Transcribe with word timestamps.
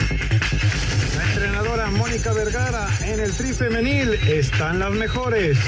La 0.00 1.24
entrenadora 1.28 1.90
Mónica 1.90 2.32
Vergara 2.32 2.88
en 3.04 3.20
el 3.20 3.32
tri 3.32 3.52
femenil 3.52 4.14
están 4.28 4.78
las 4.78 4.92
mejores. 4.92 5.58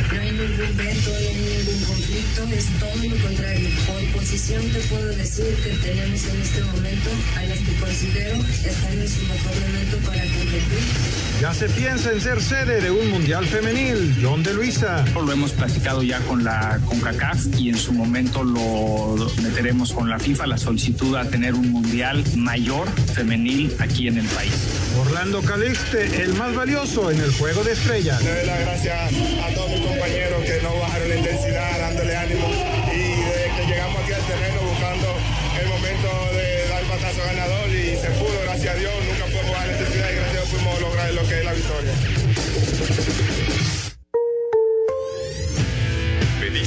Conflicto, 2.46 2.56
es 2.56 2.80
todo 2.80 3.16
lo 3.16 3.22
contrario. 3.22 3.68
Por 3.86 4.20
posición 4.20 4.62
te 4.70 4.80
puedo 4.80 5.06
decir 5.16 5.54
que 5.62 5.70
tenemos 5.70 6.24
en 6.26 6.42
este 6.42 6.62
momento 6.62 7.10
a 7.36 7.42
las 7.44 7.58
que 7.58 7.74
considero 7.80 8.36
están 8.36 8.92
en 8.92 9.08
su 9.08 9.22
mejor 9.22 9.52
momento 9.66 9.96
para 10.06 10.22
competir. 10.22 11.26
Ya 11.40 11.52
se 11.52 11.68
piensa 11.68 12.12
en 12.12 12.20
ser 12.20 12.40
sede 12.40 12.80
de 12.80 12.90
un 12.90 13.10
mundial 13.10 13.46
femenil. 13.46 14.16
John 14.22 14.42
de 14.42 14.54
Luisa. 14.54 15.04
Lo 15.14 15.30
hemos 15.30 15.52
platicado 15.52 16.02
ya 16.02 16.18
con 16.20 16.44
la 16.44 16.80
CONCACAF 16.86 17.58
y 17.58 17.68
en 17.70 17.76
su 17.76 17.92
momento 17.92 18.42
lo 18.42 19.16
meteremos 19.42 19.92
con 19.92 20.08
la 20.08 20.18
FIFA, 20.18 20.46
la 20.46 20.58
solicitud 20.58 21.14
a 21.16 21.28
tener 21.28 21.54
un 21.54 21.70
mundial 21.70 22.24
mayor 22.36 22.88
femenil 23.14 23.74
aquí 23.78 24.08
en 24.08 24.18
el 24.18 24.26
país. 24.26 24.52
Orlando 24.98 25.42
Calixte, 25.42 26.22
el 26.22 26.34
más 26.34 26.54
valioso 26.54 27.10
en 27.10 27.20
el 27.20 27.30
juego 27.32 27.62
de 27.64 27.72
estrellas. 27.72 28.22
Le 28.22 28.34
doy 28.34 28.46
las 28.46 28.60
gracias 28.60 29.12
a 29.44 29.54
todos 29.54 29.70
mis 29.70 29.80
compañeros 29.80 30.42
que 30.44 30.60
no 30.62 30.78
bajaron 30.78 31.08
la 31.08 31.16
intensidad, 31.16 31.55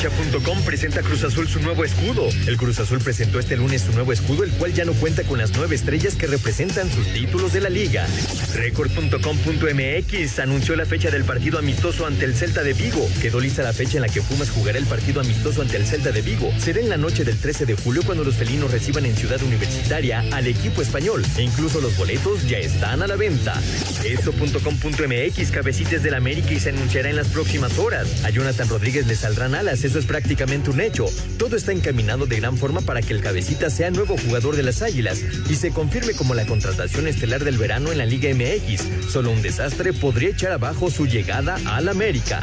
Cancha.com 0.00 0.62
presenta 0.62 1.02
Cruz 1.02 1.24
Azul 1.24 1.46
su 1.46 1.60
nuevo 1.60 1.84
escudo. 1.84 2.26
El 2.46 2.56
Cruz 2.56 2.78
Azul 2.78 3.00
presentó 3.00 3.38
este 3.38 3.58
lunes 3.58 3.82
su 3.82 3.92
nuevo 3.92 4.14
escudo, 4.14 4.44
el 4.44 4.50
cual 4.52 4.72
ya 4.72 4.86
no 4.86 4.94
cuenta 4.94 5.24
con 5.24 5.38
las 5.38 5.54
nueve 5.54 5.74
estrellas 5.74 6.14
que 6.14 6.26
representan 6.26 6.90
sus 6.90 7.06
títulos 7.12 7.52
de 7.52 7.60
la 7.60 7.68
liga. 7.68 8.06
Record.com.mx 8.54 10.38
anunció 10.38 10.74
la 10.76 10.86
fecha 10.86 11.10
del 11.10 11.24
partido 11.24 11.58
amistoso 11.58 12.06
ante 12.06 12.24
el 12.24 12.34
Celta 12.34 12.62
de 12.62 12.72
Vigo. 12.72 13.06
Quedó 13.20 13.40
lista 13.40 13.62
la 13.62 13.74
fecha 13.74 13.98
en 13.98 14.02
la 14.02 14.08
que 14.08 14.22
Pumas 14.22 14.48
jugará 14.48 14.78
el 14.78 14.86
partido 14.86 15.20
amistoso 15.20 15.60
ante 15.60 15.76
el 15.76 15.84
Celta 15.84 16.12
de 16.12 16.22
Vigo. 16.22 16.50
Será 16.58 16.80
en 16.80 16.88
la 16.88 16.96
noche 16.96 17.24
del 17.24 17.36
13 17.36 17.66
de 17.66 17.74
julio 17.74 18.02
cuando 18.02 18.24
los 18.24 18.36
felinos 18.36 18.70
reciban 18.70 19.04
en 19.04 19.14
Ciudad 19.14 19.42
Universitaria 19.42 20.24
al 20.32 20.46
equipo 20.46 20.80
español. 20.80 21.22
E 21.36 21.42
incluso 21.42 21.78
los 21.82 21.94
boletos 21.98 22.48
ya 22.48 22.56
están 22.56 23.02
a 23.02 23.06
la 23.06 23.16
venta. 23.16 23.60
Esto.com.mx 24.02 25.50
cabecites 25.50 26.02
del 26.02 26.14
América 26.14 26.52
y 26.52 26.60
se 26.60 26.70
anunciará 26.70 27.10
en 27.10 27.16
las 27.16 27.28
próximas 27.28 27.78
horas. 27.78 28.24
A 28.24 28.30
Jonathan 28.30 28.68
Rodríguez 28.68 29.06
le 29.06 29.14
saldrán 29.14 29.54
alas, 29.54 29.84
eso 29.90 29.98
es 29.98 30.06
prácticamente 30.06 30.70
un 30.70 30.80
hecho. 30.80 31.06
Todo 31.36 31.56
está 31.56 31.72
encaminado 31.72 32.26
de 32.26 32.36
gran 32.36 32.56
forma 32.56 32.80
para 32.80 33.02
que 33.02 33.12
el 33.12 33.20
cabecita 33.20 33.70
sea 33.70 33.90
nuevo 33.90 34.16
jugador 34.16 34.54
de 34.54 34.62
las 34.62 34.82
Águilas 34.82 35.20
y 35.48 35.56
se 35.56 35.72
confirme 35.72 36.12
como 36.12 36.34
la 36.34 36.46
contratación 36.46 37.08
estelar 37.08 37.42
del 37.42 37.58
verano 37.58 37.90
en 37.90 37.98
la 37.98 38.06
Liga 38.06 38.30
MX. 38.32 39.10
Solo 39.10 39.32
un 39.32 39.42
desastre 39.42 39.92
podría 39.92 40.30
echar 40.30 40.52
abajo 40.52 40.92
su 40.92 41.06
llegada 41.06 41.58
al 41.64 41.88
América. 41.88 42.40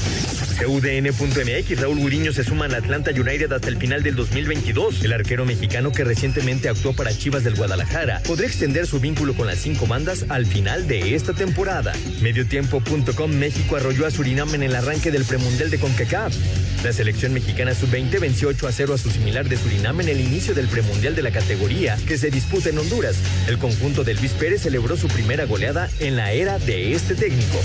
UDN.mx 0.68 1.80
Raúl 1.80 2.00
Guriño 2.00 2.34
se 2.34 2.44
suma 2.44 2.66
al 2.66 2.75
Atlanta 2.75 3.12
United 3.12 3.52
hasta 3.53 3.69
el 3.69 3.78
final 3.78 4.03
del 4.03 4.16
2022. 4.16 5.03
El 5.03 5.13
arquero 5.13 5.46
mexicano 5.46 5.94
que 5.94 6.03
recientemente 6.03 6.68
actuó 6.68 6.94
para 6.94 7.16
Chivas 7.16 7.46
del 7.46 7.56
Guadalajara 7.56 8.22
podría 8.28 8.47
extender 8.47 8.88
su 8.88 9.00
vínculo 9.00 9.36
con 9.36 9.47
las 9.47 9.59
cinco 9.59 9.88
bandas 9.88 10.25
al 10.28 10.46
final 10.46 10.88
de 10.88 11.16
esta 11.16 11.34
temporada. 11.34 11.94
Mediotiempo.com 12.22 13.31
México 13.31 13.78
arrolló 13.78 14.06
a 14.06 14.12
Surinam 14.12 14.53
en 14.56 14.63
el 14.63 14.75
arranque 14.75 15.12
del 15.12 15.24
premundial 15.24 15.69
de 15.69 15.78
CONCACAF. 15.78 16.36
La 16.84 16.91
selección 16.94 17.34
mexicana 17.38 17.75
sub-20 17.75 18.20
venció 18.20 18.48
8 18.48 18.68
a 18.68 18.72
0 18.72 18.96
a 18.96 18.98
su 18.98 19.12
similar 19.12 19.48
de 19.48 19.58
Surinam 19.58 20.02
en 20.02 20.09
el 20.09 20.20
inicio 20.20 20.56
del 20.56 20.68
premundial 20.68 21.16
de 21.16 21.22
la 21.22 21.30
categoría 21.30 21.96
que 22.08 22.18
se 22.18 22.31
disputa 22.31 22.70
en 22.70 22.80
Honduras. 22.80 23.16
El 23.48 23.59
conjunto 23.59 24.03
de 24.03 24.16
Luis 24.16 24.31
Pérez 24.31 24.64
celebró 24.64 24.98
su 24.98 25.08
primera 25.08 25.46
goleada 25.46 25.88
en 26.00 26.16
la 26.16 26.31
era 26.31 26.58
de 26.58 26.94
este 26.94 27.14
técnico. 27.14 27.59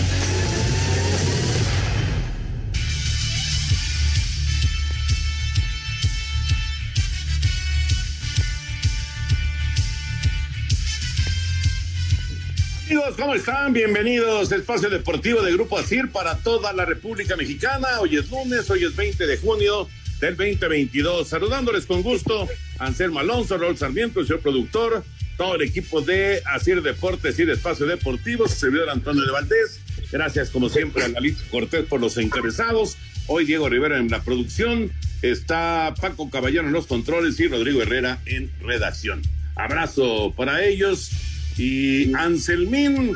¿Cómo 13.16 13.34
están? 13.34 13.72
Bienvenidos 13.72 14.52
a 14.52 14.56
Espacio 14.56 14.88
Deportivo 14.88 15.42
de 15.42 15.52
Grupo 15.52 15.78
ASIR 15.78 16.10
para 16.10 16.36
toda 16.38 16.72
la 16.72 16.84
República 16.84 17.36
Mexicana. 17.36 18.00
Hoy 18.00 18.16
es 18.16 18.30
lunes, 18.30 18.68
hoy 18.70 18.84
es 18.84 18.94
20 18.96 19.26
de 19.26 19.36
junio 19.38 19.88
del 20.20 20.36
2022. 20.36 21.28
Saludándoles 21.28 21.84
con 21.84 22.02
gusto, 22.02 22.48
Anselmo 22.78 23.18
Alonso, 23.18 23.58
Raúl 23.58 23.76
Sarmiento, 23.76 24.20
el 24.20 24.26
señor 24.26 24.40
productor, 24.40 25.04
todo 25.36 25.56
el 25.56 25.62
equipo 25.62 26.00
de 26.00 26.42
ASIR 26.46 26.82
Deportes 26.82 27.38
y 27.38 27.42
Espacio 27.42 27.86
Deportivo, 27.86 28.48
su 28.48 28.54
servidor 28.54 28.88
Antonio 28.88 29.24
de 29.24 29.32
Valdés. 29.32 29.80
Gracias, 30.10 30.50
como 30.50 30.68
siempre, 30.68 31.04
a 31.04 31.08
Galito 31.08 31.42
Cortés 31.50 31.84
por 31.86 32.00
los 32.00 32.16
encabezados. 32.16 32.96
Hoy 33.26 33.44
Diego 33.44 33.68
Rivera 33.68 33.98
en 33.98 34.08
la 34.08 34.22
producción. 34.22 34.90
Está 35.22 35.94
Paco 36.00 36.30
Caballero 36.30 36.66
en 36.66 36.72
los 36.72 36.86
controles 36.86 37.38
y 37.40 37.48
Rodrigo 37.48 37.82
Herrera 37.82 38.20
en 38.26 38.50
redacción. 38.60 39.22
Abrazo 39.56 40.32
para 40.36 40.64
ellos. 40.64 41.10
Y 41.56 42.14
Anselmín, 42.14 43.14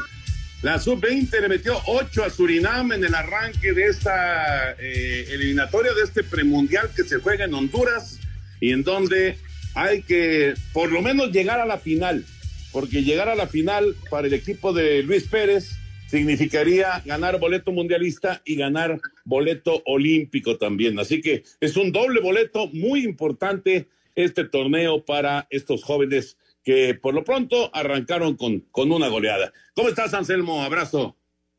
la 0.62 0.78
sub-20 0.78 1.40
le 1.40 1.48
metió 1.48 1.80
8 1.86 2.24
a 2.24 2.30
Surinam 2.30 2.92
en 2.92 3.04
el 3.04 3.14
arranque 3.14 3.72
de 3.72 3.86
esta 3.86 4.72
eh, 4.72 5.26
eliminatoria, 5.30 5.94
de 5.94 6.02
este 6.02 6.22
premundial 6.22 6.90
que 6.94 7.04
se 7.04 7.18
juega 7.18 7.44
en 7.44 7.54
Honduras 7.54 8.18
y 8.60 8.72
en 8.72 8.82
donde 8.82 9.38
hay 9.74 10.02
que 10.02 10.54
por 10.72 10.90
lo 10.90 11.02
menos 11.02 11.30
llegar 11.32 11.60
a 11.60 11.66
la 11.66 11.78
final, 11.78 12.24
porque 12.72 13.02
llegar 13.02 13.28
a 13.28 13.34
la 13.34 13.46
final 13.46 13.94
para 14.10 14.26
el 14.26 14.34
equipo 14.34 14.72
de 14.72 15.02
Luis 15.02 15.24
Pérez 15.24 15.76
significaría 16.06 17.02
ganar 17.04 17.38
boleto 17.38 17.72
mundialista 17.72 18.40
y 18.44 18.56
ganar 18.56 19.00
boleto 19.24 19.82
olímpico 19.86 20.56
también. 20.56 20.98
Así 20.98 21.20
que 21.20 21.42
es 21.60 21.76
un 21.76 21.92
doble 21.92 22.20
boleto 22.20 22.68
muy 22.68 23.04
importante 23.04 23.88
este 24.14 24.44
torneo 24.44 25.04
para 25.04 25.46
estos 25.50 25.84
jóvenes 25.84 26.36
que 26.66 26.98
por 27.00 27.14
lo 27.14 27.22
pronto 27.22 27.70
arrancaron 27.72 28.36
con, 28.36 28.58
con 28.72 28.90
una 28.90 29.06
goleada. 29.06 29.52
¿Cómo 29.76 29.88
estás, 29.88 30.12
Anselmo? 30.14 30.64
Abrazo. 30.64 31.16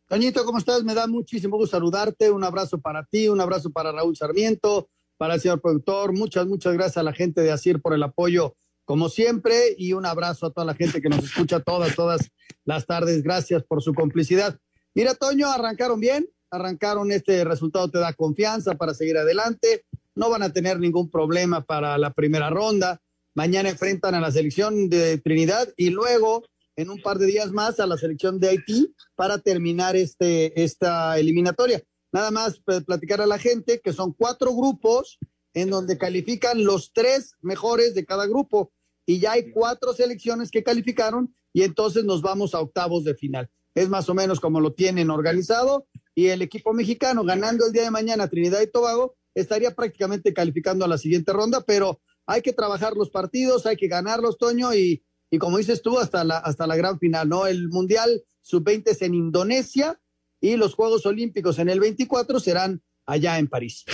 Toñito, 0.09 0.43
¿cómo 0.43 0.57
estás? 0.57 0.83
Me 0.83 0.93
da 0.93 1.07
muchísimo 1.07 1.55
gusto 1.55 1.77
saludarte. 1.77 2.29
Un 2.29 2.43
abrazo 2.43 2.81
para 2.81 3.05
ti, 3.05 3.29
un 3.29 3.39
abrazo 3.39 3.69
para 3.69 3.93
Raúl 3.93 4.17
Sarmiento, 4.17 4.89
para 5.15 5.35
el 5.35 5.39
señor 5.39 5.61
productor. 5.61 6.11
Muchas, 6.11 6.45
muchas 6.47 6.73
gracias 6.73 6.97
a 6.97 7.03
la 7.03 7.13
gente 7.13 7.39
de 7.39 7.53
Asir 7.53 7.81
por 7.81 7.93
el 7.93 8.03
apoyo, 8.03 8.57
como 8.83 9.07
siempre, 9.07 9.75
y 9.77 9.93
un 9.93 10.05
abrazo 10.05 10.47
a 10.47 10.51
toda 10.51 10.65
la 10.65 10.75
gente 10.75 11.01
que 11.01 11.07
nos 11.07 11.23
escucha 11.23 11.61
todas, 11.61 11.95
todas 11.95 12.29
las 12.65 12.85
tardes. 12.85 13.23
Gracias 13.23 13.63
por 13.63 13.81
su 13.81 13.93
complicidad. 13.93 14.59
Mira, 14.93 15.15
Toño, 15.15 15.49
arrancaron 15.49 16.01
bien, 16.01 16.27
arrancaron 16.51 17.13
este 17.13 17.45
resultado, 17.45 17.89
te 17.89 17.99
da 17.99 18.11
confianza 18.11 18.75
para 18.75 18.93
seguir 18.93 19.17
adelante. 19.17 19.85
No 20.15 20.29
van 20.29 20.43
a 20.43 20.51
tener 20.51 20.81
ningún 20.81 21.09
problema 21.09 21.63
para 21.63 21.97
la 21.97 22.11
primera 22.11 22.49
ronda 22.49 22.99
Mañana 23.37 23.69
enfrentan 23.69 24.15
a 24.15 24.19
la 24.19 24.31
selección 24.31 24.89
de 24.89 25.19
Trinidad 25.19 25.71
y 25.77 25.91
luego 25.91 26.43
en 26.75 26.89
un 26.89 26.99
par 26.99 27.19
de 27.19 27.27
días 27.27 27.51
más 27.51 27.79
a 27.79 27.85
la 27.85 27.95
selección 27.95 28.39
de 28.39 28.49
Haití 28.49 28.95
para 29.15 29.37
terminar 29.37 29.95
este, 29.95 30.59
esta 30.63 31.19
eliminatoria. 31.19 31.83
nada 32.11 32.31
más 32.31 32.59
platicar 32.87 33.21
a 33.21 33.27
la 33.27 33.37
gente 33.37 33.79
que 33.79 33.93
son 33.93 34.13
cuatro 34.13 34.55
grupos 34.55 35.19
en 35.53 35.69
donde 35.69 35.99
califican 35.99 36.63
los 36.63 36.93
tres 36.93 37.35
mejores 37.41 37.93
de 37.93 38.05
cada 38.05 38.25
grupo 38.25 38.73
y 39.05 39.19
ya 39.19 39.33
hay 39.33 39.51
cuatro 39.51 39.93
selecciones 39.93 40.49
que 40.49 40.63
calificaron 40.63 41.35
y 41.53 41.61
entonces 41.61 42.05
nos 42.05 42.23
vamos 42.23 42.55
a 42.55 42.59
octavos 42.59 43.03
de 43.03 43.13
final. 43.13 43.51
Es 43.75 43.87
más 43.87 44.09
o 44.09 44.15
menos 44.15 44.39
como 44.39 44.61
lo 44.61 44.73
tienen 44.73 45.11
organizado 45.11 45.85
y 46.15 46.29
el 46.29 46.41
equipo 46.41 46.73
mexicano 46.73 47.23
ganando 47.23 47.67
el 47.67 47.71
día 47.71 47.83
de 47.83 47.91
mañana 47.91 48.29
Trinidad 48.29 48.61
y 48.61 48.71
Tobago 48.71 49.15
estaría 49.35 49.75
prácticamente 49.75 50.33
calificando 50.33 50.85
a 50.85 50.87
la 50.87 50.97
siguiente 50.97 51.33
ronda, 51.33 51.61
pero 51.61 52.01
hay 52.27 52.41
que 52.41 52.53
trabajar 52.53 52.93
los 52.93 53.09
partidos, 53.09 53.65
hay 53.65 53.77
que 53.77 53.87
ganarlos, 53.87 54.37
Toño, 54.37 54.73
y, 54.75 55.03
y 55.31 55.37
como 55.37 55.57
dices 55.57 55.81
tú, 55.81 55.97
hasta 55.97 56.23
la, 56.23 56.37
hasta 56.37 56.67
la 56.67 56.75
gran 56.75 56.99
final, 56.99 57.27
¿no? 57.27 57.47
El 57.47 57.69
Mundial 57.69 58.21
Sub-20 58.41 58.89
es 58.89 59.01
en 59.01 59.15
Indonesia 59.15 59.99
y 60.39 60.57
los 60.57 60.75
Juegos 60.75 61.05
Olímpicos 61.05 61.57
en 61.57 61.69
el 61.69 61.79
24 61.79 62.39
serán 62.39 62.83
allá 63.05 63.39
en 63.39 63.47
París. 63.47 63.85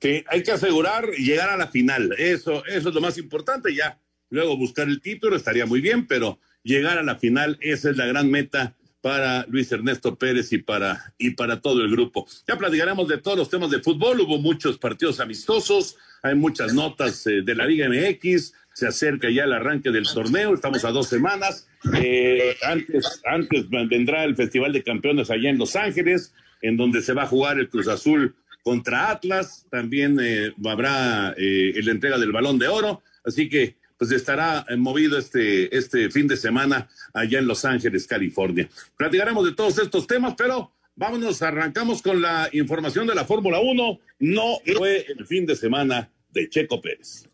Que 0.00 0.24
hay 0.28 0.42
que 0.42 0.52
asegurar 0.52 1.10
llegar 1.12 1.50
a 1.50 1.56
la 1.56 1.68
final, 1.68 2.14
eso, 2.18 2.64
eso 2.66 2.88
es 2.88 2.94
lo 2.94 3.00
más 3.00 3.18
importante, 3.18 3.74
ya 3.74 4.00
luego 4.30 4.56
buscar 4.56 4.88
el 4.88 5.00
título 5.00 5.36
estaría 5.36 5.66
muy 5.66 5.80
bien, 5.80 6.06
pero 6.06 6.40
llegar 6.62 6.98
a 6.98 7.02
la 7.02 7.16
final, 7.16 7.58
esa 7.60 7.90
es 7.90 7.96
la 7.96 8.06
gran 8.06 8.30
meta 8.30 8.74
para 9.04 9.44
Luis 9.50 9.70
Ernesto 9.70 10.16
Pérez 10.16 10.50
y 10.54 10.56
para, 10.56 11.12
y 11.18 11.32
para 11.32 11.60
todo 11.60 11.82
el 11.82 11.90
grupo. 11.90 12.26
Ya 12.48 12.56
platicaremos 12.56 13.06
de 13.06 13.18
todos 13.18 13.36
los 13.36 13.50
temas 13.50 13.70
de 13.70 13.82
fútbol, 13.82 14.22
hubo 14.22 14.38
muchos 14.38 14.78
partidos 14.78 15.20
amistosos, 15.20 15.98
hay 16.22 16.34
muchas 16.34 16.72
notas 16.72 17.26
eh, 17.26 17.42
de 17.42 17.54
la 17.54 17.66
Liga 17.66 17.86
MX, 17.86 18.54
se 18.72 18.86
acerca 18.86 19.28
ya 19.28 19.44
el 19.44 19.52
arranque 19.52 19.90
del 19.90 20.06
torneo, 20.06 20.54
estamos 20.54 20.86
a 20.86 20.90
dos 20.90 21.06
semanas, 21.06 21.68
eh, 22.00 22.56
antes, 22.62 23.68
vendrá 23.90 24.24
el 24.24 24.36
Festival 24.36 24.72
de 24.72 24.82
Campeones 24.82 25.30
allá 25.30 25.50
en 25.50 25.58
Los 25.58 25.76
Ángeles, 25.76 26.32
en 26.62 26.78
donde 26.78 27.02
se 27.02 27.12
va 27.12 27.24
a 27.24 27.26
jugar 27.26 27.58
el 27.58 27.68
Cruz 27.68 27.88
Azul 27.88 28.34
contra 28.62 29.10
Atlas, 29.10 29.66
también 29.70 30.18
eh, 30.18 30.54
habrá 30.64 31.34
la 31.36 31.92
entrega 31.92 32.16
del 32.16 32.32
Balón 32.32 32.58
de 32.58 32.68
Oro, 32.68 33.02
así 33.22 33.50
que 33.50 33.76
pues 33.98 34.10
estará 34.10 34.64
eh, 34.68 34.76
movido 34.76 35.18
este, 35.18 35.76
este 35.76 36.10
fin 36.10 36.26
de 36.26 36.36
semana 36.36 36.88
allá 37.12 37.38
en 37.38 37.46
Los 37.46 37.64
Ángeles, 37.64 38.06
California. 38.06 38.68
Platicaremos 38.96 39.44
de 39.44 39.52
todos 39.52 39.78
estos 39.78 40.06
temas, 40.06 40.34
pero 40.36 40.72
vámonos, 40.96 41.42
arrancamos 41.42 42.02
con 42.02 42.20
la 42.20 42.48
información 42.52 43.06
de 43.06 43.14
la 43.14 43.24
Fórmula 43.24 43.60
1. 43.60 44.00
No 44.20 44.58
fue 44.76 45.06
el 45.08 45.26
fin 45.26 45.46
de 45.46 45.56
semana 45.56 46.10
de 46.30 46.48
Checo 46.48 46.80
Pérez. 46.80 47.28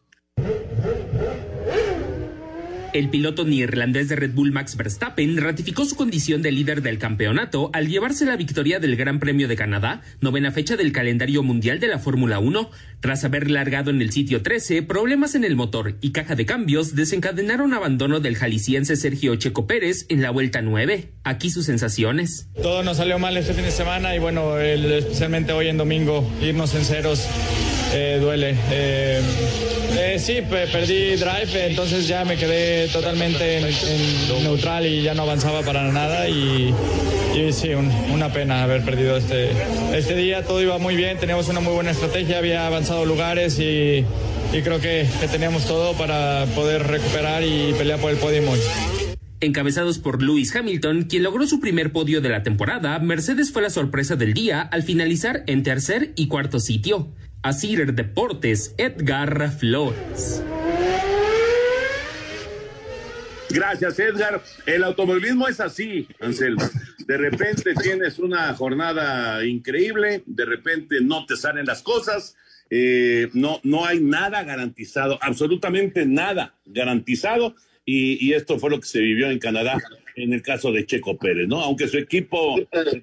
El 2.92 3.08
piloto 3.08 3.44
neerlandés 3.44 4.08
de 4.08 4.16
Red 4.16 4.32
Bull 4.32 4.50
Max 4.50 4.76
Verstappen 4.76 5.36
ratificó 5.36 5.84
su 5.84 5.94
condición 5.94 6.42
de 6.42 6.50
líder 6.50 6.82
del 6.82 6.98
campeonato 6.98 7.70
al 7.72 7.86
llevarse 7.86 8.26
la 8.26 8.36
victoria 8.36 8.80
del 8.80 8.96
Gran 8.96 9.20
Premio 9.20 9.46
de 9.46 9.54
Canadá, 9.54 10.02
novena 10.20 10.50
fecha 10.50 10.76
del 10.76 10.90
calendario 10.90 11.44
mundial 11.44 11.78
de 11.78 11.86
la 11.86 12.00
Fórmula 12.00 12.40
1. 12.40 12.68
Tras 12.98 13.22
haber 13.22 13.48
largado 13.48 13.90
en 13.90 14.02
el 14.02 14.10
sitio 14.10 14.42
13, 14.42 14.82
problemas 14.82 15.36
en 15.36 15.44
el 15.44 15.54
motor 15.54 15.98
y 16.00 16.10
caja 16.10 16.34
de 16.34 16.46
cambios 16.46 16.96
desencadenaron 16.96 17.74
abandono 17.74 18.18
del 18.18 18.34
jalisciense 18.34 18.96
Sergio 18.96 19.36
Checo 19.36 19.68
Pérez 19.68 20.06
en 20.08 20.20
la 20.20 20.32
vuelta 20.32 20.60
9. 20.60 21.12
Aquí 21.22 21.50
sus 21.50 21.66
sensaciones. 21.66 22.48
Todo 22.60 22.82
nos 22.82 22.96
salió 22.96 23.20
mal 23.20 23.36
este 23.36 23.54
fin 23.54 23.64
de 23.64 23.70
semana 23.70 24.16
y 24.16 24.18
bueno, 24.18 24.58
especialmente 24.58 25.52
hoy 25.52 25.68
en 25.68 25.78
domingo, 25.78 26.28
irnos 26.42 26.74
en 26.74 26.84
ceros 26.84 27.28
eh, 27.92 28.18
duele. 28.20 28.56
Eh, 28.70 29.20
eh, 29.98 30.18
sí, 30.18 30.42
perdí 30.48 31.16
drive, 31.16 31.66
entonces 31.66 32.06
ya 32.06 32.24
me 32.24 32.36
quedé 32.36 32.88
totalmente 32.88 33.58
en, 33.58 34.42
neutral 34.42 34.86
y 34.86 35.02
ya 35.02 35.14
no 35.14 35.22
avanzaba 35.22 35.62
para 35.62 35.90
nada 35.90 36.28
y, 36.28 36.72
sí, 37.52 37.70
una 38.12 38.32
pena 38.32 38.62
haber 38.62 38.84
perdido 38.84 39.16
este, 39.16 39.50
este 39.92 40.14
día. 40.14 40.44
Todo 40.44 40.62
iba 40.62 40.78
muy 40.78 40.96
bien, 40.96 41.18
teníamos 41.18 41.48
una 41.48 41.60
muy 41.60 41.72
buena 41.72 41.90
estrategia, 41.90 42.38
había 42.38 42.66
avanzado 42.66 43.04
lugares 43.04 43.58
y, 43.58 44.04
creo 44.52 44.80
que, 44.80 45.06
que, 45.20 45.28
teníamos 45.28 45.66
todo 45.66 45.94
para 45.94 46.46
poder 46.54 46.86
recuperar 46.86 47.42
y 47.42 47.74
pelear 47.76 47.98
por 47.98 48.10
el 48.10 48.16
podio. 48.16 48.42
Encabezados 49.42 49.98
por 49.98 50.22
Lewis 50.22 50.54
Hamilton, 50.54 51.04
quien 51.04 51.22
logró 51.22 51.46
su 51.46 51.60
primer 51.60 51.92
podio 51.92 52.20
de 52.20 52.28
la 52.28 52.42
temporada, 52.42 52.98
Mercedes 52.98 53.50
fue 53.50 53.62
la 53.62 53.70
sorpresa 53.70 54.14
del 54.14 54.34
día 54.34 54.60
al 54.60 54.82
finalizar 54.82 55.44
en 55.46 55.62
tercer 55.62 56.12
y 56.14 56.28
cuarto 56.28 56.60
sitio. 56.60 57.08
Asir 57.42 57.94
Deportes, 57.94 58.74
Edgar 58.76 59.50
Flores. 59.50 60.42
Gracias, 63.48 63.98
Edgar. 63.98 64.42
El 64.66 64.84
automovilismo 64.84 65.48
es 65.48 65.58
así, 65.58 66.06
Anselmo. 66.20 66.62
De 67.06 67.16
repente 67.16 67.72
tienes 67.82 68.18
una 68.18 68.52
jornada 68.54 69.44
increíble, 69.46 70.22
de 70.26 70.44
repente 70.44 71.00
no 71.00 71.24
te 71.24 71.36
salen 71.36 71.64
las 71.64 71.82
cosas, 71.82 72.36
eh, 72.68 73.30
no, 73.32 73.58
no 73.62 73.86
hay 73.86 74.00
nada 74.00 74.44
garantizado, 74.44 75.18
absolutamente 75.22 76.04
nada 76.04 76.54
garantizado, 76.66 77.54
y, 77.86 78.34
esto 78.34 78.58
fue 78.58 78.70
lo 78.70 78.78
que 78.78 78.86
se 78.86 79.00
vivió 79.00 79.30
en 79.30 79.40
Canadá 79.40 79.76
en 80.14 80.32
el 80.32 80.42
caso 80.42 80.70
de 80.70 80.86
Checo 80.86 81.16
Pérez, 81.16 81.48
¿no? 81.48 81.60
Aunque 81.60 81.88
su 81.88 81.98
equipo 81.98 82.56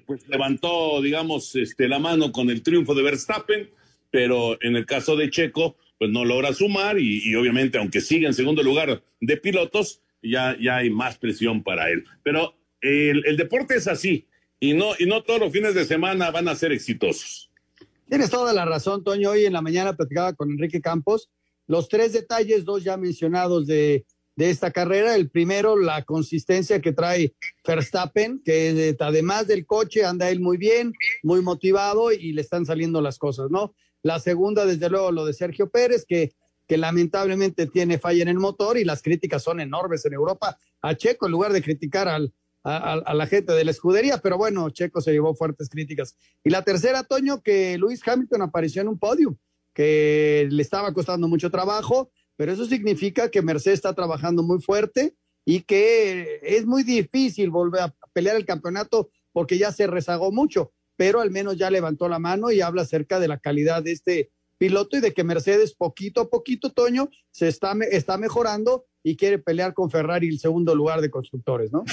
pues, 0.06 0.26
levantó, 0.28 1.02
digamos, 1.02 1.54
este, 1.56 1.88
la 1.88 1.98
mano 1.98 2.32
con 2.32 2.48
el 2.48 2.62
triunfo 2.62 2.94
de 2.94 3.02
Verstappen, 3.02 3.68
pero 4.10 4.58
en 4.62 4.76
el 4.76 4.86
caso 4.86 5.16
de 5.16 5.30
Checo, 5.30 5.76
pues 5.98 6.10
no 6.10 6.24
logra 6.24 6.52
sumar 6.52 6.98
y, 6.98 7.34
obviamente, 7.34 7.78
aunque 7.78 8.00
sigue 8.00 8.26
en 8.26 8.34
segundo 8.34 8.62
lugar 8.62 9.02
de 9.20 9.36
pilotos, 9.36 10.00
ya, 10.22 10.56
ya 10.60 10.76
hay 10.76 10.90
más 10.90 11.18
presión 11.18 11.62
para 11.62 11.90
él. 11.90 12.04
Pero 12.22 12.54
el, 12.80 13.24
el 13.26 13.36
deporte 13.36 13.76
es 13.76 13.88
así 13.88 14.26
y 14.60 14.74
no, 14.74 14.92
y 14.98 15.06
no 15.06 15.22
todos 15.22 15.40
los 15.40 15.52
fines 15.52 15.74
de 15.74 15.84
semana 15.84 16.30
van 16.30 16.48
a 16.48 16.54
ser 16.54 16.72
exitosos. 16.72 17.50
Tienes 18.08 18.30
toda 18.30 18.52
la 18.52 18.64
razón, 18.64 19.04
Toño. 19.04 19.30
Hoy 19.30 19.44
en 19.44 19.52
la 19.52 19.60
mañana 19.60 19.94
platicaba 19.94 20.32
con 20.32 20.50
Enrique 20.50 20.80
Campos. 20.80 21.30
Los 21.66 21.88
tres 21.88 22.12
detalles, 22.14 22.64
dos 22.64 22.82
ya 22.82 22.96
mencionados 22.96 23.66
de, 23.66 24.06
de 24.36 24.50
esta 24.50 24.70
carrera. 24.70 25.14
El 25.14 25.28
primero, 25.28 25.76
la 25.76 26.02
consistencia 26.04 26.80
que 26.80 26.92
trae 26.92 27.34
Verstappen, 27.66 28.40
que 28.42 28.96
además 28.98 29.46
del 29.46 29.66
coche 29.66 30.04
anda 30.04 30.30
él 30.30 30.40
muy 30.40 30.56
bien, 30.56 30.94
muy 31.22 31.42
motivado 31.42 32.12
y 32.12 32.32
le 32.32 32.40
están 32.40 32.64
saliendo 32.64 33.02
las 33.02 33.18
cosas, 33.18 33.50
¿no? 33.50 33.74
La 34.02 34.20
segunda, 34.20 34.64
desde 34.66 34.88
luego, 34.88 35.12
lo 35.12 35.24
de 35.24 35.32
Sergio 35.32 35.70
Pérez, 35.70 36.04
que, 36.06 36.32
que 36.66 36.76
lamentablemente 36.76 37.66
tiene 37.66 37.98
falla 37.98 38.22
en 38.22 38.28
el 38.28 38.38
motor 38.38 38.78
y 38.78 38.84
las 38.84 39.02
críticas 39.02 39.42
son 39.42 39.60
enormes 39.60 40.04
en 40.04 40.12
Europa 40.12 40.58
a 40.82 40.94
Checo, 40.94 41.26
en 41.26 41.32
lugar 41.32 41.52
de 41.52 41.62
criticar 41.62 42.08
al, 42.08 42.32
a, 42.64 43.14
la 43.14 43.26
gente 43.26 43.52
de 43.52 43.64
la 43.64 43.70
escudería, 43.70 44.18
pero 44.18 44.36
bueno, 44.36 44.68
Checo 44.70 45.00
se 45.00 45.12
llevó 45.12 45.34
fuertes 45.34 45.68
críticas. 45.68 46.16
Y 46.44 46.50
la 46.50 46.62
tercera, 46.62 47.02
Toño, 47.04 47.42
que 47.42 47.78
Luis 47.78 48.06
Hamilton 48.06 48.42
apareció 48.42 48.82
en 48.82 48.88
un 48.88 48.98
podio, 48.98 49.38
que 49.74 50.48
le 50.50 50.62
estaba 50.62 50.92
costando 50.92 51.28
mucho 51.28 51.50
trabajo, 51.50 52.10
pero 52.36 52.52
eso 52.52 52.66
significa 52.66 53.30
que 53.30 53.42
Mercedes 53.42 53.78
está 53.78 53.94
trabajando 53.94 54.42
muy 54.42 54.60
fuerte 54.60 55.14
y 55.44 55.62
que 55.62 56.40
es 56.42 56.66
muy 56.66 56.82
difícil 56.82 57.50
volver 57.50 57.82
a 57.82 57.94
pelear 58.12 58.36
el 58.36 58.44
campeonato 58.44 59.10
porque 59.32 59.58
ya 59.58 59.72
se 59.72 59.86
rezagó 59.86 60.30
mucho 60.30 60.72
pero 60.98 61.20
al 61.20 61.30
menos 61.30 61.56
ya 61.56 61.70
levantó 61.70 62.08
la 62.08 62.18
mano 62.18 62.50
y 62.50 62.60
habla 62.60 62.82
acerca 62.82 63.20
de 63.20 63.28
la 63.28 63.38
calidad 63.38 63.84
de 63.84 63.92
este 63.92 64.30
piloto 64.58 64.96
y 64.96 65.00
de 65.00 65.14
que 65.14 65.22
Mercedes 65.22 65.72
poquito 65.72 66.20
a 66.20 66.28
poquito, 66.28 66.72
Toño, 66.72 67.08
se 67.30 67.46
está, 67.46 67.72
está 67.92 68.18
mejorando 68.18 68.84
y 69.04 69.16
quiere 69.16 69.38
pelear 69.38 69.74
con 69.74 69.90
Ferrari 69.90 70.26
el 70.26 70.40
segundo 70.40 70.74
lugar 70.74 71.00
de 71.00 71.08
constructores, 71.08 71.70
¿no? 71.70 71.84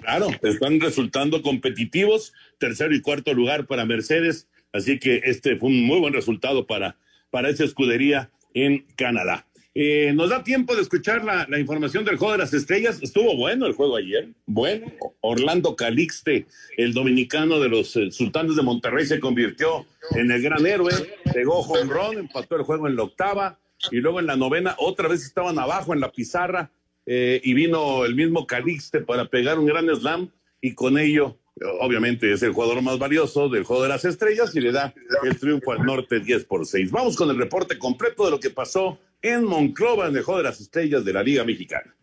Claro, 0.00 0.28
están 0.42 0.80
resultando 0.80 1.42
competitivos, 1.42 2.32
tercero 2.58 2.94
y 2.94 3.02
cuarto 3.02 3.34
lugar 3.34 3.66
para 3.66 3.84
Mercedes, 3.84 4.48
así 4.72 4.98
que 4.98 5.20
este 5.24 5.56
fue 5.56 5.68
un 5.68 5.84
muy 5.84 6.00
buen 6.00 6.14
resultado 6.14 6.66
para, 6.66 6.96
para 7.30 7.50
esa 7.50 7.64
escudería 7.64 8.30
en 8.54 8.86
Canadá. 8.96 9.46
Eh, 9.80 10.12
nos 10.12 10.30
da 10.30 10.42
tiempo 10.42 10.74
de 10.74 10.82
escuchar 10.82 11.24
la, 11.24 11.56
información 11.56 12.04
del 12.04 12.16
juego 12.16 12.32
de 12.32 12.38
las 12.38 12.52
estrellas. 12.52 12.98
Estuvo 13.00 13.36
bueno 13.36 13.64
el 13.64 13.74
juego 13.74 13.94
ayer. 13.94 14.30
Bueno, 14.44 14.88
Orlando 15.20 15.76
Calixte, 15.76 16.46
el 16.76 16.92
dominicano 16.92 17.60
de 17.60 17.68
los 17.68 17.94
eh, 17.94 18.10
sultanes 18.10 18.56
de 18.56 18.62
Monterrey, 18.62 19.06
se 19.06 19.20
convirtió 19.20 19.86
en 20.16 20.32
el 20.32 20.42
gran 20.42 20.66
héroe. 20.66 20.92
Pegó 21.32 21.64
run, 21.84 22.18
empató 22.18 22.56
el 22.56 22.64
juego 22.64 22.88
en 22.88 22.96
la 22.96 23.04
octava 23.04 23.60
y 23.92 23.98
luego 23.98 24.18
en 24.18 24.26
la 24.26 24.34
novena 24.34 24.74
otra 24.78 25.06
vez 25.06 25.24
estaban 25.24 25.60
abajo 25.60 25.94
en 25.94 26.00
la 26.00 26.10
pizarra 26.10 26.72
eh, 27.06 27.40
y 27.44 27.54
vino 27.54 28.04
el 28.04 28.16
mismo 28.16 28.48
Calixte 28.48 29.02
para 29.02 29.26
pegar 29.26 29.60
un 29.60 29.66
gran 29.66 29.86
slam 29.94 30.28
y 30.60 30.74
con 30.74 30.98
ello 30.98 31.38
obviamente 31.80 32.32
es 32.32 32.42
el 32.42 32.52
jugador 32.52 32.82
más 32.82 32.98
valioso 32.98 33.48
del 33.48 33.64
juego 33.64 33.84
de 33.84 33.88
las 33.88 34.04
estrellas 34.04 34.54
y 34.56 34.60
le 34.60 34.72
da 34.72 34.92
el 35.22 35.38
triunfo 35.38 35.72
al 35.72 35.84
norte 35.84 36.20
10 36.20 36.44
por 36.46 36.66
6. 36.66 36.90
Vamos 36.90 37.16
con 37.16 37.30
el 37.30 37.38
reporte 37.38 37.78
completo 37.78 38.24
de 38.24 38.32
lo 38.32 38.40
que 38.40 38.50
pasó 38.50 38.98
en 39.22 39.44
Monclova, 39.44 40.08
en 40.08 40.16
el 40.16 40.24
de 40.24 40.42
las 40.42 40.60
estrellas 40.60 41.04
de 41.04 41.12
la 41.12 41.22
Liga 41.22 41.44
Mexicana. 41.44 41.94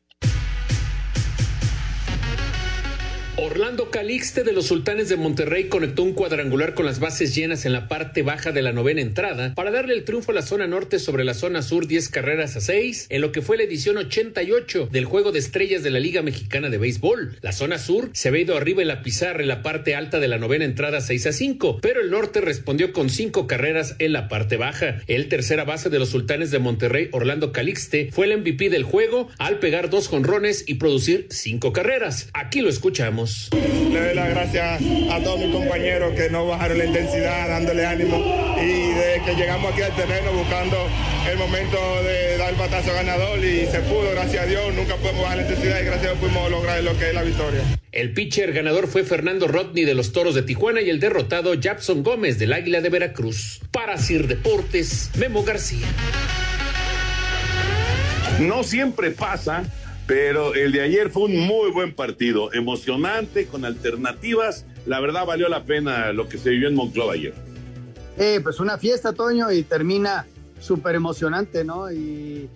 Orlando 3.38 3.92
Calixte 3.92 4.46
de 4.46 4.54
los 4.54 4.68
Sultanes 4.68 5.10
de 5.10 5.18
Monterrey 5.18 5.68
conectó 5.68 6.04
un 6.04 6.14
cuadrangular 6.14 6.74
con 6.74 6.86
las 6.86 7.02
bases 7.02 7.36
llenas 7.36 7.66
en 7.66 7.74
la 7.74 7.90
parte 7.90 8.22
baja 8.22 8.54
de 8.54 8.62
la 8.62 8.72
novena 8.72 9.02
entrada 9.02 9.54
para 9.56 9.72
darle 9.72 9.94
el 9.94 10.06
triunfo 10.06 10.32
a 10.32 10.36
la 10.36 10.42
zona 10.42 10.68
norte 10.68 11.00
sobre 11.00 11.26
la 11.26 11.34
zona 11.34 11.62
sur 11.62 11.86
10 11.86 12.08
carreras 12.08 12.56
a 12.56 12.62
6 12.62 13.08
en 13.10 13.20
lo 13.20 13.34
que 13.34 13.42
fue 13.42 13.58
la 13.58 13.64
edición 13.64 13.98
88 13.98 14.88
del 14.90 15.04
Juego 15.04 15.34
de 15.34 15.40
Estrellas 15.40 15.84
de 15.84 15.92
la 15.92 16.00
Liga 16.00 16.22
Mexicana 16.22 16.70
de 16.70 16.78
Béisbol. 16.78 17.38
La 17.42 17.52
zona 17.52 17.78
sur 17.78 18.10
se 18.14 18.30
había 18.30 18.44
ido 18.44 18.56
arriba 18.56 18.82
en 18.82 18.88
la 18.88 19.02
pizarra 19.02 19.42
en 19.42 19.50
la 19.50 19.62
parte 19.62 19.96
alta 19.96 20.22
de 20.22 20.30
la 20.30 20.38
novena 20.38 20.64
entrada 20.64 21.02
6 21.02 21.28
a 21.28 21.34
5, 21.34 21.80
pero 21.82 22.00
el 22.00 22.12
norte 22.12 22.40
respondió 22.40 22.94
con 22.94 23.10
5 23.10 23.48
carreras 23.48 23.98
en 24.00 24.14
la 24.14 24.30
parte 24.30 24.56
baja. 24.56 25.02
El 25.08 25.28
tercera 25.28 25.66
base 25.66 25.90
de 25.90 26.00
los 26.00 26.08
Sultanes 26.08 26.52
de 26.52 26.60
Monterrey, 26.60 27.10
Orlando 27.12 27.52
Calixte, 27.52 28.12
fue 28.14 28.28
el 28.28 28.38
MVP 28.38 28.70
del 28.70 28.84
juego 28.84 29.28
al 29.40 29.60
pegar 29.60 29.90
dos 29.90 30.08
jonrones 30.08 30.64
y 30.68 30.76
producir 30.76 31.28
5 31.32 31.74
carreras. 31.74 32.30
Aquí 32.34 32.62
lo 32.62 32.70
escuchamos. 32.70 33.25
Le 33.52 34.06
doy 34.06 34.16
las 34.16 34.30
gracias 34.30 34.82
a 35.12 35.20
todos 35.24 35.40
mis 35.40 35.52
compañeros 35.52 36.14
que 36.14 36.30
no 36.30 36.46
bajaron 36.46 36.78
la 36.78 36.86
intensidad, 36.86 37.48
dándole 37.48 37.86
ánimo 37.86 38.18
y 38.62 38.94
de 38.94 39.22
que 39.26 39.36
llegamos 39.36 39.72
aquí 39.74 39.82
al 39.82 39.96
terreno 39.96 40.32
buscando 40.32 40.78
el 41.30 41.38
momento 41.38 41.78
de 42.04 42.38
dar 42.38 42.52
el 42.52 42.56
batazo 42.56 42.94
ganador 42.94 43.40
y 43.40 43.66
se 43.66 43.80
pudo, 43.82 44.12
gracias 44.12 44.44
a 44.44 44.46
Dios, 44.46 44.74
nunca 44.76 44.96
podemos 44.98 45.24
bajar 45.24 45.38
la 45.38 45.44
intensidad 45.44 45.82
y 45.82 45.86
gracias 45.86 46.06
a 46.06 46.14
Dios 46.14 46.20
pudimos 46.20 46.52
lograr 46.52 46.84
lo 46.84 46.98
que 46.98 47.08
es 47.08 47.14
la 47.14 47.24
victoria. 47.24 47.62
El 47.92 48.14
pitcher 48.14 48.54
ganador 48.54 48.88
fue 48.88 49.04
Fernando 49.04 49.48
Rodney 49.48 49.86
de 49.86 49.96
los 49.96 50.12
Toros 50.12 50.36
de 50.36 50.44
Tijuana 50.44 50.82
y 50.82 50.90
el 50.90 51.00
derrotado 51.00 51.54
Japson 51.60 52.04
Gómez 52.04 52.38
del 52.38 52.54
Águila 52.54 52.82
de 52.82 52.90
Veracruz. 52.90 53.62
Para 53.72 53.98
Sir 53.98 54.28
Deportes, 54.28 55.12
Memo 55.18 55.44
García. 55.44 55.88
No 58.40 58.64
siempre 58.64 59.12
pasa 59.12 59.64
pero 60.08 60.54
el 60.54 60.72
de 60.72 60.82
ayer 60.82 61.10
fue 61.10 61.24
un 61.24 61.38
muy 61.38 61.72
buen 61.72 61.96
partido, 61.96 62.54
emocionante, 62.54 63.48
con 63.48 63.66
alternativas. 63.66 64.66
La 64.86 65.00
verdad 65.00 65.26
valió 65.26 65.50
la 65.50 65.64
pena 65.64 66.14
lo 66.14 66.30
que 66.30 66.38
se 66.38 66.52
vivió 66.52 66.68
en 66.68 66.76
Monclova 66.76 67.14
ayer. 67.14 67.34
Eh, 68.18 68.40
pues 68.44 68.60
una 68.60 68.78
fiesta, 68.78 69.14
Toño, 69.14 69.52
y 69.52 69.64
termina 69.64 70.28
súper 70.60 70.96
emocionante, 70.96 71.64
¿no? 71.64 71.92
Y, 71.92 72.50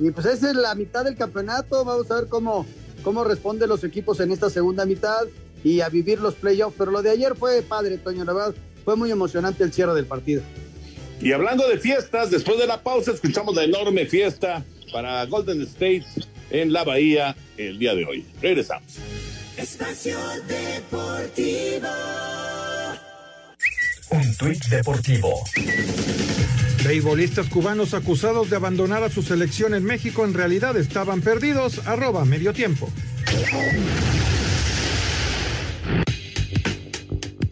y, 0.00 0.10
pues 0.10 0.26
esa 0.26 0.50
es 0.50 0.56
la 0.56 0.74
mitad 0.74 1.04
del 1.04 1.16
campeonato. 1.16 1.84
Vamos 1.84 2.10
a 2.10 2.16
ver 2.16 2.28
cómo, 2.28 2.66
cómo 3.02 3.22
responden 3.24 3.68
los 3.68 3.84
equipos 3.84 4.18
en 4.20 4.32
esta 4.32 4.50
segunda 4.50 4.84
mitad 4.84 5.26
y 5.62 5.80
a 5.80 5.88
vivir 5.88 6.20
los 6.20 6.34
playoffs. 6.34 6.74
Pero 6.76 6.90
lo 6.90 7.02
de 7.02 7.10
ayer 7.10 7.36
fue 7.36 7.62
padre, 7.62 7.98
Toño, 7.98 8.24
la 8.24 8.32
verdad, 8.32 8.54
fue 8.84 8.96
muy 8.96 9.10
emocionante 9.12 9.62
el 9.62 9.72
cierre 9.72 9.94
del 9.94 10.06
partido. 10.06 10.42
Y 11.20 11.32
hablando 11.32 11.66
de 11.68 11.78
fiestas, 11.78 12.30
después 12.30 12.58
de 12.58 12.66
la 12.66 12.82
pausa 12.82 13.12
escuchamos 13.12 13.54
la 13.54 13.64
enorme 13.64 14.06
fiesta 14.06 14.64
para 14.92 15.24
Golden 15.26 15.62
State 15.62 16.04
en 16.50 16.72
la 16.72 16.84
Bahía 16.84 17.36
el 17.56 17.78
día 17.78 17.94
de 17.94 18.04
hoy. 18.04 18.26
Regresamos. 18.40 18.98
Espacio 19.56 20.18
Deportivo. 20.46 21.88
Un 24.10 24.36
tuit 24.36 24.64
deportivo. 24.66 25.44
Beisbolistas 26.84 27.48
cubanos 27.48 27.94
acusados 27.94 28.50
de 28.50 28.56
abandonar 28.56 29.02
a 29.02 29.10
su 29.10 29.22
selección 29.22 29.74
en 29.74 29.82
México 29.82 30.24
en 30.24 30.34
realidad 30.34 30.76
estaban 30.76 31.22
perdidos. 31.22 31.84
Arroba 31.86 32.24
medio 32.24 32.52
tiempo. 32.52 32.88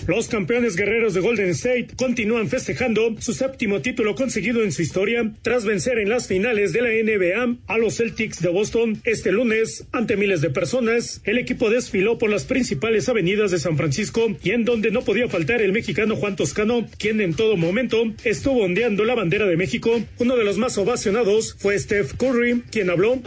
Los 0.06 0.28
campeones 0.28 0.76
guerreros 0.76 1.14
de 1.14 1.23
Golden 1.23 1.49
State 1.50 1.88
continúan 1.96 2.50
festejando 2.50 3.16
su 3.20 3.32
séptimo 3.32 3.80
título 3.80 4.14
conseguido 4.14 4.62
en 4.62 4.70
su 4.70 4.82
historia 4.82 5.32
tras 5.40 5.64
vencer 5.64 5.99
en 5.99 6.11
las 6.11 6.26
finales 6.26 6.75
de 6.75 6.82
la 6.82 6.90
NBA 6.90 7.56
a 7.66 7.78
los 7.78 7.96
Celtics 7.96 8.42
de 8.42 8.50
Boston 8.50 9.00
este 9.04 9.32
lunes 9.32 9.87
ante 9.92 10.18
miles 10.18 10.42
de 10.42 10.50
personas. 10.50 11.23
El 11.25 11.38
equipo 11.38 11.70
desfiló 11.70 12.18
por 12.18 12.28
las 12.28 12.44
principales 12.44 13.08
avenidas 13.08 13.50
de 13.50 13.58
San 13.58 13.78
Francisco 13.78 14.37
y 14.42 14.50
en 14.50 14.66
donde 14.66 14.90
no 14.90 15.04
podía 15.04 15.26
faltar 15.28 15.62
el 15.62 15.73
mexicano 15.73 16.16
Juan 16.16 16.37
Toscano, 16.37 16.87
quien 16.99 17.23
en 17.23 17.32
todo 17.32 17.56
momento 17.56 18.04
estuvo 18.25 18.62
ondeando 18.62 19.06
la 19.06 19.14
bandera 19.14 19.46
de 19.46 19.56
México. 19.56 20.02
Uno 20.18 20.37
de 20.37 20.44
los 20.44 20.58
más 20.58 20.76
ovacionados 20.76 21.56
fue 21.58 21.78
Steph 21.78 22.12
Curry, 22.18 22.62
quien 22.70 22.90
habló. 22.90 23.23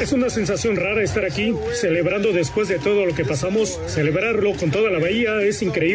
Es 0.00 0.12
una 0.12 0.30
sensación 0.30 0.76
rara 0.76 1.02
estar 1.02 1.26
aquí, 1.26 1.52
celebrando 1.78 2.32
después 2.32 2.68
de 2.68 2.78
todo 2.78 3.04
lo 3.04 3.14
que 3.14 3.26
pasamos. 3.26 3.78
Celebrarlo 3.86 4.54
con 4.54 4.70
toda 4.70 4.90
la 4.90 4.98
bahía 4.98 5.42
es 5.42 5.60
increíble 5.60 5.89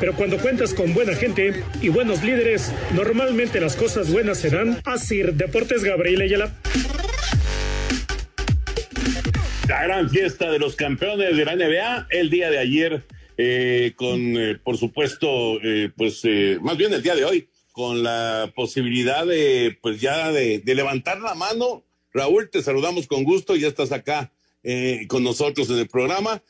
pero 0.00 0.14
cuando 0.14 0.38
cuentas 0.38 0.72
con 0.74 0.94
buena 0.94 1.14
gente 1.14 1.62
y 1.82 1.88
buenos 1.88 2.22
líderes, 2.22 2.72
normalmente 2.94 3.60
las 3.60 3.76
cosas 3.76 4.10
buenas 4.10 4.38
se 4.38 4.50
dan. 4.50 4.80
Así, 4.84 5.22
Deportes 5.22 5.84
Gabriel 5.84 6.22
Ayala. 6.22 6.54
La 9.68 9.82
gran 9.82 10.10
fiesta 10.10 10.50
de 10.50 10.58
los 10.58 10.76
campeones 10.76 11.36
de 11.36 11.44
la 11.44 11.56
NBA 11.56 12.08
el 12.10 12.30
día 12.30 12.50
de 12.50 12.58
ayer, 12.58 13.02
eh, 13.36 13.92
con, 13.96 14.36
eh, 14.36 14.58
por 14.62 14.76
supuesto, 14.76 15.58
eh, 15.62 15.90
pues 15.96 16.22
más 16.60 16.76
bien 16.76 16.92
el 16.92 17.02
día 17.02 17.14
de 17.14 17.24
hoy, 17.24 17.48
con 17.72 18.02
la 18.02 18.52
posibilidad 18.54 19.26
de, 19.26 19.76
pues 19.82 20.00
ya 20.00 20.32
de, 20.32 20.60
de 20.60 20.74
levantar 20.74 21.20
la 21.20 21.34
mano. 21.34 21.82
Raúl, 22.12 22.48
te 22.50 22.62
saludamos 22.62 23.06
con 23.06 23.24
gusto, 23.24 23.56
ya 23.56 23.68
estás 23.68 23.90
acá 23.92 24.30
con 25.08 25.22
nosotros 25.22 25.68
en 25.68 25.78
el 25.78 25.88
programa. 25.88 26.42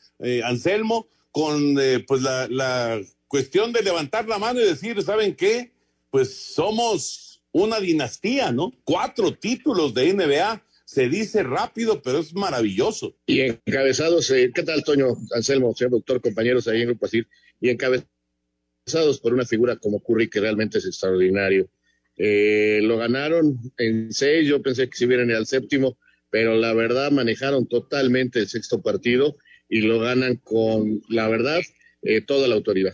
Anselmo, 0.43 1.07
con 1.35 1.77
eh, 1.81 2.01
pues 2.07 2.21
la, 2.21 3.01
cuestión 3.27 3.73
de 3.73 3.81
levantar 3.81 4.25
la 4.25 4.37
mano 4.37 4.61
y 4.61 4.63
decir, 4.63 5.01
¿saben 5.01 5.35
qué? 5.35 5.73
Pues 6.09 6.33
somos 6.33 7.43
una 7.51 7.81
dinastía, 7.81 8.53
¿no? 8.53 8.71
Cuatro 8.85 9.33
títulos 9.33 9.93
de 9.93 10.13
NBA. 10.13 10.65
Se 10.85 11.09
dice 11.09 11.43
rápido, 11.43 12.01
pero 12.01 12.19
es 12.19 12.33
maravilloso. 12.33 13.17
Y 13.25 13.41
encabezados, 13.41 14.31
eh, 14.31 14.49
¿qué 14.55 14.63
tal, 14.63 14.85
Toño, 14.85 15.07
Anselmo, 15.35 15.75
señor 15.75 15.91
doctor, 15.91 16.21
compañeros 16.21 16.69
ahí 16.69 16.83
en 16.83 16.87
Grupo 16.87 17.05
Asir? 17.05 17.27
Y 17.59 17.69
encabezados 17.69 19.19
por 19.21 19.33
una 19.33 19.43
figura 19.43 19.75
como 19.75 20.01
Curry, 20.01 20.29
que 20.29 20.39
realmente 20.39 20.77
es 20.77 20.85
extraordinario. 20.85 21.67
Eh, 22.15 22.79
lo 22.81 22.95
ganaron 22.95 23.59
en 23.77 24.13
seis, 24.13 24.47
yo 24.47 24.61
pensé 24.61 24.89
que 24.89 24.95
si 24.95 25.05
hubieran 25.05 25.29
al 25.31 25.47
séptimo, 25.47 25.97
pero 26.29 26.55
la 26.55 26.73
verdad 26.73 27.11
manejaron 27.11 27.67
totalmente 27.67 28.39
el 28.39 28.47
sexto 28.47 28.81
partido 28.81 29.35
y 29.69 29.81
lo 29.81 29.99
ganan 29.99 30.35
con, 30.37 31.01
la 31.09 31.27
verdad, 31.27 31.61
eh, 32.01 32.21
toda 32.21 32.47
la 32.47 32.55
autoridad. 32.55 32.93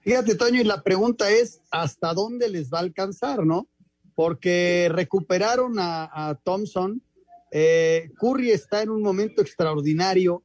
Fíjate, 0.00 0.34
Toño, 0.34 0.60
y 0.60 0.64
la 0.64 0.82
pregunta 0.82 1.30
es, 1.30 1.60
¿hasta 1.70 2.14
dónde 2.14 2.48
les 2.48 2.72
va 2.72 2.78
a 2.78 2.82
alcanzar, 2.82 3.44
no? 3.44 3.68
Porque 4.14 4.88
recuperaron 4.90 5.74
a, 5.78 6.38
Thompson, 6.44 7.02
eh, 7.52 8.10
Curry 8.18 8.50
está 8.50 8.82
en 8.82 8.90
un 8.90 9.02
momento 9.02 9.42
extraordinario. 9.42 10.42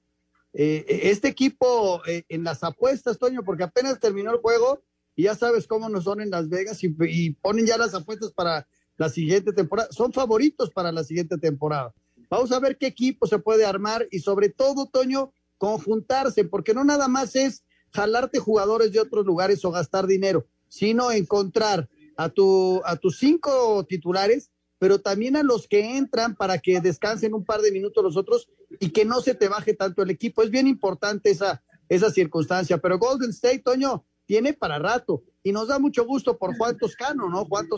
Eh, 0.54 0.86
este 1.04 1.30
equipo 1.30 2.02
en 2.06 2.44
las 2.44 2.64
apuestas, 2.64 3.18
Toño, 3.18 3.42
porque 3.44 3.64
apenas 3.64 4.00
terminó 4.00 4.32
el 4.32 4.38
juego 4.38 4.84
y 5.16 5.24
ya 5.24 5.36
sabes 5.36 5.66
cómo 5.66 5.90
nos 5.90 6.04
son 6.04 6.22
en 6.22 6.30
Las 6.30 6.50
Vegas 6.50 6.80
y 6.84 7.32
ponen 7.32 7.66
ya 7.66 7.78
las 7.78 7.94
apuestas 7.94 8.32
para 8.34 8.68
la 8.98 9.10
siguiente 9.10 9.54
temporada. 9.54 9.90
Son 9.92 10.12
favoritos 10.12 10.70
para 10.72 10.92
la 10.92 11.04
siguiente 11.04 11.38
temporada. 11.38 11.94
Vamos 12.34 12.52
a 12.52 12.60
ver 12.60 12.80
qué 12.80 12.88
equipo 12.88 13.28
se 13.28 13.38
puede 13.38 13.64
armar 13.64 14.08
y 14.10 14.18
sobre 14.18 14.50
todo, 14.50 14.88
Toño, 14.88 15.32
conjuntarse, 15.60 16.44
porque 16.44 16.74
no 16.74 16.84
nada 16.84 17.08
más 17.08 17.36
es 17.36 17.64
jalarte 17.92 18.40
jugadores 18.40 18.92
de 18.92 19.00
otros 19.00 19.24
lugares 19.24 19.64
o 19.64 19.70
gastar 19.70 20.08
dinero, 20.08 20.48
sino 20.68 21.12
encontrar 21.12 21.88
a, 22.18 22.30
tu, 22.30 22.82
a 22.86 22.96
tus 22.96 23.20
cinco 23.20 23.86
titulares, 23.88 24.50
pero 24.80 25.00
también 25.00 25.36
a 25.36 25.44
los 25.44 25.68
que 25.68 25.96
entran 25.96 26.36
para 26.36 26.58
que 26.58 26.82
descansen 26.82 27.36
un 27.36 27.46
par 27.46 27.62
de 27.62 27.72
minutos 27.72 28.04
los 28.04 28.18
otros 28.18 28.50
y 28.80 28.90
que 28.90 29.06
no 29.06 29.22
se 29.22 29.36
te 29.36 29.48
baje 29.48 29.76
tanto 29.76 30.02
el 30.02 30.10
equipo. 30.10 30.42
Es 30.42 30.50
bien 30.50 30.66
importante 30.66 31.30
esa, 31.30 31.64
esa 31.88 32.10
circunstancia, 32.10 32.80
pero 32.80 32.98
Golden 32.98 33.30
State, 33.30 33.60
Toño, 33.60 34.08
tiene 34.26 34.54
para 34.54 34.80
rato 34.80 35.22
y 35.44 35.52
nos 35.52 35.68
da 35.68 35.78
mucho 35.78 36.04
gusto 36.04 36.36
por 36.40 36.58
Juan 36.58 36.80
Toscano, 36.80 37.30
¿no? 37.30 37.46
Juan 37.46 37.70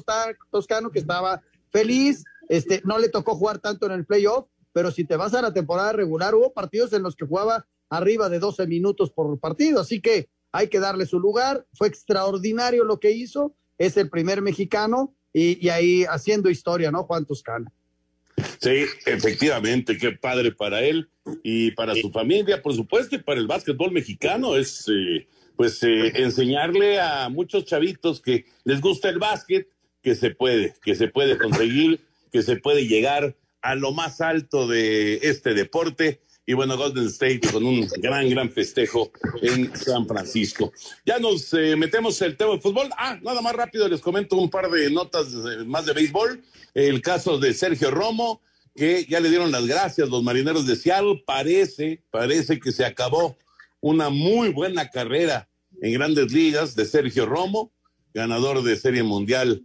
Toscano 0.50 0.91
que 0.91 1.00
estaba 1.00 1.41
feliz, 1.75 2.24
este, 2.50 2.82
no 2.86 2.98
le 3.00 3.10
tocó 3.10 3.36
jugar 3.36 3.60
tanto 3.60 3.86
en 3.86 3.94
el 3.94 4.06
playoff, 4.06 4.48
pero 4.74 4.92
si 4.92 5.06
te 5.06 5.16
vas 5.16 5.34
a 5.34 5.42
la 5.42 5.54
temporada 5.54 5.94
regular, 5.94 6.36
hubo 6.36 6.54
partidos 6.54 6.94
en 6.94 7.04
los 7.04 7.16
que 7.16 7.25
jugaba 7.25 7.66
arriba 7.90 8.30
de 8.30 8.40
12 8.40 8.68
minutos 8.68 9.12
por 9.12 9.40
partido, 9.40 9.80
así 9.80 10.02
que 10.02 10.30
hay 10.52 10.70
que 10.70 10.80
darle 10.80 11.06
su 11.06 11.20
lugar. 11.20 11.66
Fue 11.74 11.88
extraordinario 11.88 12.84
lo 12.84 13.00
que 13.00 13.12
hizo, 13.12 13.56
es 13.78 13.98
el 13.98 14.10
primer 14.10 14.42
mexicano 14.42 15.16
y, 15.34 15.68
ahí 15.70 16.06
haciendo 16.06 16.50
historia, 16.50 16.92
¿no? 16.92 17.04
Juan 17.04 17.25
Toscano. 17.25 17.72
Sí, 18.60 18.86
efectivamente, 19.06 19.98
qué 19.98 20.12
padre 20.14 20.52
para 20.52 20.82
él 20.82 21.10
y 21.44 21.72
para 21.72 21.96
su 21.96 22.10
familia, 22.12 22.62
por 22.62 22.74
supuesto, 22.74 23.16
y 23.16 23.20
para 23.20 23.40
el 23.40 23.48
básquetbol 23.48 23.92
mexicano 23.92 24.56
es 24.56 24.88
eh, 24.90 25.28
pues 25.56 25.82
eh, 25.84 26.12
enseñarle 26.22 27.00
a 27.00 27.30
muchos 27.30 27.66
chavitos 27.66 28.22
que 28.22 28.46
les 28.64 28.82
gusta 28.82 29.10
el 29.10 29.20
básquet 29.20 29.68
que 30.02 30.16
se 30.16 30.32
puede, 30.32 30.74
que 30.84 30.96
se 30.96 31.08
puede 31.08 31.38
conseguir 31.38 32.00
que 32.36 32.44
se 32.44 32.58
puede 32.58 32.86
llegar 32.86 33.34
a 33.62 33.75
lo 33.75 33.94
más 33.94 34.20
alto 34.20 34.68
de 34.68 35.20
este 35.24 35.54
deporte. 35.54 36.20
Y 36.46 36.51
bueno, 36.51 36.75
Golden 36.75 37.08
State 37.08 37.39
con 37.50 37.65
un 37.65 37.88
gran, 38.01 38.30
gran 38.30 38.51
festejo 38.51 39.10
en 39.42 39.74
San 39.74 40.06
Francisco. 40.06 40.74
Ya 41.06 41.18
nos 41.18 41.54
eh, 41.54 41.77
metemos 41.77 42.22
el 42.22 42.36
tema 42.36 42.56
de 42.56 42.60
fútbol. 42.60 42.89
Ah, 42.98 43.18
nada 43.24 43.42
más 43.42 43.56
rápido 43.56 43.88
les 43.88 44.01
comento 44.01 44.36
un 44.36 44.50
par 44.50 44.70
de 44.70 44.89
notas 44.89 45.30
más 45.65 45.86
de 45.86 45.94
béisbol. 45.94 46.44
El 46.74 47.01
caso 47.01 47.38
de 47.38 47.54
Sergio 47.54 47.89
Romo, 47.89 48.42
que 48.75 49.06
ya 49.06 49.22
le 49.22 49.30
dieron 49.30 49.50
las 49.50 49.65
gracias 49.65 50.10
los 50.10 50.22
marineros 50.22 50.68
de 50.68 50.75
Seattle. 50.75 51.24
Parece, 51.25 52.04
parece 52.12 52.60
que 52.60 52.74
se 52.74 52.84
acabó 52.84 53.38
una 53.80 54.10
muy 54.10 54.50
buena 54.50 54.89
carrera 54.89 55.48
en 55.82 55.94
grandes 55.94 56.34
ligas 56.34 56.75
de 56.75 56.84
Sergio 56.84 57.25
Romo, 57.27 57.72
ganador 58.15 58.63
de 58.63 58.77
Serie 58.77 59.03
Mundial 59.03 59.62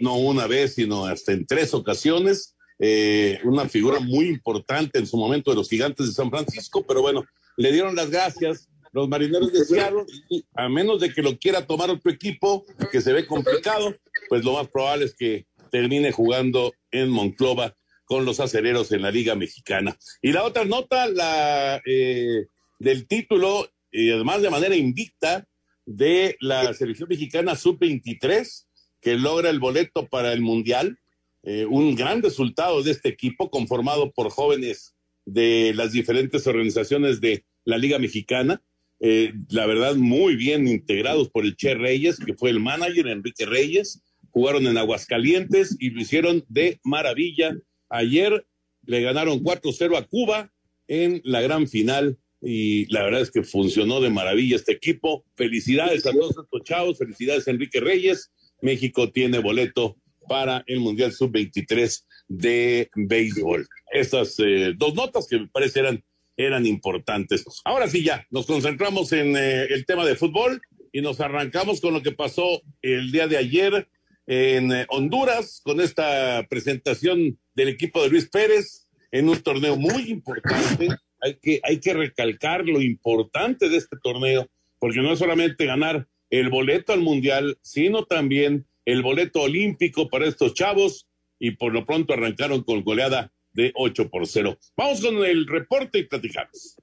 no, 0.00 0.16
una 0.16 0.46
vez, 0.46 0.74
sino 0.74 1.04
hasta 1.04 1.32
en 1.32 1.44
tres 1.44 1.74
ocasiones. 1.74 2.56
Eh, 2.78 3.38
una 3.44 3.68
figura 3.68 4.00
muy 4.00 4.26
importante 4.26 4.98
en 4.98 5.06
su 5.06 5.18
momento 5.18 5.50
de 5.50 5.56
los 5.56 5.68
gigantes 5.68 6.06
de 6.06 6.12
San 6.12 6.30
Francisco, 6.30 6.82
pero 6.86 7.02
bueno, 7.02 7.24
le 7.58 7.72
dieron 7.72 7.94
las 7.94 8.10
gracias 8.10 8.68
los 8.92 9.08
marineros 9.08 9.52
de 9.52 9.64
Seattle, 9.64 10.04
y 10.28 10.44
a 10.54 10.68
menos 10.68 11.00
de 11.00 11.12
que 11.12 11.22
lo 11.22 11.38
quiera 11.38 11.64
tomar 11.64 11.90
otro 11.90 12.10
equipo, 12.10 12.64
que 12.90 13.00
se 13.00 13.12
ve 13.12 13.24
complicado, 13.24 13.94
pues 14.28 14.44
lo 14.44 14.54
más 14.54 14.66
probable 14.68 15.04
es 15.04 15.14
que 15.14 15.46
termine 15.70 16.10
jugando 16.10 16.72
en 16.90 17.08
Monclova 17.08 17.76
con 18.04 18.24
los 18.24 18.40
acereros 18.40 18.90
en 18.90 19.02
la 19.02 19.12
Liga 19.12 19.36
Mexicana. 19.36 19.96
Y 20.20 20.32
la 20.32 20.42
otra 20.42 20.64
nota, 20.64 21.06
la 21.06 21.80
eh, 21.86 22.46
del 22.80 23.06
título, 23.06 23.70
y 23.92 24.10
además 24.10 24.42
de 24.42 24.50
manera 24.50 24.74
invicta, 24.74 25.46
de 25.90 26.36
la 26.38 26.72
selección 26.72 27.08
mexicana 27.08 27.56
sub-23, 27.56 28.64
que 29.00 29.16
logra 29.16 29.50
el 29.50 29.58
boleto 29.58 30.06
para 30.06 30.32
el 30.32 30.40
Mundial. 30.40 31.00
Eh, 31.42 31.66
un 31.66 31.96
gran 31.96 32.22
resultado 32.22 32.84
de 32.84 32.92
este 32.92 33.08
equipo 33.08 33.50
conformado 33.50 34.12
por 34.12 34.30
jóvenes 34.30 34.94
de 35.26 35.72
las 35.74 35.90
diferentes 35.90 36.46
organizaciones 36.46 37.20
de 37.20 37.44
la 37.64 37.76
Liga 37.76 37.98
Mexicana. 37.98 38.62
Eh, 39.00 39.32
la 39.48 39.66
verdad, 39.66 39.96
muy 39.96 40.36
bien 40.36 40.68
integrados 40.68 41.28
por 41.28 41.44
el 41.44 41.56
Che 41.56 41.74
Reyes, 41.74 42.20
que 42.20 42.34
fue 42.34 42.50
el 42.50 42.60
manager, 42.60 43.08
Enrique 43.08 43.44
Reyes. 43.44 44.00
Jugaron 44.30 44.68
en 44.68 44.78
Aguascalientes 44.78 45.76
y 45.80 45.90
lo 45.90 46.02
hicieron 46.02 46.44
de 46.48 46.78
maravilla. 46.84 47.56
Ayer 47.88 48.46
le 48.86 49.02
ganaron 49.02 49.42
4-0 49.42 49.98
a 49.98 50.06
Cuba 50.06 50.52
en 50.86 51.20
la 51.24 51.40
gran 51.40 51.66
final 51.66 52.16
y 52.42 52.86
la 52.92 53.02
verdad 53.02 53.20
es 53.20 53.30
que 53.30 53.42
funcionó 53.42 54.00
de 54.00 54.10
maravilla 54.10 54.56
este 54.56 54.72
equipo. 54.72 55.24
Felicidades 55.34 56.06
a 56.06 56.12
todos 56.12 56.30
estos 56.30 56.64
chavos, 56.64 56.98
felicidades 56.98 57.46
a 57.46 57.50
Enrique 57.50 57.80
Reyes. 57.80 58.30
México 58.62 59.10
tiene 59.10 59.38
boleto 59.38 59.96
para 60.28 60.64
el 60.66 60.80
Mundial 60.80 61.12
Sub-23 61.12 62.04
de 62.28 62.90
béisbol. 62.94 63.66
Estas 63.92 64.36
eh, 64.38 64.74
dos 64.76 64.94
notas 64.94 65.26
que 65.28 65.40
me 65.40 65.48
parece 65.48 65.80
eran, 65.80 66.04
eran 66.36 66.66
importantes. 66.66 67.44
Ahora 67.64 67.88
sí, 67.88 68.04
ya, 68.04 68.26
nos 68.30 68.46
concentramos 68.46 69.12
en 69.12 69.36
eh, 69.36 69.64
el 69.64 69.84
tema 69.84 70.06
de 70.06 70.16
fútbol 70.16 70.60
y 70.92 71.02
nos 71.02 71.20
arrancamos 71.20 71.80
con 71.80 71.94
lo 71.94 72.02
que 72.02 72.12
pasó 72.12 72.62
el 72.82 73.12
día 73.12 73.28
de 73.28 73.36
ayer 73.36 73.88
en 74.26 74.72
eh, 74.72 74.86
Honduras, 74.88 75.60
con 75.64 75.80
esta 75.80 76.46
presentación 76.48 77.38
del 77.54 77.68
equipo 77.68 78.02
de 78.02 78.10
Luis 78.10 78.28
Pérez 78.30 78.86
en 79.10 79.28
un 79.28 79.40
torneo 79.40 79.76
muy 79.76 80.10
importante. 80.10 80.88
Hay 81.20 81.36
que, 81.36 81.60
hay 81.62 81.80
que 81.80 81.94
recalcar 81.94 82.64
lo 82.64 82.80
importante 82.80 83.68
de 83.68 83.76
este 83.76 83.96
torneo, 84.02 84.48
porque 84.78 85.00
no 85.00 85.12
es 85.12 85.18
solamente 85.18 85.66
ganar 85.66 86.06
el 86.30 86.48
boleto 86.48 86.92
al 86.92 87.00
Mundial, 87.00 87.58
sino 87.62 88.04
también 88.04 88.66
el 88.84 89.02
boleto 89.02 89.42
olímpico 89.42 90.08
para 90.08 90.26
estos 90.26 90.54
chavos 90.54 91.06
y 91.38 91.52
por 91.52 91.72
lo 91.72 91.86
pronto 91.86 92.12
arrancaron 92.12 92.62
con 92.62 92.82
goleada 92.82 93.32
de 93.52 93.72
8 93.74 94.10
por 94.10 94.26
0. 94.26 94.58
Vamos 94.76 95.00
con 95.00 95.24
el 95.24 95.46
reporte 95.46 95.98
y 95.98 96.04
platicamos. 96.04 96.76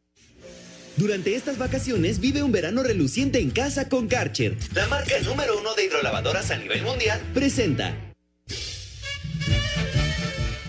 Durante 0.97 1.35
estas 1.35 1.59
vacaciones 1.59 2.19
vive 2.19 2.41
un 2.41 2.51
verano 2.51 2.81
reluciente 2.81 3.39
en 3.39 3.51
casa 3.51 3.87
con 3.87 4.07
Karcher. 4.07 4.57
La 4.73 4.87
marca 4.87 5.19
número 5.23 5.59
uno 5.59 5.75
de 5.75 5.85
hidrolavadoras 5.85 6.49
a 6.49 6.57
nivel 6.57 6.81
mundial 6.81 7.21
presenta 7.33 7.95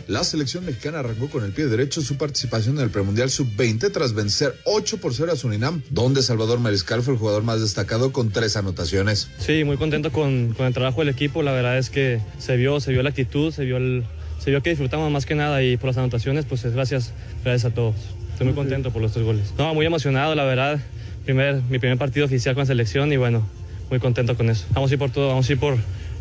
la 0.08 0.24
selección 0.24 0.64
mexicana 0.64 1.00
arrancó 1.00 1.28
con 1.28 1.44
el 1.44 1.52
pie 1.52 1.66
derecho 1.66 2.00
su 2.00 2.16
participación 2.16 2.78
en 2.78 2.84
el 2.84 2.90
premundial 2.90 3.28
sub-20 3.28 3.92
tras 3.92 4.14
vencer 4.14 4.54
8 4.64 5.00
por 5.00 5.12
0 5.14 5.32
a 5.32 5.36
Surinam, 5.36 5.82
donde 5.90 6.22
Salvador 6.22 6.58
Mariscal 6.60 7.02
fue 7.02 7.12
el 7.12 7.20
jugador 7.20 7.42
más 7.42 7.60
destacado 7.60 8.10
con 8.10 8.30
tres 8.30 8.56
anotaciones. 8.56 9.30
Sí, 9.38 9.64
muy 9.64 9.76
contento 9.76 10.10
con, 10.10 10.56
el 10.58 10.74
trabajo 10.74 11.00
del 11.00 11.10
equipo. 11.10 11.42
La 11.42 11.52
verdad 11.52 11.76
es 11.76 11.90
que 11.90 12.20
se 12.38 12.56
vio, 12.56 12.80
se 12.80 12.90
vio 12.90 13.02
la 13.02 13.10
actitud, 13.10 13.52
se 13.52 13.66
vio, 13.66 13.76
el, 13.76 14.04
se 14.38 14.50
vio 14.50 14.62
que 14.62 14.70
disfrutamos 14.70 15.12
más 15.12 15.26
que 15.26 15.34
nada 15.34 15.62
y 15.62 15.76
por 15.76 15.88
las 15.88 15.98
anotaciones, 15.98 16.46
pues 16.46 16.64
gracias, 16.64 17.12
gracias 17.44 17.70
a 17.70 17.74
todos. 17.74 17.94
Estoy 18.32 18.46
muy 18.46 18.54
contento 18.54 18.90
por 18.90 19.02
los 19.02 19.12
tres 19.12 19.26
goles. 19.26 19.52
No, 19.58 19.74
muy 19.74 19.84
emocionado, 19.84 20.34
la 20.34 20.44
verdad. 20.44 20.80
Primer, 21.26 21.60
mi 21.68 21.78
primer 21.78 21.98
partido 21.98 22.24
oficial 22.24 22.54
con 22.54 22.62
la 22.62 22.66
selección 22.66 23.12
y 23.12 23.18
bueno, 23.18 23.46
muy 23.90 24.00
contento 24.00 24.38
con 24.38 24.48
eso. 24.48 24.64
Vamos 24.70 24.90
a 24.90 24.94
ir 24.94 24.98
por 24.98 25.10
todo, 25.10 25.28
vamos 25.28 25.46
a 25.48 25.52
ir 25.52 25.58
por 25.58 25.76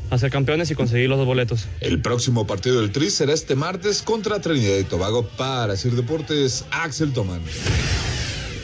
a 0.09 0.17
ser 0.17 0.31
campeones 0.31 0.71
y 0.71 0.75
conseguir 0.75 1.09
los 1.09 1.17
dos 1.17 1.27
boletos. 1.27 1.67
El 1.81 2.01
próximo 2.01 2.47
partido 2.47 2.81
del 2.81 2.91
Tri 2.91 3.09
será 3.09 3.33
este 3.33 3.55
martes 3.55 4.01
contra 4.01 4.41
Trinidad 4.41 4.77
y 4.77 4.83
Tobago 4.83 5.27
para 5.37 5.75
Sir 5.75 5.93
Deportes, 5.93 6.65
Axel 6.71 7.13
Tomán. 7.13 7.41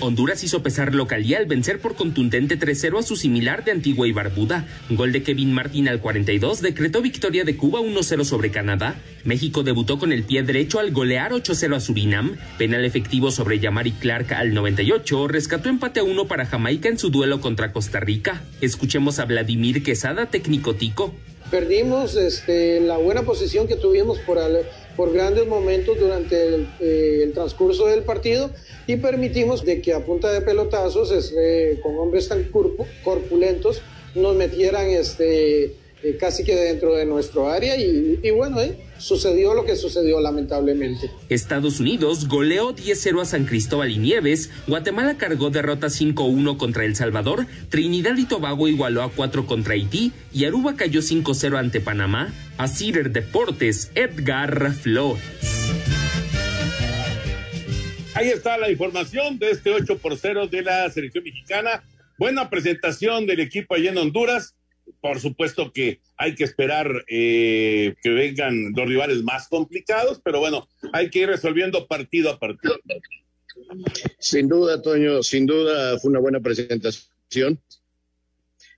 Honduras 0.03 0.43
hizo 0.43 0.61
pesar 0.61 0.93
local 0.93 1.25
y 1.25 1.33
al 1.33 1.45
vencer 1.45 1.79
por 1.79 1.95
contundente 1.95 2.59
3-0 2.59 2.99
a 2.99 3.03
su 3.03 3.15
similar 3.15 3.63
de 3.63 3.71
Antigua 3.71 4.05
y 4.05 4.11
Barbuda. 4.11 4.67
Gol 4.89 5.13
de 5.13 5.23
Kevin 5.23 5.53
Martín 5.53 5.87
al 5.87 6.01
42 6.01 6.61
decretó 6.61 7.01
victoria 7.01 7.45
de 7.45 7.55
Cuba 7.55 7.79
1-0 7.79 8.25
sobre 8.25 8.51
Canadá. 8.51 8.95
México 9.23 9.63
debutó 9.63 9.99
con 9.99 10.11
el 10.11 10.23
pie 10.23 10.43
derecho 10.43 10.79
al 10.79 10.91
golear 10.91 11.31
8-0 11.31 11.77
a 11.77 11.79
Surinam. 11.79 12.35
Penal 12.57 12.83
efectivo 12.83 13.31
sobre 13.31 13.59
Yamari 13.59 13.91
Clark 13.91 14.33
al 14.33 14.53
98 14.53 15.29
rescató 15.29 15.69
empate 15.69 16.01
a 16.01 16.03
1 16.03 16.27
para 16.27 16.45
Jamaica 16.45 16.89
en 16.89 16.99
su 16.99 17.09
duelo 17.09 17.39
contra 17.39 17.71
Costa 17.71 18.01
Rica. 18.01 18.43
Escuchemos 18.59 19.19
a 19.19 19.25
Vladimir 19.25 19.83
Quesada, 19.83 20.25
técnico 20.25 20.75
tico 20.75 21.15
perdimos 21.53 22.15
este, 22.15 22.79
la 22.79 22.97
buena 22.97 23.21
posición 23.21 23.67
que 23.67 23.75
tuvimos 23.75 24.17
por, 24.17 24.39
por 24.97 25.13
grandes 25.13 25.45
momentos 25.45 25.99
durante 25.99 26.65
eh, 26.79 27.21
el, 27.21 27.31
transcurso 27.31 27.85
del 27.85 28.01
partido 28.01 28.49
y 28.87 28.95
permitimos 28.95 29.63
de 29.63 29.79
que 29.79 29.93
a 29.93 30.03
punta 30.03 30.31
de 30.31 30.41
pelotazos, 30.41 31.11
este, 31.11 31.79
con 31.83 31.95
hombres 31.99 32.27
tan 32.27 32.49
corpulentos, 33.03 33.83
nos 34.15 34.35
metieran 34.35 34.87
este, 34.87 35.75
eh, 36.03 36.17
casi 36.19 36.43
que 36.43 36.53
dentro 36.53 36.95
de 36.95 37.05
nuestro 37.05 37.49
área 37.49 37.77
y, 37.77 38.29
bueno, 38.31 38.59
eh, 38.61 38.77
sucedió 38.97 39.53
lo 39.53 39.63
que 39.63 39.77
sucedió 39.77 40.19
lamentablemente. 40.19 41.09
Estados 41.29 41.79
Unidos 41.79 42.27
goleó 42.27 42.75
10-0 42.75 43.21
a 43.21 43.25
San 43.25 43.45
Cristóbal 43.45 43.89
y 43.89 43.97
Nieves, 43.97 44.49
Guatemala 44.67 45.17
cargó 45.17 45.49
derrota 45.49 45.87
5-1 45.87 46.57
contra 46.57 46.83
El 46.83 46.97
Salvador, 46.97 47.45
Trinidad 47.69 48.17
y 48.17 48.25
Tobago 48.25 48.67
igualó 48.67 49.01
a 49.01 49.11
4 49.11 49.45
contra 49.45 49.75
Haití 49.75 50.11
y 50.33 50.43
Aruba 50.43 50.75
cayó 50.75 50.99
5-0 51.01 51.57
ante 51.57 51.79
Panamá. 51.79 52.33
A 52.57 52.67
Cider 52.67 53.11
Deportes, 53.11 53.91
Edgar 53.95 54.73
Flores. 54.73 55.23
Ahí 58.13 58.29
está 58.29 58.57
la 58.57 58.69
información 58.69 59.39
de 59.39 59.51
este 59.51 59.71
8 59.71 59.97
por 59.97 60.17
0 60.17 60.47
de 60.47 60.61
la 60.61 60.89
selección 60.91 61.23
mexicana. 61.23 61.83
Buena 62.19 62.49
presentación 62.49 63.25
del 63.25 63.39
equipo 63.39 63.73
allá 63.73 63.89
en 63.89 63.97
Honduras 63.97 64.53
por 65.01 65.19
supuesto 65.19 65.71
que 65.73 65.99
hay 66.17 66.35
que 66.35 66.43
esperar 66.43 67.05
eh, 67.07 67.95
que 68.01 68.09
vengan 68.09 68.71
los 68.75 68.87
rivales 68.87 69.21
más 69.23 69.47
complicados, 69.47 70.21
pero 70.23 70.39
bueno, 70.39 70.67
hay 70.93 71.09
que 71.09 71.19
ir 71.19 71.27
resolviendo 71.27 71.87
partido 71.87 72.29
a 72.29 72.39
partido. 72.39 72.79
Sin 74.19 74.47
duda, 74.47 74.81
Toño, 74.81 75.21
sin 75.23 75.45
duda 75.45 75.99
fue 75.99 76.11
una 76.11 76.19
buena 76.19 76.39
presentación. 76.39 77.59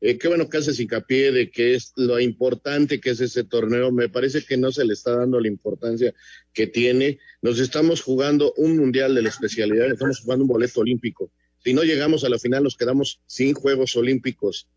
Eh, 0.02 0.18
qué 0.18 0.28
bueno 0.28 0.50
que 0.50 0.58
haces 0.58 0.80
hincapié 0.80 1.32
de 1.32 1.50
que 1.50 1.76
es 1.76 1.94
lo 1.96 2.20
importante 2.20 3.00
que 3.00 3.12
es 3.12 3.22
ese 3.22 3.44
torneo. 3.44 3.92
Me 3.92 4.10
parece 4.10 4.44
que 4.44 4.58
no 4.58 4.72
se 4.72 4.86
le 4.86 4.94
está 4.94 5.16
dando 5.16 5.40
la 5.40 5.48
importancia 5.48 6.14
que 6.54 6.68
tiene. 6.68 7.20
Nos 7.42 7.60
estamos 7.60 8.02
jugando 8.02 8.54
un 8.58 8.78
mundial 8.78 9.16
de 9.16 9.22
la 9.22 9.30
especialidad, 9.30 9.92
estamos 9.92 10.20
jugando 10.20 10.44
un 10.44 10.50
boleto 10.50 10.82
olímpico. 10.82 11.32
Si 11.64 11.74
no 11.74 11.84
llegamos 11.84 12.24
a 12.24 12.30
la 12.30 12.38
final, 12.38 12.64
nos 12.64 12.78
quedamos 12.78 13.22
sin 13.26 13.54
Juegos 13.54 13.96
Olímpicos 13.96 14.68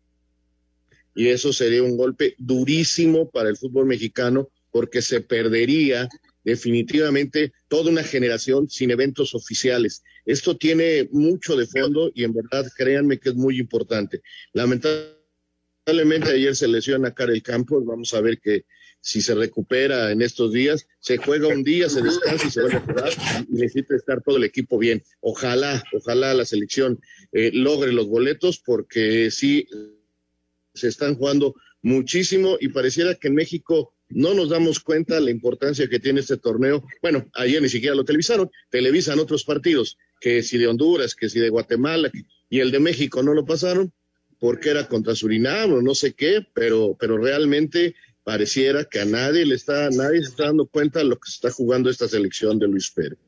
y 1.19 1.27
eso 1.27 1.51
sería 1.51 1.83
un 1.83 1.97
golpe 1.97 2.33
durísimo 2.37 3.29
para 3.29 3.49
el 3.49 3.57
fútbol 3.57 3.85
mexicano 3.85 4.47
porque 4.71 5.01
se 5.01 5.19
perdería 5.19 6.07
definitivamente 6.45 7.51
toda 7.67 7.91
una 7.91 8.03
generación 8.03 8.69
sin 8.69 8.89
eventos 8.91 9.35
oficiales. 9.35 10.01
Esto 10.25 10.55
tiene 10.55 11.09
mucho 11.11 11.57
de 11.57 11.67
fondo 11.67 12.09
y 12.15 12.23
en 12.23 12.33
verdad 12.33 12.65
créanme 12.73 13.19
que 13.19 13.29
es 13.31 13.35
muy 13.35 13.59
importante. 13.59 14.21
Lamentablemente 14.53 16.31
ayer 16.31 16.55
se 16.55 16.69
lesiona 16.69 17.13
Karel 17.13 17.43
Campos, 17.43 17.85
vamos 17.85 18.13
a 18.13 18.21
ver 18.21 18.39
que 18.39 18.63
si 19.01 19.21
se 19.21 19.35
recupera 19.35 20.13
en 20.13 20.21
estos 20.21 20.53
días, 20.53 20.87
se 21.01 21.17
juega 21.17 21.49
un 21.49 21.63
día, 21.63 21.89
se 21.89 22.01
descansa 22.01 22.47
y 22.47 22.51
se 22.51 22.61
vuelve 22.61 22.77
a 22.77 22.81
jugar 22.81 23.09
y 23.49 23.55
necesita 23.55 23.97
estar 23.97 24.23
todo 24.23 24.37
el 24.37 24.45
equipo 24.45 24.77
bien. 24.77 25.03
Ojalá, 25.19 25.83
ojalá 25.91 26.33
la 26.33 26.45
selección 26.45 26.97
eh, 27.33 27.51
logre 27.53 27.91
los 27.91 28.07
boletos 28.07 28.59
porque 28.65 29.31
sí 29.31 29.67
se 30.79 30.87
están 30.87 31.15
jugando 31.15 31.55
muchísimo 31.81 32.57
y 32.59 32.69
pareciera 32.69 33.15
que 33.15 33.27
en 33.27 33.35
México 33.35 33.93
no 34.09 34.33
nos 34.33 34.49
damos 34.49 34.79
cuenta 34.79 35.19
la 35.19 35.31
importancia 35.31 35.87
que 35.87 35.99
tiene 35.99 36.19
este 36.19 36.37
torneo. 36.37 36.83
Bueno, 37.01 37.29
ayer 37.33 37.61
ni 37.61 37.69
siquiera 37.69 37.95
lo 37.95 38.03
televisaron, 38.03 38.49
televisan 38.69 39.19
otros 39.19 39.43
partidos, 39.43 39.97
que 40.19 40.41
si 40.43 40.57
de 40.57 40.67
Honduras, 40.67 41.15
que 41.15 41.29
si 41.29 41.39
de 41.39 41.49
Guatemala, 41.49 42.11
y 42.49 42.59
el 42.59 42.71
de 42.71 42.79
México 42.79 43.21
no 43.21 43.33
lo 43.33 43.45
pasaron, 43.45 43.93
porque 44.39 44.69
era 44.69 44.87
contra 44.87 45.15
Surinam 45.15 45.73
o 45.73 45.81
no 45.81 45.93
sé 45.93 46.13
qué, 46.13 46.45
pero, 46.53 46.97
pero 46.99 47.17
realmente 47.17 47.95
pareciera 48.23 48.85
que 48.85 49.01
a 49.01 49.05
nadie 49.05 49.45
le 49.45 49.55
está, 49.55 49.89
nadie 49.89 50.21
se 50.23 50.29
está 50.29 50.45
dando 50.45 50.65
cuenta 50.65 51.03
lo 51.03 51.19
que 51.19 51.29
se 51.29 51.35
está 51.35 51.51
jugando 51.51 51.89
esta 51.89 52.07
selección 52.07 52.57
de 52.57 52.67
Luis 52.67 52.89
Pérez. 52.91 53.19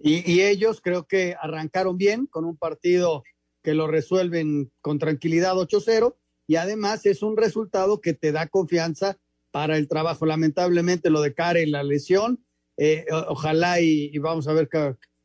Y 0.00 0.42
ellos 0.42 0.80
creo 0.80 1.08
que 1.08 1.34
arrancaron 1.40 1.98
bien 1.98 2.26
con 2.26 2.44
un 2.44 2.56
partido 2.56 3.24
que 3.64 3.74
lo 3.74 3.88
resuelven 3.88 4.70
con 4.80 5.00
tranquilidad 5.00 5.56
8-0 5.56 6.14
y 6.48 6.56
además 6.56 7.04
es 7.06 7.22
un 7.22 7.36
resultado 7.36 8.00
que 8.00 8.14
te 8.14 8.32
da 8.32 8.48
confianza 8.48 9.18
para 9.52 9.76
el 9.76 9.86
trabajo. 9.86 10.24
Lamentablemente 10.24 11.10
lo 11.10 11.20
de 11.20 11.34
Karen, 11.34 11.70
la 11.70 11.82
lesión, 11.82 12.42
eh, 12.78 13.04
ojalá 13.28 13.80
y, 13.80 14.16
vamos 14.18 14.48
a 14.48 14.54
ver 14.54 14.68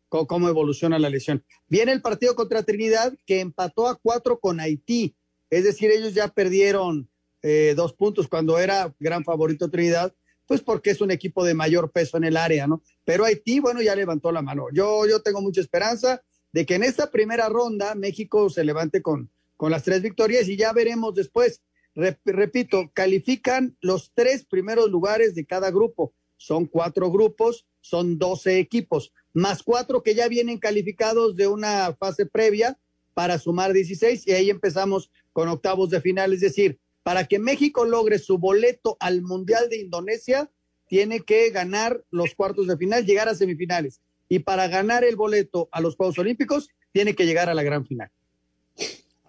cómo 0.10 0.50
evoluciona 0.50 1.00
la 1.00 1.10
lesión. 1.10 1.44
Viene 1.70 1.94
el 1.94 2.02
partido 2.02 2.36
contra 2.36 2.64
Trinidad 2.64 3.14
que 3.26 3.40
empató 3.40 3.88
a 3.88 3.96
cuatro 3.96 4.40
con 4.40 4.60
Haití, 4.60 5.16
es 5.50 5.64
decir, 5.64 5.92
ellos 5.92 6.14
ya 6.14 6.28
perdieron 6.28 7.10
eh, 7.42 7.74
dos 7.76 7.94
puntos 7.94 8.28
cuando 8.28 8.60
era 8.60 8.94
gran 9.00 9.24
favorito 9.24 9.70
Trinidad, 9.70 10.14
pues 10.46 10.62
porque 10.62 10.90
es 10.90 11.00
un 11.00 11.12
equipo 11.12 11.46
de 11.46 11.54
mayor 11.54 11.92
peso 11.92 12.18
en 12.18 12.26
el 12.26 12.36
área, 12.36 12.68
¿no? 12.68 12.84
Pero 13.06 13.24
Haití, 13.24 13.62
bueno, 13.62 13.82
ya 13.82 13.96
levantó 13.96 14.30
la 14.34 14.42
mano. 14.42 14.66
Yo, 14.74 15.08
yo 15.08 15.22
tengo 15.22 15.42
mucha 15.42 15.62
esperanza 15.62 16.22
de 16.52 16.66
que 16.66 16.76
en 16.76 16.84
esta 16.84 17.12
primera 17.12 17.48
ronda 17.48 17.96
México 17.96 18.50
se 18.50 18.66
levante 18.66 19.02
con, 19.02 19.32
con 19.64 19.72
las 19.72 19.84
tres 19.84 20.02
victorias 20.02 20.50
y 20.50 20.58
ya 20.58 20.74
veremos 20.74 21.16
después. 21.16 21.62
repito, 21.96 22.92
califican 22.94 23.78
los 23.80 24.12
tres 24.14 24.44
primeros 24.44 24.90
lugares 24.90 25.36
de 25.36 25.46
cada 25.46 25.72
grupo. 25.72 26.14
Son 26.36 26.66
cuatro 26.66 27.10
grupos, 27.10 27.66
son 27.80 28.20
doce 28.20 28.60
equipos, 28.60 29.14
más 29.32 29.64
cuatro 29.64 30.04
que 30.04 30.16
ya 30.16 30.28
vienen 30.28 30.58
calificados 30.58 31.38
de 31.38 31.48
una 31.48 31.96
fase 31.98 32.26
previa 32.26 32.78
para 33.14 33.40
sumar 33.40 33.72
16 33.72 34.28
y 34.28 34.34
ahí 34.34 34.50
empezamos 34.50 35.10
con 35.32 35.48
octavos 35.48 35.90
de 35.92 36.02
final. 36.02 36.34
Es 36.34 36.42
decir, 36.42 36.78
para 37.02 37.24
que 37.24 37.40
México 37.40 37.86
logre 37.86 38.20
su 38.20 38.38
boleto 38.38 38.98
al 39.00 39.22
Mundial 39.22 39.70
de 39.70 39.80
Indonesia, 39.80 40.52
tiene 40.90 41.22
que 41.22 41.52
ganar 41.52 42.04
los 42.12 42.36
cuartos 42.36 42.68
de 42.68 42.76
final, 42.76 43.06
llegar 43.06 43.30
a 43.30 43.36
semifinales. 43.36 44.02
Y 44.28 44.40
para 44.40 44.68
ganar 44.68 45.06
el 45.06 45.16
boleto 45.16 45.70
a 45.72 45.80
los 45.80 45.96
Juegos 45.96 46.20
Olímpicos, 46.20 46.68
tiene 46.92 47.16
que 47.16 47.26
llegar 47.26 47.48
a 47.48 47.54
la 47.54 47.64
gran 47.64 47.86
final. 47.86 48.12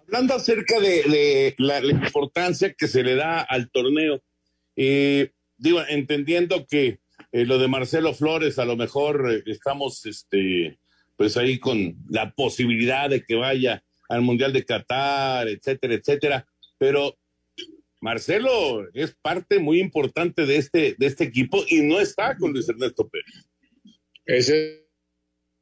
Hablando 0.07 0.35
acerca 0.35 0.79
de, 0.79 1.55
la, 1.57 1.79
importancia 1.79 2.73
que 2.73 2.87
se 2.87 3.03
le 3.03 3.15
da 3.15 3.41
al 3.41 3.71
torneo, 3.71 4.21
eh, 4.75 5.31
digo, 5.57 5.81
entendiendo 5.87 6.67
que 6.67 6.99
eh, 7.31 7.45
lo 7.45 7.57
de 7.57 7.67
Marcelo 7.67 8.13
Flores, 8.13 8.59
a 8.59 8.65
lo 8.65 8.75
mejor 8.75 9.31
eh, 9.31 9.43
estamos 9.47 10.05
este, 10.05 10.77
pues 11.15 11.37
ahí 11.37 11.59
con 11.59 11.95
la 12.09 12.31
posibilidad 12.33 13.09
de 13.09 13.23
que 13.23 13.35
vaya 13.35 13.83
al 14.07 14.21
Mundial 14.21 14.53
de 14.53 14.63
Qatar, 14.63 15.47
etcétera, 15.47 15.95
etcétera, 15.95 16.47
pero 16.77 17.17
Marcelo 17.99 18.87
es 18.93 19.15
parte 19.19 19.57
muy 19.57 19.79
importante 19.79 20.45
de 20.45 20.57
este, 20.57 20.95
de 20.99 21.05
este 21.07 21.23
equipo 21.23 21.63
y 21.67 21.81
no 21.81 21.99
está 21.99 22.37
con 22.37 22.53
Luis 22.53 22.69
Ernesto 22.69 23.09
Pérez. 23.09 23.49
Esa 24.25 24.53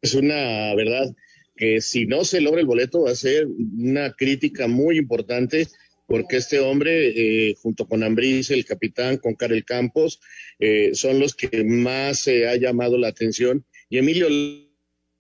es 0.01 0.13
una 0.13 0.75
verdad 0.75 1.06
si 1.80 2.06
no 2.06 2.26
se 2.26 2.41
logra 2.41 2.62
el 2.62 2.67
boleto 2.67 3.04
va 3.04 3.12
a 3.12 3.15
ser 3.15 3.47
una 3.47 4.12
crítica 4.13 4.67
muy 4.67 4.97
importante 4.97 5.67
porque 6.06 6.38
este 6.38 6.60
hombre, 6.60 7.10
eh, 7.49 7.56
junto 7.62 7.88
con 7.88 8.04
Ambriz, 8.04 8.52
el 8.52 8.65
capitán, 8.65 9.17
con 9.17 9.36
Karel 9.36 9.65
Campos, 9.65 10.19
eh, 10.60 10.91
son 10.93 11.19
los 11.19 11.34
que 11.34 11.63
más 11.63 12.19
se 12.19 12.47
ha 12.47 12.56
llamado 12.56 12.97
la 12.97 13.08
atención. 13.08 13.65
Y 13.89 13.97
Emilio 13.97 14.28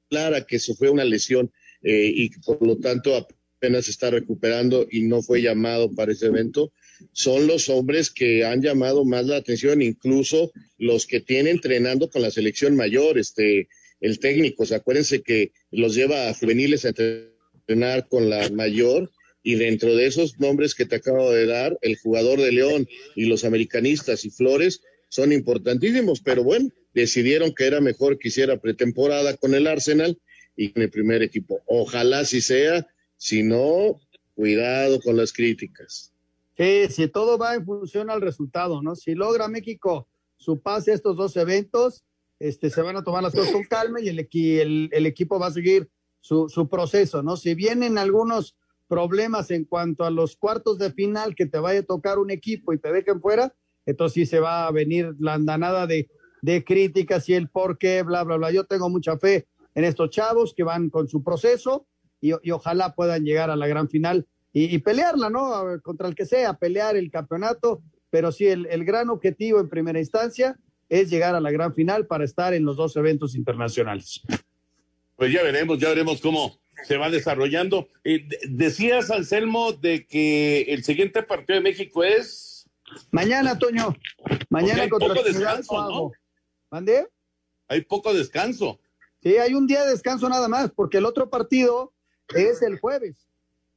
Lara, 0.09 0.45
que 0.45 0.59
sufrió 0.59 0.91
una 0.91 1.05
lesión 1.05 1.51
eh, 1.81 2.11
y 2.13 2.29
por 2.41 2.65
lo 2.65 2.77
tanto 2.77 3.15
apenas 3.15 3.87
está 3.87 4.11
recuperando 4.11 4.85
y 4.91 5.03
no 5.03 5.21
fue 5.21 5.41
llamado 5.41 5.91
para 5.93 6.11
ese 6.11 6.27
evento, 6.27 6.73
son 7.11 7.47
los 7.47 7.69
hombres 7.69 8.11
que 8.11 8.45
han 8.45 8.61
llamado 8.61 9.05
más 9.05 9.25
la 9.25 9.37
atención, 9.37 9.81
incluso 9.81 10.51
los 10.77 11.07
que 11.07 11.21
tienen 11.21 11.55
entrenando 11.55 12.09
con 12.09 12.21
la 12.21 12.31
selección 12.31 12.75
mayor, 12.75 13.17
este, 13.17 13.67
el 14.03 14.19
técnico, 14.19 14.65
acuérdense 14.75 15.21
que 15.21 15.53
los 15.71 15.95
lleva 15.95 16.27
a 16.27 16.33
juveniles 16.33 16.83
a 16.83 16.89
entrenar 16.89 18.09
con 18.09 18.29
la 18.29 18.49
mayor 18.49 19.09
y 19.41 19.55
dentro 19.55 19.95
de 19.95 20.07
esos 20.07 20.37
nombres 20.39 20.75
que 20.75 20.85
te 20.85 20.97
acabo 20.97 21.31
de 21.31 21.45
dar, 21.45 21.77
el 21.81 21.97
jugador 21.97 22.41
de 22.41 22.51
León 22.51 22.85
y 23.15 23.25
los 23.25 23.45
americanistas 23.45 24.25
y 24.25 24.29
Flores 24.29 24.81
son 25.07 25.31
importantísimos, 25.31 26.21
pero 26.21 26.43
bueno, 26.43 26.69
decidieron 26.93 27.55
que 27.55 27.65
era 27.65 27.79
mejor 27.79 28.19
que 28.19 28.27
hiciera 28.27 28.59
pretemporada 28.59 29.37
con 29.37 29.55
el 29.55 29.67
Arsenal 29.67 30.19
y 30.57 30.73
con 30.73 30.83
el 30.83 30.89
primer 30.89 31.23
equipo. 31.23 31.61
Ojalá 31.65 32.25
si 32.25 32.41
sea, 32.41 32.85
si 33.15 33.41
no, 33.41 34.01
cuidado 34.35 34.99
con 34.99 35.15
las 35.15 35.31
críticas. 35.31 36.11
Sí, 36.57 36.87
si 36.89 37.07
todo 37.07 37.37
va 37.37 37.55
en 37.55 37.63
función 37.63 38.09
al 38.09 38.19
resultado, 38.19 38.81
¿no? 38.81 38.97
Si 38.97 39.15
logra 39.15 39.47
México 39.47 40.09
su 40.35 40.59
pase 40.59 40.91
a 40.91 40.95
estos 40.95 41.15
dos 41.15 41.37
eventos, 41.37 42.03
este, 42.43 42.69
se 42.69 42.81
van 42.81 42.97
a 42.97 43.03
tomar 43.03 43.23
las 43.23 43.33
cosas 43.33 43.53
con 43.53 43.63
calma 43.63 44.01
y 44.01 44.09
el, 44.09 44.89
el, 44.91 45.05
equipo 45.05 45.39
va 45.39 45.47
a 45.47 45.51
seguir 45.51 45.89
su, 46.19 46.49
su, 46.49 46.67
proceso, 46.67 47.23
¿no? 47.23 47.37
Si 47.37 47.55
vienen 47.55 47.97
algunos 47.97 48.57
problemas 48.89 49.49
en 49.49 49.63
cuanto 49.63 50.03
a 50.03 50.11
los 50.11 50.35
cuartos 50.35 50.77
de 50.77 50.91
final 50.91 51.35
que 51.35 51.45
te 51.45 51.57
vaya 51.59 51.79
a 51.79 51.83
tocar 51.83 52.19
un 52.19 52.31
equipo 52.31 52.73
y 52.73 52.79
te 52.79 52.91
dejen 52.91 53.21
fuera, 53.21 53.55
entonces 53.85 54.13
sí 54.13 54.25
se 54.25 54.41
va 54.41 54.67
a 54.67 54.71
venir 54.71 55.15
la 55.19 55.35
andanada 55.35 55.87
de, 55.87 56.09
de 56.41 56.65
críticas 56.65 57.29
y 57.29 57.33
el 57.33 57.49
por 57.49 57.77
qué, 57.77 58.03
bla, 58.03 58.23
bla, 58.23 58.35
bla. 58.35 58.51
Yo 58.51 58.65
tengo 58.65 58.89
mucha 58.89 59.17
fe 59.17 59.47
en 59.73 59.85
estos 59.85 60.09
chavos 60.09 60.53
que 60.53 60.63
van 60.63 60.89
con 60.89 61.07
su 61.07 61.23
proceso 61.23 61.87
y, 62.19 62.31
y 62.43 62.51
ojalá 62.51 62.93
puedan 62.93 63.23
llegar 63.23 63.51
a 63.51 63.55
la 63.55 63.67
gran 63.67 63.87
final 63.87 64.27
y, 64.55 64.77
pelearla, 64.79 65.31
¿no? 65.31 65.81
Contra 65.81 66.07
el 66.07 66.13
que 66.13 66.27
sea, 66.27 66.53
pelear 66.53 66.95
el 66.95 67.09
campeonato, 67.09 67.81
pero 68.11 68.31
sí, 68.31 68.45
el, 68.45 68.67
el, 68.67 68.85
gran 68.85 69.09
objetivo 69.09 69.59
en 69.59 69.67
primera 69.67 69.97
instancia 69.97 70.59
es 70.93 71.09
llegar 71.09 71.33
a 71.33 71.39
la 71.39 71.49
gran 71.49 71.73
final 71.73 72.05
para 72.05 72.23
estar 72.23 72.53
en 72.53 72.65
los 72.65 72.77
dos 72.77 72.95
eventos 72.95 73.35
internacionales. 73.35 74.21
Pues 75.15 75.33
ya 75.33 75.41
veremos, 75.41 75.79
ya 75.79 75.89
veremos 75.89 76.21
cómo 76.21 76.59
se 76.83 76.97
va 76.97 77.09
desarrollando. 77.09 77.87
Eh, 78.03 78.27
decías, 78.47 79.09
Anselmo, 79.09 79.73
de 79.73 80.05
que 80.05 80.61
el 80.69 80.83
siguiente 80.83 81.23
partido 81.23 81.55
de 81.55 81.63
México 81.63 82.03
es... 82.03 82.69
Mañana, 83.09 83.57
Toño. 83.57 83.95
Mañana 84.49 84.87
contra 84.87 85.09
poco 85.09 85.23
descanso, 85.23 85.73
¿no? 85.73 86.11
¿Mande? 86.69 87.07
Hay 87.67 87.81
poco 87.81 88.13
descanso. 88.13 88.79
Sí, 89.23 89.37
hay 89.37 89.55
un 89.55 89.65
día 89.65 89.83
de 89.85 89.91
descanso 89.91 90.29
nada 90.29 90.47
más, 90.47 90.69
porque 90.71 90.97
el 90.99 91.05
otro 91.05 91.29
partido 91.29 91.91
es 92.35 92.61
el 92.61 92.79
jueves 92.79 93.27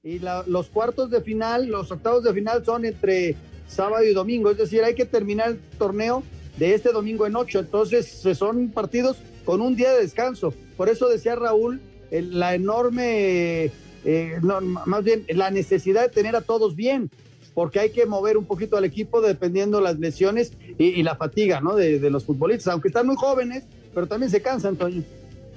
y 0.06 0.20
los 0.20 0.68
cuartos 0.68 1.10
de 1.10 1.20
final, 1.20 1.66
los 1.66 1.90
octavos 1.90 2.22
de 2.22 2.32
final 2.32 2.64
son 2.64 2.84
entre 2.84 3.34
sábado 3.66 4.04
y 4.04 4.12
domingo, 4.12 4.52
es 4.52 4.56
decir, 4.56 4.84
hay 4.84 4.94
que 4.94 5.04
terminar 5.04 5.48
el 5.48 5.58
torneo 5.78 6.22
de 6.56 6.74
este 6.74 6.92
domingo 6.92 7.26
en 7.26 7.36
ocho, 7.36 7.58
entonces 7.58 8.22
son 8.36 8.70
partidos 8.70 9.18
con 9.44 9.60
un 9.60 9.76
día 9.76 9.92
de 9.92 10.02
descanso. 10.02 10.54
Por 10.76 10.88
eso 10.88 11.08
decía 11.08 11.34
Raúl, 11.34 11.80
la 12.10 12.54
enorme, 12.54 13.70
eh, 14.04 14.38
más 14.86 15.04
bien 15.04 15.24
la 15.28 15.50
necesidad 15.50 16.02
de 16.02 16.08
tener 16.08 16.36
a 16.36 16.40
todos 16.40 16.76
bien, 16.76 17.10
porque 17.54 17.80
hay 17.80 17.90
que 17.90 18.04
mover 18.04 18.36
un 18.36 18.44
poquito 18.44 18.76
al 18.76 18.84
equipo 18.84 19.20
dependiendo 19.20 19.80
las 19.80 19.98
lesiones 19.98 20.52
y, 20.78 21.02
la 21.02 21.16
fatiga 21.16 21.60
¿no? 21.60 21.74
de, 21.74 21.98
los 22.10 22.24
futbolistas, 22.24 22.72
aunque 22.72 22.88
están 22.88 23.06
muy 23.06 23.16
jóvenes, 23.16 23.64
pero 23.94 24.06
también 24.06 24.30
se 24.30 24.42
cansan, 24.42 24.76
Toño. 24.76 25.02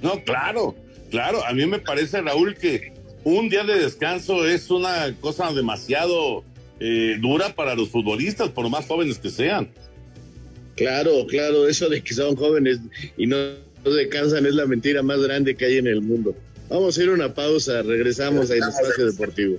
No, 0.00 0.22
claro, 0.24 0.74
claro, 1.10 1.44
a 1.44 1.52
mí 1.52 1.66
me 1.66 1.78
parece, 1.78 2.22
Raúl, 2.22 2.54
que 2.54 2.94
un 3.22 3.50
día 3.50 3.64
de 3.64 3.78
descanso 3.78 4.46
es 4.46 4.70
una 4.70 5.14
cosa 5.20 5.52
demasiado 5.52 6.42
eh, 6.78 7.18
dura 7.20 7.54
para 7.54 7.74
los 7.74 7.90
futbolistas, 7.90 8.48
por 8.48 8.68
más 8.70 8.86
jóvenes 8.86 9.18
que 9.18 9.28
sean. 9.28 9.68
Claro, 10.80 11.26
claro, 11.26 11.68
eso 11.68 11.90
de 11.90 12.00
que 12.00 12.14
son 12.14 12.36
jóvenes 12.36 12.78
y 13.18 13.26
no, 13.26 13.36
descansan 13.84 14.46
es 14.46 14.54
la 14.54 14.64
mentira 14.64 15.02
más 15.02 15.20
grande 15.20 15.54
que 15.54 15.66
hay 15.66 15.76
en 15.76 15.86
el 15.86 16.00
mundo. 16.00 16.34
Vamos 16.70 16.96
a 16.96 17.02
ir 17.02 17.10
a 17.10 17.12
una 17.12 17.34
pausa, 17.34 17.82
regresamos 17.82 18.50
a 18.50 18.54
El 18.54 18.62
Espacio 18.62 19.10
Deportivo. 19.10 19.58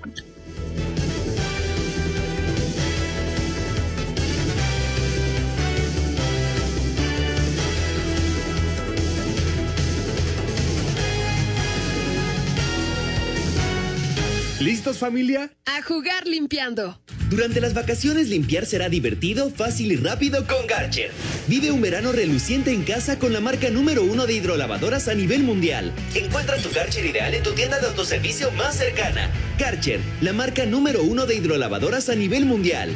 ¿Listos 14.61 14.99
familia? 14.99 15.51
A 15.65 15.81
jugar 15.81 16.27
limpiando. 16.27 17.01
Durante 17.31 17.59
las 17.61 17.73
vacaciones 17.73 18.29
limpiar 18.29 18.67
será 18.67 18.89
divertido, 18.89 19.49
fácil 19.49 19.91
y 19.91 19.95
rápido 19.95 20.45
con 20.45 20.67
Garcher. 20.67 21.09
Vive 21.47 21.71
un 21.71 21.81
verano 21.81 22.11
reluciente 22.11 22.71
en 22.71 22.83
casa 22.83 23.17
con 23.17 23.33
la 23.33 23.39
marca 23.39 23.71
número 23.71 24.03
uno 24.03 24.27
de 24.27 24.33
hidrolavadoras 24.33 25.07
a 25.07 25.15
nivel 25.15 25.41
mundial. 25.41 25.91
Encuentra 26.13 26.57
tu 26.57 26.69
Garcher 26.69 27.03
ideal 27.03 27.33
en 27.33 27.41
tu 27.41 27.53
tienda 27.53 27.79
de 27.79 27.87
autoservicio 27.87 28.51
más 28.51 28.75
cercana. 28.75 29.31
Garcher, 29.57 29.99
la 30.21 30.31
marca 30.31 30.63
número 30.67 31.01
uno 31.01 31.25
de 31.25 31.37
hidrolavadoras 31.37 32.09
a 32.09 32.15
nivel 32.15 32.45
mundial. 32.45 32.95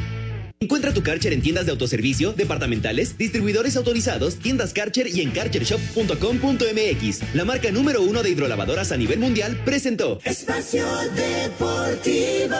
Encuentra 0.58 0.94
tu 0.94 1.02
Karcher 1.02 1.34
en 1.34 1.42
tiendas 1.42 1.66
de 1.66 1.72
autoservicio, 1.72 2.32
departamentales, 2.32 3.18
distribuidores 3.18 3.76
autorizados, 3.76 4.36
tiendas 4.36 4.72
Karcher 4.72 5.06
y 5.06 5.20
en 5.20 5.30
karchershop.com.mx. 5.30 7.34
La 7.34 7.44
marca 7.44 7.70
número 7.70 8.00
uno 8.00 8.22
de 8.22 8.30
hidrolavadoras 8.30 8.90
a 8.90 8.96
nivel 8.96 9.18
mundial 9.18 9.60
presentó 9.66 10.18
Espacio 10.24 10.86
Deportivo. 11.14 12.56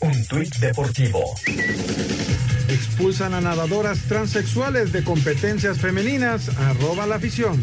Un 0.00 0.26
tuit 0.26 0.54
deportivo. 0.56 1.34
Expulsan 2.68 3.32
a 3.32 3.40
nadadoras 3.40 4.00
transexuales 4.06 4.92
de 4.92 5.02
competencias 5.02 5.78
femeninas. 5.78 6.50
Arroba 6.58 7.06
la 7.06 7.14
afición. 7.14 7.58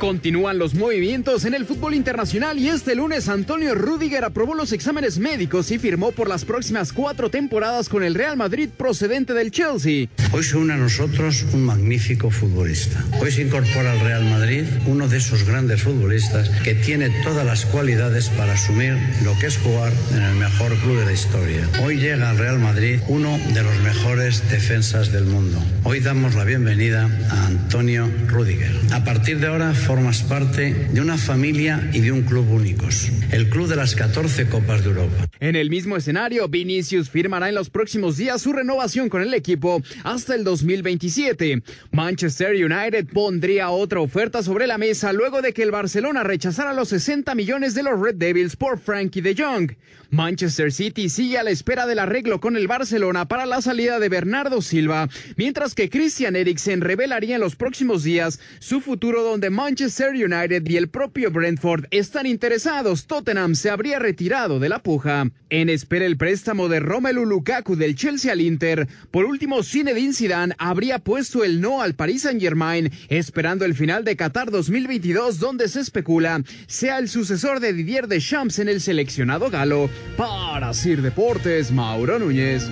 Continúan 0.00 0.56
los 0.56 0.72
movimientos 0.72 1.44
en 1.44 1.52
el 1.52 1.66
fútbol 1.66 1.92
internacional 1.92 2.58
y 2.58 2.70
este 2.70 2.94
lunes 2.94 3.28
Antonio 3.28 3.74
Rudiger 3.74 4.24
aprobó 4.24 4.54
los 4.54 4.72
exámenes 4.72 5.18
médicos 5.18 5.70
y 5.70 5.78
firmó 5.78 6.10
por 6.12 6.26
las 6.26 6.46
próximas 6.46 6.94
cuatro 6.94 7.30
temporadas 7.30 7.90
con 7.90 8.02
el 8.02 8.14
Real 8.14 8.38
Madrid 8.38 8.70
procedente 8.74 9.34
del 9.34 9.50
Chelsea. 9.50 10.08
Hoy 10.32 10.42
se 10.42 10.56
une 10.56 10.72
a 10.72 10.78
nosotros 10.78 11.44
un 11.52 11.64
magnífico 11.66 12.30
futbolista. 12.30 13.04
Hoy 13.20 13.30
se 13.30 13.42
incorpora 13.42 13.92
al 13.92 14.00
Real 14.00 14.24
Madrid 14.24 14.64
uno 14.86 15.06
de 15.06 15.18
esos 15.18 15.44
grandes 15.44 15.82
futbolistas 15.82 16.48
que 16.64 16.74
tiene 16.74 17.10
todas 17.22 17.44
las 17.44 17.66
cualidades 17.66 18.30
para 18.30 18.54
asumir 18.54 18.96
lo 19.22 19.38
que 19.38 19.48
es 19.48 19.58
jugar 19.58 19.92
en 20.12 20.22
el 20.22 20.34
mejor 20.36 20.74
club 20.76 20.98
de 20.98 21.04
la 21.04 21.12
historia. 21.12 21.68
Hoy 21.84 21.98
llega 21.98 22.30
al 22.30 22.38
Real 22.38 22.58
Madrid 22.58 23.00
uno 23.08 23.38
de 23.52 23.62
los 23.62 23.78
mejores 23.80 24.50
defensas 24.50 25.12
del 25.12 25.26
mundo. 25.26 25.62
Hoy 25.84 26.00
damos 26.00 26.36
la 26.36 26.44
bienvenida 26.44 27.10
a 27.28 27.46
Antonio 27.48 28.08
Rudiger. 28.28 28.74
A 28.92 29.04
partir 29.04 29.40
de 29.40 29.48
ahora 29.48 29.74
formas 29.90 30.22
parte 30.22 30.72
de 30.92 31.00
una 31.00 31.18
familia 31.18 31.90
y 31.92 31.98
de 31.98 32.12
un 32.12 32.22
club 32.22 32.48
únicos, 32.48 33.10
el 33.32 33.50
club 33.50 33.66
de 33.66 33.74
las 33.74 33.96
14 33.96 34.48
Copas 34.48 34.84
de 34.84 34.90
Europa. 34.90 35.26
En 35.40 35.56
el 35.56 35.68
mismo 35.68 35.96
escenario, 35.96 36.46
Vinicius 36.46 37.10
firmará 37.10 37.48
en 37.48 37.56
los 37.56 37.70
próximos 37.70 38.16
días 38.16 38.40
su 38.40 38.52
renovación 38.52 39.08
con 39.08 39.20
el 39.20 39.34
equipo 39.34 39.82
hasta 40.04 40.36
el 40.36 40.44
2027. 40.44 41.64
Manchester 41.90 42.54
United 42.54 43.08
pondría 43.12 43.70
otra 43.70 43.98
oferta 43.98 44.44
sobre 44.44 44.68
la 44.68 44.78
mesa 44.78 45.12
luego 45.12 45.42
de 45.42 45.52
que 45.52 45.64
el 45.64 45.72
Barcelona 45.72 46.22
rechazara 46.22 46.72
los 46.72 46.90
60 46.90 47.34
millones 47.34 47.74
de 47.74 47.82
los 47.82 47.98
Red 47.98 48.14
Devils 48.14 48.54
por 48.54 48.78
Frankie 48.78 49.22
de 49.22 49.34
Jong. 49.34 49.72
Manchester 50.10 50.72
City 50.72 51.08
sigue 51.08 51.38
a 51.38 51.42
la 51.42 51.50
espera 51.50 51.86
del 51.86 51.98
arreglo 51.98 52.40
con 52.40 52.56
el 52.56 52.66
Barcelona 52.66 53.28
para 53.28 53.46
la 53.46 53.62
salida 53.62 53.98
de 53.98 54.08
Bernardo 54.08 54.60
Silva, 54.62 55.08
mientras 55.36 55.74
que 55.74 55.88
Christian 55.88 56.36
Eriksen 56.36 56.80
revelaría 56.80 57.36
en 57.36 57.40
los 57.40 57.56
próximos 57.56 58.02
días 58.02 58.40
su 58.58 58.80
futuro 58.80 59.22
donde 59.22 59.50
Manchester 59.50 60.10
United 60.10 60.66
y 60.66 60.76
el 60.76 60.88
propio 60.88 61.30
Brentford 61.30 61.86
están 61.90 62.26
interesados. 62.26 63.06
Tottenham 63.06 63.54
se 63.54 63.70
habría 63.70 63.98
retirado 63.98 64.58
de 64.58 64.68
la 64.68 64.82
puja. 64.82 65.30
En 65.48 65.68
espera 65.68 66.04
el 66.04 66.16
préstamo 66.16 66.68
de 66.68 66.80
Romelu 66.80 67.24
Lukaku 67.24 67.76
del 67.76 67.96
Chelsea 67.96 68.32
al 68.32 68.40
Inter. 68.40 68.88
Por 69.10 69.24
último, 69.24 69.62
Zinedine 69.62 70.12
Zidane 70.12 70.54
habría 70.58 70.98
puesto 70.98 71.44
el 71.44 71.60
no 71.60 71.82
al 71.82 71.94
Paris 71.94 72.22
Saint-Germain, 72.22 72.90
esperando 73.08 73.64
el 73.64 73.74
final 73.74 74.04
de 74.04 74.16
Qatar 74.16 74.50
2022 74.50 75.38
donde 75.38 75.68
se 75.68 75.80
especula 75.80 76.42
sea 76.66 76.98
el 76.98 77.08
sucesor 77.08 77.60
de 77.60 77.72
Didier 77.72 78.06
Deschamps 78.06 78.58
en 78.58 78.68
el 78.68 78.80
seleccionado 78.80 79.50
galo. 79.50 79.90
Para 80.16 80.72
Sir 80.74 81.02
Deportes, 81.02 81.70
Mauro 81.70 82.18
Núñez. 82.18 82.68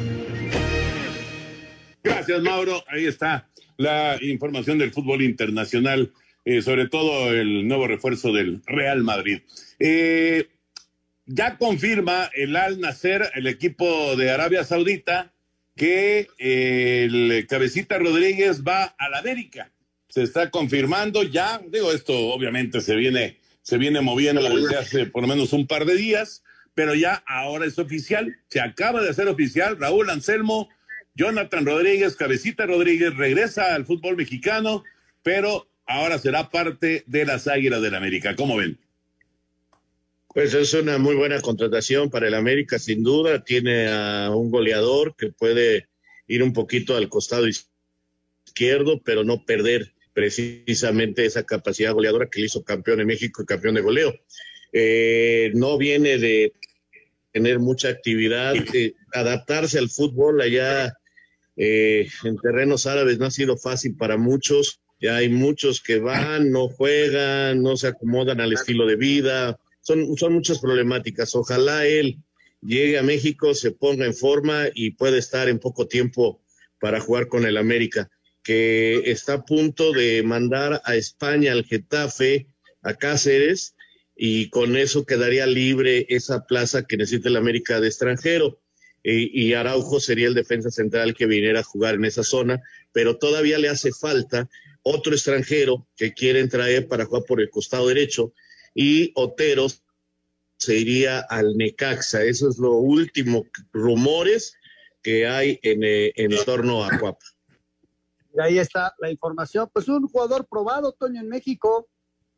Gracias, 2.03 2.43
Mauro. 2.43 2.85
Ahí 2.89 3.07
está 3.07 3.49
la 3.79 4.19
información 4.21 4.77
del 4.77 4.93
fútbol 4.93 5.23
internacional, 5.23 6.13
eh, 6.45 6.61
sobre 6.61 6.89
todo 6.89 7.33
el 7.33 7.67
nuevo 7.67 7.87
refuerzo 7.87 8.33
del 8.33 8.61
Real 8.67 9.03
Madrid. 9.03 9.41
Eh, 9.79 10.49
ya 11.25 11.57
confirma 11.57 12.29
el 12.35 12.57
Al 12.57 12.81
Nacer, 12.81 13.31
el 13.35 13.47
equipo 13.47 14.17
de 14.17 14.31
Arabia 14.31 14.65
Saudita, 14.65 15.33
que 15.77 16.29
eh, 16.39 17.05
el 17.05 17.47
cabecita 17.47 17.99
Rodríguez 17.99 18.65
va 18.65 18.97
a 18.99 19.09
la 19.09 19.19
América. 19.19 19.71
Se 20.09 20.23
está 20.23 20.51
confirmando 20.51 21.23
ya, 21.23 21.61
digo, 21.69 21.93
esto 21.93 22.15
obviamente 22.15 22.81
se 22.81 22.97
viene, 22.97 23.39
se 23.63 23.79
viene 23.79 24.01
moviendo 24.01 24.43
desde 24.43 24.77
hace 24.77 25.07
por 25.07 25.23
lo 25.23 25.29
menos 25.29 25.53
un 25.53 25.67
par 25.67 25.85
de 25.85 25.95
días 25.95 26.43
pero 26.79 26.95
ya 26.95 27.25
ahora 27.27 27.67
es 27.67 27.77
oficial, 27.81 28.37
se 28.47 28.61
acaba 28.61 29.03
de 29.03 29.11
hacer 29.11 29.27
oficial, 29.27 29.77
Raúl 29.81 30.11
Anselmo, 30.11 30.69
Jonathan 31.17 31.67
Rodríguez, 31.67 32.15
Cabecita 32.15 32.67
Rodríguez 32.67 33.17
regresa 33.17 33.75
al 33.75 33.85
fútbol 33.85 34.17
mexicano, 34.17 34.85
pero 35.25 35.67
ahora 35.87 36.21
será 36.21 36.51
parte 36.51 37.03
de 37.05 37.25
las 37.27 37.49
Águilas 37.49 37.83
del 37.83 37.97
América. 37.97 38.37
¿Cómo 38.37 38.59
ven? 38.59 38.79
Pues 40.29 40.55
es 40.55 40.73
una 40.73 40.99
muy 40.99 41.17
buena 41.17 41.41
contratación 41.41 42.11
para 42.11 42.29
el 42.29 42.35
América, 42.35 42.79
sin 42.79 43.03
duda. 43.03 43.43
Tiene 43.43 43.89
a 43.89 44.31
un 44.31 44.49
goleador 44.49 45.17
que 45.17 45.33
puede 45.33 45.89
ir 46.29 46.45
un 46.45 46.53
poquito 46.53 46.97
al 46.97 47.09
costado 47.09 47.49
izquierdo, 47.49 49.03
pero 49.03 49.25
no 49.25 49.45
perder 49.45 49.95
precisamente 50.13 51.27
esa 51.27 51.43
capacidad 51.43 51.93
goleadora 51.93 52.29
que 52.31 52.39
le 52.39 52.47
hizo 52.47 52.63
campeón 52.63 53.01
en 53.01 53.09
México 53.09 53.43
y 53.43 53.47
campeón 53.47 53.75
de 53.75 53.81
goleo. 53.81 54.15
Eh, 54.73 55.51
no 55.55 55.79
viene 55.79 56.19
de 56.19 56.53
tener 57.39 57.61
mucha 57.61 57.89
actividad, 57.89 58.57
eh, 58.75 58.95
adaptarse 59.15 59.79
al 59.79 59.89
fútbol 59.89 60.41
allá 60.41 60.99
eh, 61.57 62.09
en 62.25 62.37
terrenos 62.37 62.87
árabes 62.87 63.19
no 63.19 63.27
ha 63.27 63.31
sido 63.31 63.57
fácil 63.57 63.97
para 63.97 64.17
muchos. 64.17 64.81
Ya 65.01 65.15
hay 65.15 65.29
muchos 65.29 65.81
que 65.81 66.01
van, 66.01 66.51
no 66.51 66.69
juegan, 66.69 67.63
no 67.63 67.77
se 67.77 67.87
acomodan 67.87 68.41
al 68.41 68.53
estilo 68.53 68.87
de 68.87 68.97
vida. 68.97 69.61
Son, 69.81 70.17
son 70.17 70.33
muchas 70.33 70.59
problemáticas. 70.59 71.37
Ojalá 71.37 71.87
él 71.87 72.17
llegue 72.61 72.99
a 72.99 73.05
México, 73.05 73.55
se 73.55 73.71
ponga 73.71 74.05
en 74.05 74.15
forma 74.15 74.65
y 74.75 74.91
pueda 74.91 75.17
estar 75.17 75.49
en 75.49 75.61
poco 75.61 75.87
tiempo 75.87 76.43
para 76.81 76.99
jugar 76.99 77.29
con 77.29 77.47
el 77.47 77.57
América, 77.57 78.11
que 78.43 79.13
está 79.13 79.35
a 79.35 79.45
punto 79.45 79.93
de 79.93 80.25
mandar 80.25 80.83
a 80.85 80.97
España 80.97 81.53
al 81.53 81.65
Getafe, 81.65 82.49
a 82.83 82.95
Cáceres, 82.95 83.77
y 84.21 84.51
con 84.51 84.77
eso 84.77 85.07
quedaría 85.07 85.47
libre 85.47 86.05
esa 86.09 86.45
plaza 86.45 86.83
que 86.83 86.97
necesita 86.97 87.29
el 87.29 87.37
América 87.37 87.81
de 87.81 87.87
extranjero. 87.87 88.61
Y, 89.05 89.55
Araujo 89.55 90.01
sería 90.01 90.27
el 90.27 90.35
defensa 90.35 90.73
central 90.73 91.15
que 91.15 91.27
viniera 91.27 91.61
a 91.61 91.63
jugar 91.63 91.95
en 91.95 92.05
esa 92.05 92.25
zona, 92.25 92.61
pero 92.93 93.17
todavía 93.17 93.59
le 93.59 93.69
hace 93.69 93.93
falta 93.93 94.51
otro 94.83 95.15
extranjero 95.15 95.87
que 95.97 96.13
quieren 96.13 96.49
traer 96.49 96.89
para 96.89 97.07
jugar 97.07 97.23
por 97.29 97.41
el 97.41 97.49
costado 97.49 97.87
derecho 97.87 98.33
y 98.75 99.13
Otero 99.15 99.69
se 100.59 100.77
iría 100.77 101.21
al 101.21 101.57
Necaxa. 101.57 102.25
Eso 102.25 102.49
es 102.49 102.59
lo 102.59 102.73
último, 102.73 103.47
rumores 103.73 104.57
que 105.01 105.29
hay 105.29 105.61
en, 105.63 105.85
eh, 105.85 106.13
en 106.17 106.33
torno 106.45 106.85
a 106.85 106.99
Cuapa. 106.99 107.25
Y 108.35 108.41
ahí 108.41 108.59
está 108.59 108.93
la 108.99 109.13
información. 109.13 109.71
Pues 109.73 109.89
un 109.89 110.09
jugador 110.09 110.47
probado, 110.49 110.93
Toño, 110.93 111.21
en 111.21 111.29
México, 111.29 111.89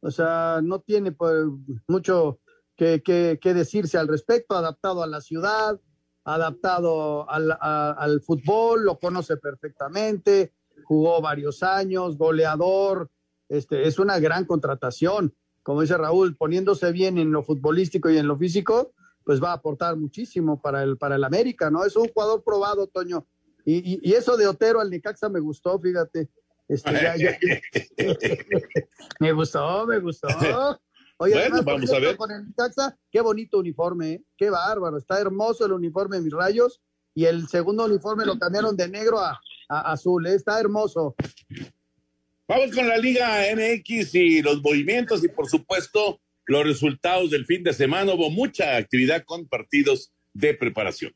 o 0.01 0.11
sea, 0.11 0.61
no 0.63 0.81
tiene 0.81 1.13
pues, 1.13 1.45
mucho 1.87 2.41
que, 2.77 3.39
decirse 3.43 3.99
al 3.99 4.09
respecto, 4.09 4.57
adaptado 4.57 5.03
a 5.03 5.07
la 5.07 5.21
ciudad, 5.21 5.79
adaptado 6.25 7.29
al, 7.29 8.21
fútbol, 8.23 8.85
lo 8.85 8.99
conoce 8.99 9.37
perfectamente, 9.37 10.55
jugó 10.85 11.21
varios 11.21 11.63
años, 11.63 12.17
goleador, 12.17 13.11
este, 13.49 13.87
es 13.87 13.99
una 13.99 14.19
gran 14.19 14.45
contratación. 14.47 15.35
Como 15.63 15.83
dice 15.83 15.99
Raúl, 15.99 16.37
poniéndose 16.37 16.91
bien 16.91 17.19
en 17.19 17.33
lo 17.33 17.43
futbolístico 17.43 18.09
y 18.09 18.17
en 18.17 18.27
lo 18.27 18.39
físico, 18.39 18.95
pues 19.25 19.43
va 19.43 19.51
a 19.51 19.55
aportar 19.55 19.97
muchísimo 19.97 20.61
para 20.61 20.83
el, 20.83 20.97
para 20.97 21.17
el 21.17 21.25
América, 21.25 21.71
¿no? 21.71 21.85
Es 21.85 21.97
un 21.97 22.09
jugador 22.09 22.43
probado, 22.43 22.87
Toño. 22.87 23.27
Y, 23.67 24.01
y, 24.09 24.15
eso 24.15 24.39
de 24.39 24.47
Otero 24.47 24.81
al 24.81 24.89
Nicaxa 24.89 25.29
me 25.29 25.39
gustó, 25.39 25.79
fíjate. 25.79 26.31
Este, 26.71 27.63
me 29.21 29.33
gustó, 29.33 29.87
me 29.87 29.99
gustó. 29.99 30.29
Oye, 31.17 31.35
bueno, 31.35 31.63
vamos 31.65 31.93
a 31.93 31.99
ver. 31.99 32.17
Con 32.17 32.31
el 32.31 32.45
qué 33.11 33.21
bonito 33.21 33.59
uniforme, 33.59 34.13
¿eh? 34.13 34.23
qué 34.37 34.51
bárbaro. 34.51 34.97
Está 34.97 35.21
hermoso 35.21 35.67
el 35.67 35.73
uniforme 35.73 36.19
de 36.19 36.23
mis 36.23 36.33
rayos. 36.33 36.81
Y 37.13 37.25
el 37.25 37.49
segundo 37.49 37.87
uniforme 37.87 38.25
lo 38.25 38.39
cambiaron 38.39 38.77
de 38.77 38.89
negro 38.89 39.19
a, 39.19 39.41
azul. 39.69 40.29
¿eh? 40.29 40.35
Está 40.35 40.61
hermoso. 40.61 41.17
Vamos 42.47 42.73
con 42.73 42.87
la 42.87 42.99
Liga 42.99 43.43
MX 43.53 44.15
y 44.15 44.41
los 44.41 44.63
movimientos 44.63 45.25
y, 45.25 45.29
por 45.29 45.49
supuesto, 45.49 46.21
los 46.47 46.65
resultados 46.65 47.31
del 47.31 47.47
fin 47.47 47.65
de 47.65 47.73
semana. 47.73 48.15
Hubo 48.15 48.31
mucha 48.31 48.77
actividad 48.77 49.25
con 49.25 49.49
partidos 49.49 50.13
de 50.33 50.55
preparación. 50.55 51.13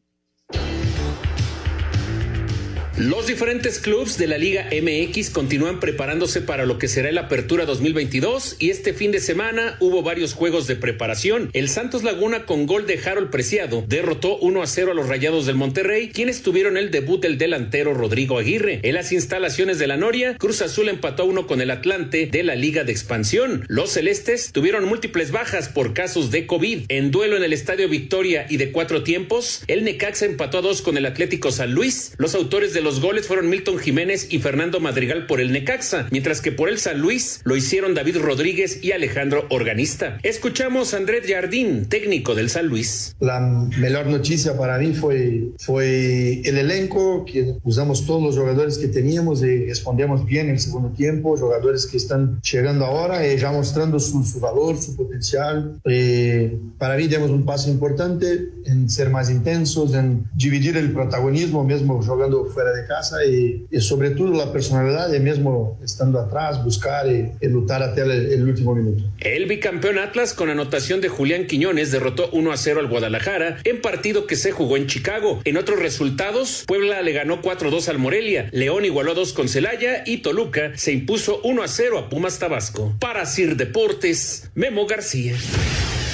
Los 2.97 3.27
diferentes 3.27 3.81
clubes 3.81 4.19
de 4.19 4.29
la 4.29 4.39
Liga 4.39 4.69
MX 4.71 5.31
continúan 5.31 5.81
preparándose 5.81 6.41
para 6.41 6.65
lo 6.65 6.79
que 6.79 6.87
será 6.87 7.09
el 7.09 7.19
Apertura 7.19 7.67
2022 7.67 8.55
y 8.61 8.71
este 8.71 8.95
fin 8.95 9.11
de 9.11 9.19
semana 9.19 9.77
hubo 9.81 10.05
varios 10.05 10.33
juegos 10.33 10.69
de 10.69 10.77
preparación. 10.77 11.51
El 11.55 11.69
Santos 11.69 12.05
Laguna 12.05 12.47
con 12.47 12.67
gol 12.67 12.87
de 12.87 13.01
Harold 13.05 13.31
Preciado 13.31 13.85
derrotó 13.89 14.37
1 14.39 14.63
a 14.63 14.67
0 14.69 14.93
a 14.93 14.95
los 14.95 15.09
Rayados 15.09 15.45
del 15.45 15.57
Monterrey, 15.57 16.11
quienes 16.11 16.43
tuvieron 16.43 16.77
el 16.77 16.93
debut 16.93 17.21
del 17.21 17.37
delantero 17.37 17.95
Rodrigo 17.95 18.39
Aguirre. 18.39 18.79
En 18.85 18.95
las 18.95 19.11
instalaciones 19.11 19.81
de 19.81 19.89
la 19.89 19.97
Noria, 19.97 20.37
Cruz 20.37 20.63
Azul 20.63 20.89
empató 20.89 21.25
1 21.25 21.49
con 21.49 21.61
el 21.61 21.73
Atlante 21.73 22.27
de 22.27 22.45
la 22.45 22.55
Liga 22.55 22.85
de 22.85 22.93
Expansión. 22.93 23.65
Los 23.67 23.91
Celestes 23.91 24.53
tuvieron 24.53 24.85
múltiples 24.85 25.33
bajas 25.33 25.69
por 25.69 25.95
casos 25.95 26.31
de 26.31 26.47
COVID. 26.47 26.85
En 26.91 27.11
duelo 27.11 27.37
en 27.37 27.43
el 27.43 27.53
Estadio 27.53 27.89
Victoria 27.89 28.47
y 28.49 28.57
de 28.57 28.71
cuatro 28.71 29.03
tiempos, 29.03 29.65
el 29.67 29.83
Necaxa 29.83 30.27
empató 30.27 30.59
a 30.59 30.63
2 30.63 30.81
con 30.83 30.97
el 30.97 31.07
Atlético 31.07 31.51
San 31.51 31.73
Luis. 31.73 32.13
Los 32.19 32.37
autores 32.37 32.73
del 32.73 32.84
los 32.85 33.01
goles 33.01 33.27
fueron 33.27 33.49
Milton 33.49 33.79
Jiménez 33.79 34.29
y 34.31 34.41
Fernando 34.41 34.79
Madrigal 34.79 35.27
por 35.27 35.41
el 35.41 35.53
Necaxa, 35.53 36.07
mientras 36.11 36.43
que 36.43 36.53
por 36.53 36.69
el 36.69 36.79
San 36.79 37.01
Luis 37.01 37.41
lo 37.45 37.57
hicieron 37.57 37.95
David 37.95 38.19
Rodríguez 38.19 38.85
y 38.85 38.93
Alejandro 38.93 39.47
Organista. 39.49 40.19
Escuchamos 40.23 40.93
a 40.93 40.99
Andrés 40.99 41.25
Jardín, 41.27 41.87
técnico 41.87 42.35
del 42.35 42.51
San 42.51 42.67
Luis. 42.67 43.17
La 43.21 43.41
mejor 43.41 44.07
noticia 44.07 44.57
para 44.59 44.79
mí 44.79 44.93
fue, 44.93 45.49
fue 45.59 46.43
el 46.45 46.59
elenco, 46.59 47.25
que 47.25 47.55
usamos 47.65 48.05
todos 48.05 48.23
los 48.23 48.37
jugadores 48.37 48.77
que 48.77 48.89
teníamos 48.89 49.43
y 49.43 49.65
respondemos 49.65 50.27
bien 50.27 50.47
en 50.47 50.53
el 50.53 50.61
segundo 50.61 50.91
tiempo, 50.91 51.39
jugadores 51.39 51.87
que 51.87 51.97
están 51.97 52.39
llegando 52.43 52.85
ahora 52.85 53.27
y 53.27 53.39
ya 53.39 53.51
mostrando 53.51 53.99
su, 53.99 54.23
su 54.25 54.41
valor, 54.41 54.77
su 54.77 54.95
potencial. 54.95 55.81
Eh, 55.87 56.59
para 56.77 56.97
mí 56.97 57.09
tenemos 57.09 57.31
un 57.31 57.47
paso 57.47 57.71
importante 57.71 58.51
en 58.67 58.91
ser 58.91 59.09
más 59.09 59.31
intensos, 59.31 59.95
en 59.95 60.27
dividir 60.35 60.77
el 60.77 60.93
protagonismo 60.93 61.65
mismo 61.65 62.03
jugando 62.03 62.45
fuera 62.45 62.74
de 62.75 62.87
casa 62.87 63.25
y, 63.25 63.67
sobre 63.81 64.11
todo 64.11 64.33
la 64.33 64.53
personalidad 64.53 65.13
y 65.13 65.21
mismo 65.21 65.79
estando 65.83 66.21
atrás, 66.21 66.63
buscar 66.65 67.07
y, 67.07 67.33
y 67.41 67.49
luchar 67.49 67.83
hasta 67.83 68.03
el, 68.03 68.43
último 68.45 68.75
minuto. 68.75 69.05
El 69.21 69.47
bicampeón 69.47 69.99
Atlas 69.99 70.35
con 70.35 70.51
anotación 70.51 71.01
de 71.01 71.09
Julián 71.09 71.47
Quiñones 71.47 71.93
derrotó 71.93 72.29
1 72.33 72.53
a 72.53 72.57
0 72.57 72.81
al 72.81 72.89
Guadalajara 72.89 73.59
en 73.65 73.81
partido 73.81 74.27
que 74.27 74.37
se 74.37 74.53
jugó 74.53 74.77
en 74.77 74.87
Chicago. 74.87 75.41
En 75.45 75.57
otros 75.57 75.79
resultados, 75.79 76.65
Puebla 76.67 77.03
le 77.03 77.13
ganó 77.13 77.43
4-2 77.43 77.89
al 77.89 77.99
Morelia, 77.99 78.49
León 78.53 78.85
igualó 78.85 79.15
2 79.15 79.33
con 79.33 79.49
Celaya 79.49 80.03
y 80.07 80.19
Toluca 80.19 80.73
se 80.77 80.93
impuso 80.93 81.41
1 81.45 81.63
a 81.63 81.69
0 81.69 81.99
a 81.99 82.09
Pumas 82.09 82.39
Tabasco. 82.39 82.95
Para 82.99 83.27
Sir 83.27 83.57
Deportes, 83.57 84.51
Memo 84.55 84.87
García. 84.87 85.35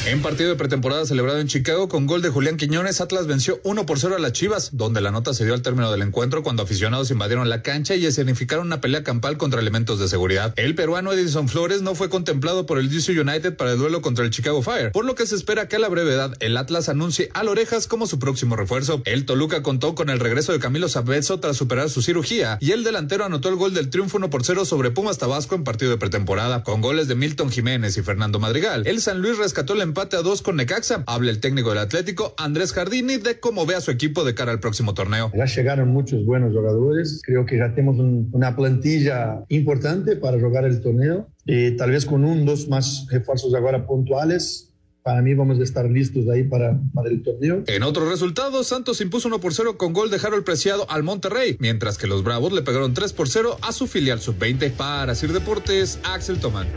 En 0.07 0.23
partido 0.23 0.49
de 0.49 0.57
pretemporada 0.57 1.05
celebrado 1.05 1.41
en 1.41 1.47
Chicago 1.47 1.91
con 1.91 2.07
gol 2.07 2.23
de 2.23 2.31
Julián 2.31 2.57
Quiñones, 2.57 3.03
Atlas 3.03 3.27
venció 3.27 3.61
1 3.65 3.85
por 3.85 3.99
0 4.01 4.17
a 4.17 4.19
las 4.19 4.33
Chivas, 4.33 4.71
donde 4.73 5.03
la 5.03 5.11
nota 5.11 5.35
se 5.35 5.45
dio 5.45 5.53
al 5.53 5.61
término 5.61 5.93
del 5.93 6.01
encuentro 6.01 6.43
cuando 6.43 6.63
aficionados 6.63 7.11
invadieron 7.11 7.51
la 7.51 7.61
cancha 7.61 7.95
y 7.95 8.07
escenificaron 8.07 8.67
una 8.67 8.81
pelea 8.81 9.05
campal 9.05 9.37
contra 9.37 9.61
elementos 9.61 9.99
de 9.99 10.09
seguridad. 10.09 10.55
El 10.57 10.75
peruano 10.75 11.13
Edison 11.13 11.49
Flores 11.51 11.83
no 11.83 11.95
fue 11.95 12.09
contemplado 12.09 12.65
por 12.65 12.79
el 12.79 12.91
DC 12.91 13.21
United 13.21 13.57
para 13.57 13.73
el 13.73 13.79
duelo 13.79 14.01
contra 14.01 14.25
el 14.25 14.31
Chicago 14.31 14.63
Fire, 14.63 14.91
por 14.91 15.05
lo 15.05 15.15
que 15.15 15.27
se 15.27 15.35
espera 15.37 15.69
que 15.69 15.77
a 15.77 15.79
la 15.79 15.89
brevedad 15.89 16.33
el 16.41 16.57
Atlas 16.57 16.89
anuncie 16.89 17.29
a 17.35 17.45
Orejas 17.45 17.87
como 17.87 18.07
su 18.07 18.19
próximo 18.19 18.57
refuerzo. 18.57 19.03
El 19.05 19.27
Toluca 19.27 19.63
contó 19.63 19.95
con 19.95 20.09
el 20.09 20.19
regreso 20.19 20.53
de 20.53 20.61
Camilo 20.61 20.89
Sabezo 20.89 21.41
tras 21.41 21.59
superar 21.59 21.91
su 21.91 22.01
cirugía 22.01 22.57
y 22.63 22.73
el 22.73 22.85
delantero 22.85 23.27
anotó 23.27 23.51
el 23.51 23.57
gol 23.57 23.75
del 23.75 23.91
triunfo 23.91 24.17
1 24.17 24.31
por 24.31 24.45
0 24.45 24.65
sobre 24.65 24.91
Pumas 24.91 25.19
Tabasco 25.19 25.57
en 25.57 25.65
partido 25.65 25.91
de 25.91 25.99
pretemporada, 25.99 26.63
con 26.63 26.81
goles 26.81 27.07
de 27.07 27.17
Milton 27.17 27.51
Jiménez 27.51 27.99
y 27.99 28.03
Fernando 28.03 28.39
Madrigal. 28.39 28.87
El 28.87 29.03
San 29.03 29.21
Luis 29.21 29.37
rescató 29.37 29.75
el 29.75 29.90
empate 29.91 30.17
a 30.17 30.23
dos 30.23 30.41
con 30.41 30.57
Necaxa. 30.57 31.03
Habla 31.07 31.31
el 31.31 31.41
técnico 31.41 31.71
del 31.71 31.79
Atlético, 31.79 32.35
Andrés 32.39 32.73
Jardini, 32.73 33.17
de 33.17 33.41
cómo 33.41 33.67
ve 33.67 33.75
a 33.75 33.81
su 33.81 33.91
equipo 33.91 34.25
de 34.25 34.35
cara 34.35 34.53
al 34.53 34.61
próximo 34.61 34.95
torneo. 34.95 35.33
Ya 35.35 35.47
llegaron 35.47 35.89
muchos 35.89 36.25
buenos 36.25 36.55
jugadores. 36.55 37.21
Creo 37.25 37.45
que 37.45 37.59
ya 37.59 37.75
tenemos 37.75 37.99
un, 37.99 38.31
una 38.33 38.55
plantilla 38.55 39.45
importante 39.49 40.17
para 40.17 40.39
jugar 40.41 40.65
el 40.65 40.81
torneo. 40.81 41.29
Y 41.45 41.73
tal 41.73 41.91
vez 41.91 42.07
con 42.07 42.25
un, 42.25 42.47
dos 42.47 42.69
más 42.69 43.07
refuerzos 43.11 43.53
ahora 43.55 43.87
puntuales, 43.87 44.73
para 45.03 45.23
mí 45.23 45.35
vamos 45.35 45.59
a 45.59 45.63
estar 45.65 45.91
listos 45.91 46.29
ahí 46.29 46.45
para, 46.45 46.79
para, 46.95 47.11
el 47.11 47.23
torneo. 47.23 47.65
En 47.67 47.83
otros 47.83 48.09
resultados, 48.09 48.69
Santos 48.69 49.01
impuso 49.01 49.27
1 49.27 49.41
por 49.41 49.53
0 49.53 49.77
con 49.77 49.93
gol 49.93 50.11
de 50.11 50.19
Harold 50.23 50.45
Preciado 50.45 50.89
al 50.89 51.03
Monterrey, 51.03 51.57
mientras 51.59 51.99
que 51.99 52.07
los 52.07 52.23
Bravos 52.23 52.53
le 52.53 52.63
pegaron 52.63 52.95
3 52.95 53.13
por 53.13 53.29
0 53.29 53.59
a 53.63 53.73
su 53.73 53.89
filial 53.89 54.21
sub-20 54.21 54.71
para 54.73 55.15
Sir 55.17 55.33
Deportes, 55.33 55.99
Axel 56.05 56.39
Tomán. 56.39 56.69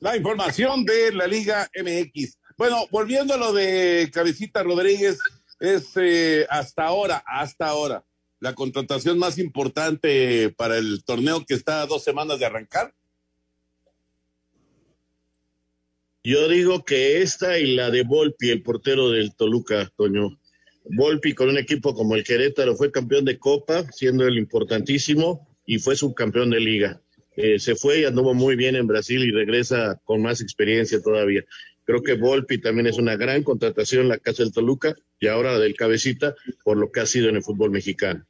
La 0.00 0.16
información 0.16 0.84
de 0.84 1.12
la 1.12 1.26
Liga 1.26 1.68
MX. 1.74 2.38
Bueno, 2.56 2.86
volviendo 2.90 3.34
a 3.34 3.36
lo 3.36 3.52
de 3.52 4.08
Cabecita 4.12 4.62
Rodríguez, 4.62 5.18
es 5.58 5.90
eh, 5.96 6.46
hasta 6.48 6.84
ahora, 6.84 7.24
hasta 7.26 7.66
ahora, 7.66 8.04
la 8.38 8.54
contratación 8.54 9.18
más 9.18 9.38
importante 9.38 10.54
para 10.56 10.78
el 10.78 11.02
torneo 11.04 11.44
que 11.44 11.54
está 11.54 11.82
a 11.82 11.86
dos 11.86 12.04
semanas 12.04 12.38
de 12.38 12.46
arrancar. 12.46 12.94
Yo 16.22 16.48
digo 16.48 16.84
que 16.84 17.22
esta 17.22 17.58
y 17.58 17.74
la 17.74 17.90
de 17.90 18.04
Volpi, 18.04 18.50
el 18.50 18.62
portero 18.62 19.10
del 19.10 19.34
Toluca, 19.34 19.90
Toño. 19.96 20.38
Volpi 20.84 21.34
con 21.34 21.48
un 21.48 21.58
equipo 21.58 21.92
como 21.94 22.14
el 22.14 22.22
Querétaro 22.22 22.76
fue 22.76 22.92
campeón 22.92 23.24
de 23.24 23.38
Copa, 23.38 23.90
siendo 23.90 24.26
el 24.26 24.38
importantísimo, 24.38 25.48
y 25.66 25.78
fue 25.80 25.96
subcampeón 25.96 26.50
de 26.50 26.60
Liga. 26.60 27.02
Eh, 27.40 27.60
se 27.60 27.76
fue 27.76 28.00
y 28.00 28.04
anduvo 28.04 28.34
muy 28.34 28.56
bien 28.56 28.74
en 28.74 28.88
Brasil 28.88 29.22
y 29.22 29.30
regresa 29.30 30.00
con 30.02 30.20
más 30.20 30.40
experiencia 30.40 31.00
todavía. 31.00 31.44
Creo 31.84 32.02
que 32.02 32.14
Volpi 32.14 32.60
también 32.60 32.88
es 32.88 32.98
una 32.98 33.14
gran 33.14 33.44
contratación 33.44 34.02
en 34.02 34.08
la 34.08 34.18
casa 34.18 34.42
del 34.42 34.52
Toluca 34.52 34.96
y 35.20 35.28
ahora 35.28 35.56
del 35.56 35.76
Cabecita 35.76 36.34
por 36.64 36.76
lo 36.76 36.90
que 36.90 36.98
ha 36.98 37.06
sido 37.06 37.28
en 37.28 37.36
el 37.36 37.44
fútbol 37.44 37.70
mexicano. 37.70 38.26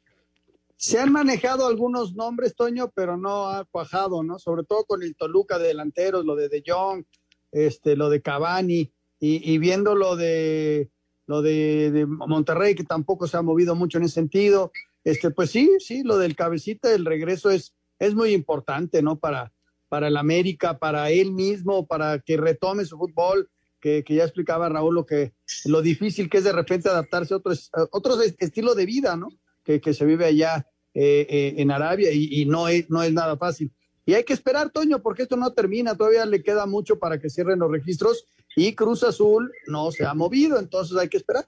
Se 0.76 0.98
han 0.98 1.10
manejado 1.10 1.66
algunos 1.66 2.14
nombres, 2.14 2.54
Toño, 2.54 2.92
pero 2.94 3.16
no 3.16 3.48
ha 3.48 3.64
cuajado, 3.64 4.22
¿no? 4.22 4.38
Sobre 4.38 4.64
todo 4.64 4.84
con 4.84 5.02
el 5.02 5.16
Toluca 5.16 5.58
de 5.58 5.68
delanteros, 5.68 6.26
lo 6.26 6.36
de 6.36 6.50
De 6.50 6.62
Jong, 6.64 7.02
este, 7.50 7.96
lo 7.96 8.10
de 8.10 8.20
Cavani, 8.20 8.92
y, 9.18 9.52
y 9.54 9.56
viendo 9.56 9.94
lo 9.94 10.16
de 10.16 10.90
lo 11.26 11.40
de, 11.40 11.90
de, 11.92 12.04
Monterrey, 12.06 12.74
que 12.74 12.84
tampoco 12.84 13.26
se 13.26 13.38
ha 13.38 13.42
movido 13.42 13.74
mucho 13.74 13.96
en 13.96 14.04
ese 14.04 14.14
sentido. 14.14 14.70
Este, 15.02 15.30
pues 15.30 15.50
sí, 15.50 15.70
sí, 15.78 16.02
lo 16.02 16.18
del 16.18 16.36
cabecita, 16.36 16.92
el 16.92 17.06
regreso 17.06 17.50
es, 17.50 17.74
es 17.98 18.14
muy 18.14 18.32
importante, 18.32 19.02
¿no? 19.02 19.18
Para, 19.18 19.52
para 19.88 20.08
el 20.08 20.16
América, 20.16 20.78
para 20.78 21.11
él 21.11 21.32
mismo, 21.32 21.87
para 21.87 22.18
que 22.20 22.37
retome 22.37 22.84
su 22.84 22.96
fútbol, 22.98 23.50
que, 23.80 24.02
que 24.04 24.16
ya 24.16 24.24
explicaba 24.24 24.68
Raúl 24.68 24.94
lo 24.94 25.06
que 25.06 25.32
lo 25.64 25.82
difícil 25.82 26.28
que 26.28 26.38
es 26.38 26.44
de 26.44 26.52
repente 26.52 26.88
adaptarse 26.88 27.34
a 27.34 27.37
otro, 27.37 27.52
a 27.52 27.87
otro 27.92 28.20
estilo 28.20 28.74
de 28.74 28.87
vida, 28.87 29.16
¿no? 29.16 29.28
Que, 29.62 29.80
que 29.80 29.94
se 29.94 30.04
vive 30.04 30.24
allá 30.24 30.66
eh, 30.94 31.26
eh, 31.28 31.54
en 31.58 31.70
Arabia 31.70 32.11
y, 32.12 32.40
y 32.40 32.46
no, 32.46 32.68
es, 32.68 32.90
no 32.90 33.02
es 33.02 33.12
nada 33.12 33.37
fácil. 33.37 33.70
Y 34.04 34.14
hay 34.14 34.24
que 34.24 34.32
esperar, 34.32 34.70
Toño, 34.70 35.02
porque 35.02 35.22
esto 35.22 35.37
no 35.37 35.52
termina, 35.52 35.94
todavía 35.94 36.24
le 36.24 36.42
queda 36.42 36.64
mucho 36.64 36.98
para 36.98 37.20
que 37.20 37.28
cierren 37.28 37.58
los 37.58 37.70
registros 37.70 38.24
y 38.56 38.74
Cruz 38.74 39.04
Azul 39.04 39.52
no 39.66 39.92
se 39.92 40.06
ha 40.06 40.14
movido, 40.14 40.58
entonces 40.58 40.96
hay 40.96 41.08
que 41.08 41.18
esperar. 41.18 41.46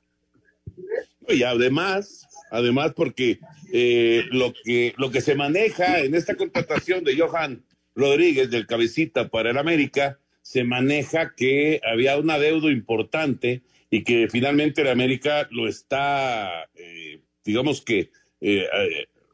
Y 1.26 1.42
además, 1.42 2.26
además 2.50 2.92
porque 2.94 3.38
eh, 3.72 4.24
lo, 4.30 4.52
que, 4.64 4.94
lo 4.96 5.10
que 5.10 5.20
se 5.20 5.34
maneja 5.34 6.00
en 6.00 6.14
esta 6.14 6.34
contratación 6.34 7.04
de 7.04 7.16
Johan 7.16 7.62
Rodríguez 7.94 8.50
del 8.50 8.66
cabecita 8.66 9.28
para 9.28 9.50
el 9.50 9.58
América, 9.58 10.18
se 10.42 10.64
maneja 10.64 11.34
que 11.34 11.80
había 11.84 12.16
un 12.16 12.30
adeudo 12.30 12.70
importante 12.70 13.62
y 13.90 14.02
que 14.04 14.28
finalmente 14.30 14.82
el 14.82 14.88
América 14.88 15.48
lo 15.50 15.68
está, 15.68 16.68
eh, 16.74 17.20
digamos 17.44 17.82
que, 17.82 18.10
eh, 18.40 18.66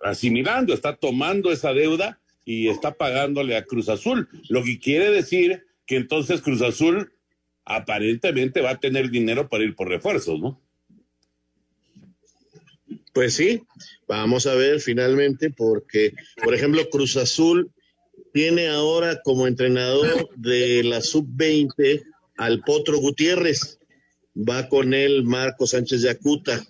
asimilando, 0.03 0.75
está 0.75 0.97
tomando 0.97 1.53
esa 1.53 1.73
deuda 1.73 2.21
y 2.45 2.69
está 2.69 2.95
pagándole 2.95 3.57
a 3.57 3.65
Cruz 3.65 3.89
Azul, 3.89 4.29
lo 4.49 4.63
que 4.63 4.79
quiere 4.79 5.11
decir 5.11 5.65
que 5.87 5.97
entonces 5.97 6.41
Cruz 6.41 6.63
Azul 6.63 7.13
aparentemente 7.65 8.61
va 8.61 8.71
a 8.71 8.81
tener 8.81 9.11
dinero 9.11 9.49
para 9.49 9.65
ir 9.65 9.75
por 9.75 9.89
refuerzos, 9.89 10.41
¿no? 10.41 10.61
Pues 13.17 13.33
sí, 13.33 13.63
vamos 14.07 14.47
a 14.47 14.55
ver 14.57 14.79
finalmente, 14.79 15.49
porque, 15.49 16.13
por 16.45 16.53
ejemplo, 16.55 16.87
Cruz 16.91 17.17
Azul 17.17 17.73
tiene 18.35 18.69
ahora 18.69 19.23
como 19.25 19.47
entrenador 19.47 20.29
de 20.37 20.85
la 20.85 21.01
sub-20 21.01 22.05
al 22.37 22.61
Potro 22.61 22.99
Gutiérrez, 22.99 23.79
va 24.37 24.69
con 24.69 24.93
él 24.93 25.25
Marco 25.25 25.67
Sánchez 25.67 26.03
Yacuta. 26.03 26.63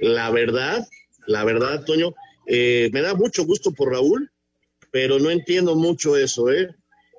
La 0.00 0.28
verdad, 0.32 0.84
la 1.28 1.44
verdad, 1.44 1.84
Toño, 1.84 2.12
eh, 2.48 2.90
me 2.92 3.00
da 3.00 3.14
mucho 3.14 3.44
gusto 3.44 3.70
por 3.70 3.92
Raúl, 3.92 4.28
pero 4.90 5.20
no 5.20 5.30
entiendo 5.30 5.76
mucho 5.76 6.16
eso, 6.16 6.50
¿eh? 6.50 6.68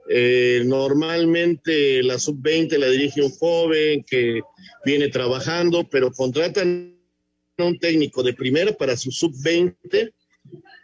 Eh, 0.10 0.64
normalmente 0.66 2.04
la 2.04 2.20
sub-20 2.20 2.78
la 2.78 2.90
dirige 2.90 3.22
un 3.22 3.32
joven 3.32 4.04
que 4.04 4.42
viene 4.84 5.08
trabajando, 5.08 5.88
pero 5.90 6.12
contratan 6.12 6.94
un 7.58 7.78
técnico 7.78 8.24
de 8.24 8.34
primera 8.34 8.72
para 8.74 8.98
su 8.98 9.12
sub-20 9.12 10.14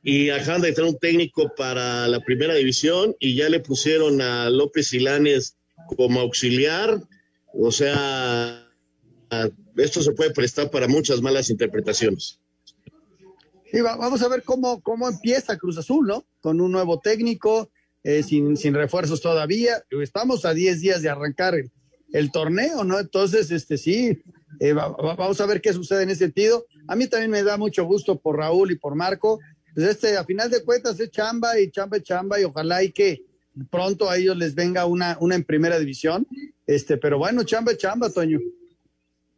y 0.04 0.30
acaban 0.30 0.62
de 0.62 0.82
un 0.82 0.98
técnico 0.98 1.54
para 1.56 2.08
la 2.08 2.20
primera 2.22 2.54
división 2.54 3.16
y 3.20 3.36
ya 3.36 3.50
le 3.50 3.60
pusieron 3.60 4.22
a 4.22 4.50
López 4.50 4.90
Silanes 4.90 5.58
como 5.96 6.20
auxiliar. 6.20 7.02
O 7.54 7.72
sea, 7.72 8.68
esto 9.78 10.02
se 10.02 10.12
puede 10.12 10.32
prestar 10.32 10.70
para 10.70 10.88
muchas 10.88 11.22
malas 11.22 11.50
interpretaciones. 11.50 12.40
Sí, 13.72 13.82
vamos 13.82 14.22
a 14.22 14.28
ver 14.28 14.44
cómo, 14.44 14.82
cómo 14.82 15.08
empieza 15.08 15.58
Cruz 15.58 15.78
Azul, 15.78 16.08
¿no? 16.08 16.26
Con 16.42 16.60
un 16.62 16.72
nuevo 16.72 17.00
técnico, 17.00 17.70
eh, 18.04 18.24
sin, 18.24 18.58
sin, 18.58 18.74
refuerzos 18.74 19.22
todavía. 19.22 19.84
Estamos 20.02 20.46
a 20.46 20.54
10 20.54 20.82
días 20.82 21.02
de 21.04 21.10
arrancar 21.10 21.54
el, 21.54 21.70
el, 22.12 22.32
torneo, 22.32 22.84
¿no? 22.84 23.00
Entonces, 23.00 23.52
este 23.52 23.78
sí, 23.78 24.24
eh, 24.60 24.74
va, 24.74 24.90
va, 24.90 25.16
vamos 25.16 25.40
a 25.42 25.46
ver 25.46 25.62
qué 25.62 25.74
sucede 25.74 26.04
en 26.04 26.10
ese 26.10 26.26
sentido. 26.26 26.66
A 26.88 26.96
mí 26.96 27.08
también 27.08 27.32
me 27.32 27.44
da 27.44 27.58
mucho 27.58 27.86
gusto 27.86 28.20
por 28.20 28.38
Raúl 28.38 28.72
y 28.72 28.76
por 28.76 28.96
Marco. 28.96 29.40
Pues 29.74 29.88
este, 29.88 30.18
a 30.18 30.26
final 30.26 30.50
de 30.50 30.64
cuentas, 30.64 31.00
es 31.00 31.12
chamba 31.12 31.60
y 31.60 31.70
chamba 31.72 31.98
y 31.98 32.02
chamba, 32.02 32.40
y 32.40 32.44
ojalá 32.44 32.80
que 32.94 33.24
pronto 33.70 34.10
a 34.10 34.18
ellos 34.18 34.38
les 34.38 34.56
venga 34.56 34.86
una, 34.86 35.18
una 35.20 35.36
en 35.36 35.44
primera 35.44 35.80
división. 35.80 36.28
Este, 36.66 36.98
pero 36.98 37.18
bueno, 37.18 37.44
chamba 37.44 37.74
y 37.74 37.78
chamba, 37.78 38.10
Toño. 38.10 38.40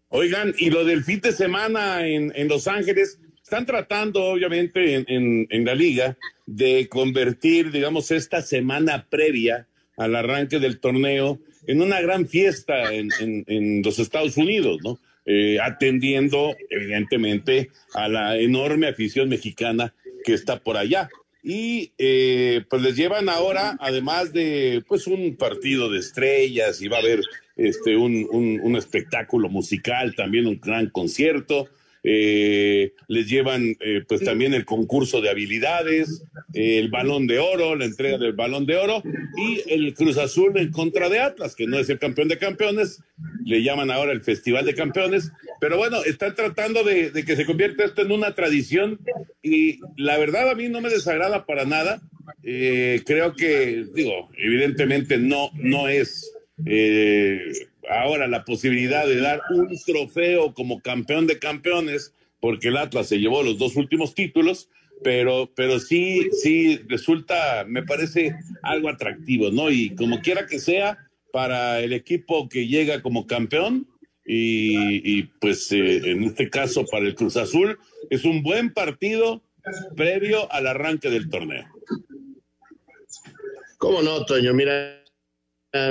Oigan, 0.10 0.54
y 0.58 0.70
lo 0.70 0.84
del 0.84 1.04
fin 1.04 1.22
de 1.22 1.32
semana 1.32 2.06
en, 2.06 2.34
en 2.36 2.48
Los 2.48 2.68
Ángeles, 2.68 3.20
están 3.42 3.66
tratando, 3.66 4.24
obviamente, 4.24 4.96
en, 5.08 5.48
en, 5.50 5.66
la 5.66 5.76
liga 5.76 6.18
de 6.46 6.88
convertir, 6.90 7.72
digamos, 7.72 8.12
esta 8.12 8.42
semana 8.42 9.08
previa 9.10 9.68
al 9.98 10.16
arranque 10.16 10.60
del 10.60 10.80
torneo 10.80 11.40
en 11.68 11.82
una 11.82 12.02
gran 12.02 12.28
fiesta 12.28 12.94
en, 12.94 13.10
en 13.20 13.82
los 13.84 14.00
Estados 14.00 14.38
Unidos, 14.38 14.80
¿no? 14.84 15.00
Eh, 15.24 15.60
atendiendo, 15.62 16.56
evidentemente, 16.70 17.70
a 17.94 18.08
la 18.08 18.38
enorme 18.40 18.88
afición 18.88 19.30
mexicana 19.30 19.94
que 20.24 20.34
está 20.34 20.60
por 20.60 20.78
allá. 20.78 21.10
Y 21.44 21.92
eh, 22.00 22.64
pues 22.70 22.82
les 22.82 22.96
llevan 22.96 23.30
ahora, 23.30 23.78
además 23.80 24.34
de 24.34 24.84
pues 24.88 25.06
un 25.06 25.36
partido 25.36 25.92
de 25.92 26.00
estrellas 26.00 26.82
y 26.82 26.88
va 26.88 26.98
a 26.98 27.02
haber 27.02 27.22
este 27.56 27.96
un, 27.96 28.28
un 28.32 28.76
espectáculo 28.76 29.48
musical, 29.48 30.16
también 30.16 30.48
un 30.48 30.60
gran 30.60 30.90
concierto 30.90 31.70
eh, 32.04 32.94
les 33.08 33.30
llevan 33.30 33.76
eh, 33.80 34.04
pues 34.08 34.22
también 34.22 34.54
el 34.54 34.66
concurso 34.66 35.22
de 35.22 35.30
habilidades, 35.30 36.24
el 36.54 36.90
balón 36.90 37.28
de 37.28 37.40
oro, 37.40 37.76
la 37.76 37.86
entrega 37.86 38.18
del 38.18 38.34
balón 38.34 38.66
de 38.66 38.78
oro 38.78 39.04
y 39.38 39.62
el 39.72 39.94
Cruz 39.94 40.18
Azul 40.18 40.58
en 40.58 40.72
contra 40.72 41.10
de 41.10 41.20
Atlas, 41.20 41.56
que 41.56 41.68
no 41.68 41.78
es 41.78 41.90
el 41.90 42.00
campeón 42.00 42.28
de 42.28 42.38
campeones, 42.38 43.04
le 43.46 43.62
llaman 43.62 43.92
ahora 43.92 44.12
el 44.12 44.22
Festival 44.22 44.66
de 44.66 44.74
Campeones, 44.74 45.32
pero 45.60 45.78
bueno, 45.78 46.04
están 46.04 46.34
tratando 46.36 46.84
de, 46.84 47.12
que 47.26 47.36
se 47.36 47.46
convierta 47.46 47.86
esto 47.86 48.02
en 48.02 48.12
una 48.12 48.34
tradición 48.34 49.00
y 49.44 49.80
la 49.96 50.18
verdad 50.18 50.50
a 50.50 50.56
mí 50.56 50.70
no 50.70 50.82
me 50.82 50.90
desagrada 50.90 51.46
para 51.46 51.66
nada. 51.66 52.02
Eh, 52.44 53.02
creo 53.06 53.36
que, 53.36 53.86
digo, 53.94 54.30
evidentemente 54.38 55.18
no, 55.18 55.52
no 55.54 55.88
es 55.88 56.34
eh, 56.66 57.40
ahora 57.90 58.28
la 58.28 58.44
posibilidad 58.46 59.06
de 59.08 59.20
dar 59.20 59.42
un 59.54 59.70
trofeo 59.86 60.54
como 60.54 60.82
campeón 60.82 61.28
de 61.28 61.40
campeones, 61.40 62.14
porque 62.40 62.70
el 62.70 62.78
Atlas 62.78 63.08
se 63.08 63.20
llevó 63.20 63.44
los 63.44 63.58
dos 63.58 63.76
últimos 63.76 64.16
títulos, 64.16 64.70
pero, 65.04 65.52
pero 65.56 65.80
sí, 65.80 66.30
sí 66.32 66.80
resulta, 66.88 67.66
me 67.68 67.84
parece 67.84 68.36
algo 68.62 68.90
atractivo, 68.90 69.50
¿no? 69.52 69.72
Y 69.72 69.96
como 69.96 70.22
quiera 70.22 70.46
que 70.46 70.60
sea, 70.60 70.98
para 71.32 71.80
el 71.80 71.94
equipo 71.94 72.50
que 72.50 72.68
llega 72.68 73.02
como 73.02 73.26
campeón, 73.26 73.88
y, 74.24 75.24
pues 75.40 75.72
eh, 75.72 76.12
en 76.12 76.24
este 76.24 76.50
caso 76.50 76.86
para 76.86 77.06
el 77.06 77.16
Cruz 77.16 77.38
Azul, 77.38 77.78
es 78.10 78.24
un 78.24 78.44
buen 78.44 78.74
partido 78.74 79.44
previo 79.96 80.52
al 80.52 80.68
arranque 80.68 81.10
del 81.10 81.30
torneo. 81.30 81.66
¿Cómo 83.78 84.02
no, 84.02 84.24
Toño? 84.26 84.54
Mira, 84.54 85.01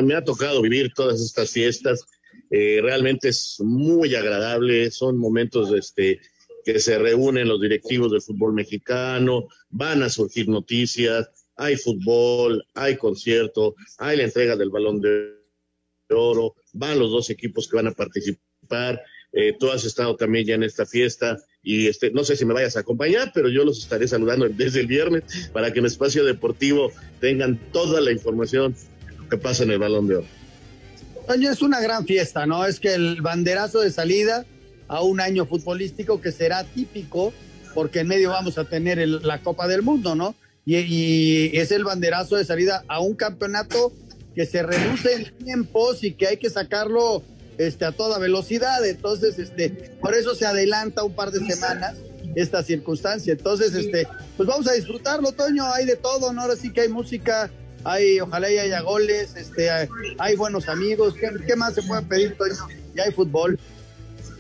me 0.03 0.15
ha 0.15 0.25
tocado 0.25 0.63
vivir 0.63 0.93
todas 0.95 1.21
estas 1.21 1.51
fiestas. 1.51 2.05
Eh, 2.51 2.81
realmente 2.83 3.29
es 3.29 3.57
muy 3.61 4.15
agradable. 4.15 4.91
Son 4.91 5.17
momentos 5.17 5.73
este, 5.73 6.21
que 6.65 6.79
se 6.81 6.99
reúnen 6.99 7.49
los 7.49 7.61
directivos 7.61 8.13
del 8.13 8.23
fútbol 8.23 8.53
mexicano, 8.53 9.49
van 9.71 10.03
a 10.03 10.09
surgir 10.09 10.49
noticias, 10.49 11.31
hay 11.57 11.77
fútbol, 11.77 12.65
hay 12.75 12.97
concierto, 12.97 13.75
hay 13.99 14.17
la 14.17 14.25
entrega 14.25 14.57
del 14.57 14.71
balón 14.71 15.01
de 15.01 15.35
oro, 16.11 16.55
van 16.73 16.99
los 16.99 17.11
dos 17.11 17.31
equipos 17.31 17.69
que 17.69 17.77
van 17.77 17.89
a 17.89 17.93
participar. 17.93 19.01
Eh, 19.33 19.55
tú 19.59 19.71
has 19.71 19.85
estado 19.85 20.17
también 20.17 20.45
ya 20.45 20.55
en 20.57 20.65
esta 20.65 20.85
fiesta 20.85 21.39
y 21.63 21.87
este, 21.87 22.11
no 22.11 22.25
sé 22.25 22.35
si 22.35 22.45
me 22.45 22.55
vayas 22.55 22.77
a 22.77 22.81
acompañar, 22.81 23.31
pero 23.33 23.49
yo 23.49 23.65
los 23.65 23.79
estaré 23.79 24.09
saludando 24.09 24.49
desde 24.51 24.81
el 24.81 24.87
viernes 24.87 25.51
para 25.53 25.73
que 25.73 25.79
en 25.79 25.87
Espacio 25.87 26.25
Deportivo 26.25 26.91
tengan 27.21 27.59
toda 27.73 28.01
la 28.01 28.11
información 28.11 28.75
que 29.31 29.39
pasa 29.39 29.63
en 29.63 29.71
el 29.71 29.79
balón 29.79 30.09
de 30.09 30.17
oro. 30.17 30.27
Toño, 31.27 31.51
es 31.51 31.63
una 31.63 31.81
gran 31.81 32.07
fiesta, 32.07 32.45
¿no? 32.47 32.67
Es 32.67 32.81
que 32.81 32.95
el 32.95 33.23
banderazo 33.23 33.81
de 33.81 33.91
salida 33.91 34.45
a 34.89 35.03
un 35.03 35.21
año 35.21 35.47
futbolístico 35.47 36.21
que 36.21 36.33
será 36.33 36.65
típico, 36.65 37.33
porque 37.75 38.01
en 38.01 38.09
medio 38.09 38.31
vamos 38.31 38.59
a 38.59 38.65
tener 38.65 38.99
la 39.07 39.41
Copa 39.41 39.69
del 39.69 39.83
Mundo, 39.83 40.17
¿no? 40.17 40.35
Y, 40.67 41.57
es 41.57 41.71
el 41.71 41.85
banderazo 41.85 42.37
de 42.37 42.45
salida 42.45 42.85
a 42.89 43.01
un 43.01 43.15
campeonato 43.15 43.93
que 44.35 44.47
se 44.47 44.63
reduce 44.63 45.15
en 45.15 45.45
tiempos 45.45 46.05
y 46.05 46.15
que 46.15 46.27
hay 46.27 46.37
que 46.37 46.51
sacarlo 46.51 47.23
este, 47.59 47.85
a 47.85 47.93
toda 47.93 48.19
velocidad. 48.19 48.85
Entonces, 48.85 49.39
este, 49.39 49.71
por 50.01 50.15
eso 50.15 50.35
se 50.35 50.47
adelanta 50.47 51.05
un 51.05 51.15
par 51.15 51.31
de 51.31 51.41
semanas 51.47 51.97
esta 52.35 52.63
circunstancia. 52.63 53.33
Entonces, 53.33 53.75
este, 53.75 54.07
pues 54.37 54.49
vamos 54.49 54.67
a 54.69 54.73
disfrutarlo, 54.73 55.33
Toño. 55.33 55.65
Hay 55.73 55.87
de 55.87 55.97
todo, 55.97 56.33
¿no? 56.33 56.43
Ahora 56.43 56.57
sí 56.57 56.73
que 56.73 56.83
hay 56.83 56.89
música, 56.89 57.51
hay, 57.85 58.21
ojalá 58.21 58.51
y 58.51 58.59
haya 58.59 58.81
goles, 58.81 59.35
este, 59.37 59.71
hay, 60.19 60.37
buenos 60.37 60.69
amigos, 60.69 61.15
¿Qué, 61.15 61.57
más 61.57 61.75
se 61.75 61.83
puede 61.83 62.03
pedir, 62.03 62.37
Toño? 62.37 62.55
Y 62.95 63.01
hay 63.01 63.13
fútbol. 63.13 63.59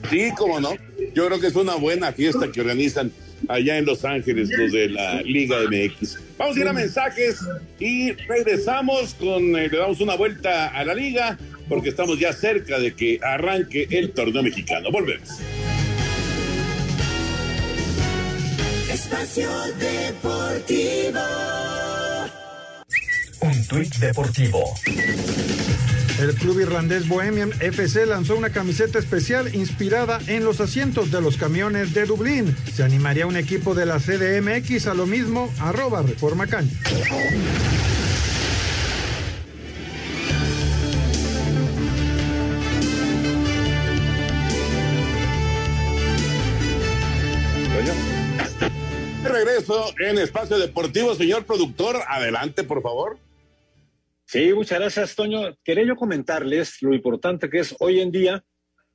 Sí, 0.09 0.30
cómo 0.36 0.61
no. 0.61 0.74
Yo 1.14 1.26
creo 1.26 1.41
que 1.41 1.49
es 1.49 1.57
una 1.57 1.74
buena 1.74 2.12
fiesta 2.12 2.51
que 2.51 2.61
organizan 2.61 3.12
allá 3.49 3.78
en 3.78 3.84
Los 3.84 4.05
Ángeles 4.05 4.51
los 4.51 4.72
de 4.72 4.88
la 4.88 5.22
Liga 5.22 5.59
MX. 5.68 6.18
Vamos 6.38 6.57
a 6.57 6.61
ir 6.61 6.68
a 6.68 6.72
mensajes 6.72 7.38
y 7.78 8.12
regresamos 8.12 9.14
con, 9.14 9.57
eh, 9.57 9.68
le 9.68 9.78
damos 9.78 10.01
una 10.01 10.14
vuelta 10.14 10.68
a 10.68 10.84
la 10.84 10.95
liga 10.95 11.38
porque 11.68 11.91
estamos 11.91 12.18
ya 12.18 12.32
cerca 12.32 12.78
de 12.78 12.95
que 12.95 13.20
arranque 13.22 13.86
el 13.91 14.12
torneo 14.12 14.43
mexicano. 14.43 14.91
Volvemos. 14.91 15.28
Espacio 18.91 19.49
Deportivo. 19.78 21.20
Tuit 23.71 23.95
deportivo. 23.99 24.75
El 26.18 26.35
club 26.35 26.59
irlandés 26.59 27.07
Bohemian 27.07 27.53
FC 27.61 28.05
lanzó 28.05 28.37
una 28.37 28.51
camiseta 28.51 28.99
especial 28.99 29.55
inspirada 29.55 30.18
en 30.27 30.45
los 30.45 30.61
asientos 30.61 31.12
de 31.12 31.21
los 31.21 31.37
camiones 31.37 31.95
de 31.95 32.05
Dublín. 32.05 32.57
Se 32.75 32.83
animaría 32.83 33.29
un 33.29 33.37
equipo 33.37 33.73
de 33.77 33.87
la 33.87 34.01
CDMX 34.01 34.89
a 34.89 34.95
lo 34.95 35.07
mismo, 35.07 35.55
arroba 35.61 36.03
Reforma 36.03 36.49
Cancha. 36.49 36.75
Regreso 49.23 49.95
en 50.01 50.18
Espacio 50.18 50.59
Deportivo, 50.59 51.14
señor 51.14 51.45
productor. 51.45 52.01
Adelante, 52.09 52.64
por 52.64 52.83
favor. 52.83 53.30
Sí, 54.31 54.55
muchas 54.55 54.78
gracias, 54.78 55.16
Toño. 55.16 55.57
Quería 55.64 55.85
yo 55.85 55.97
comentarles 55.97 56.81
lo 56.83 56.95
importante 56.95 57.51
que 57.51 57.59
es 57.59 57.74
hoy 57.81 57.99
en 57.99 58.12
día 58.12 58.45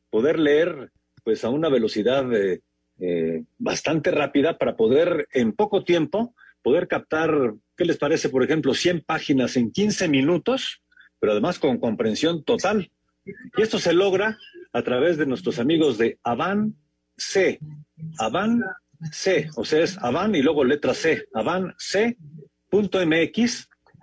poder 0.10 0.40
leer 0.40 0.94
pues 1.26 1.44
a 1.44 1.50
una 1.50 1.68
velocidad 1.68 2.34
eh, 2.34 2.62
eh, 3.02 3.44
bastante 3.58 4.12
rápida 4.12 4.58
para 4.58 4.78
poder 4.78 5.28
en 5.34 5.52
poco 5.52 5.84
tiempo 5.84 6.34
poder 6.62 6.88
captar, 6.88 7.54
¿qué 7.76 7.84
les 7.84 7.98
parece? 7.98 8.30
Por 8.30 8.46
ejemplo, 8.46 8.74
100 8.74 9.02
páginas 9.02 9.58
en 9.58 9.74
15 9.74 10.08
minutos, 10.08 10.82
pero 11.20 11.34
además 11.34 11.60
con 11.60 11.80
comprensión 11.80 12.46
total. 12.46 12.90
Y 13.26 13.62
esto 13.62 13.78
se 13.78 13.92
logra 13.92 14.38
a 14.72 14.84
través 14.84 15.18
de 15.18 15.26
nuestros 15.26 15.60
amigos 15.60 15.98
de 15.98 16.18
Avan 16.24 16.78
C. 17.18 17.60
Avan 18.20 18.64
C, 19.12 19.50
o 19.58 19.66
sea, 19.66 19.84
es 19.84 19.98
Avan 19.98 20.34
y 20.34 20.42
luego 20.42 20.64
letra 20.64 20.94
C, 20.94 21.28
avancc.mx 21.34 22.08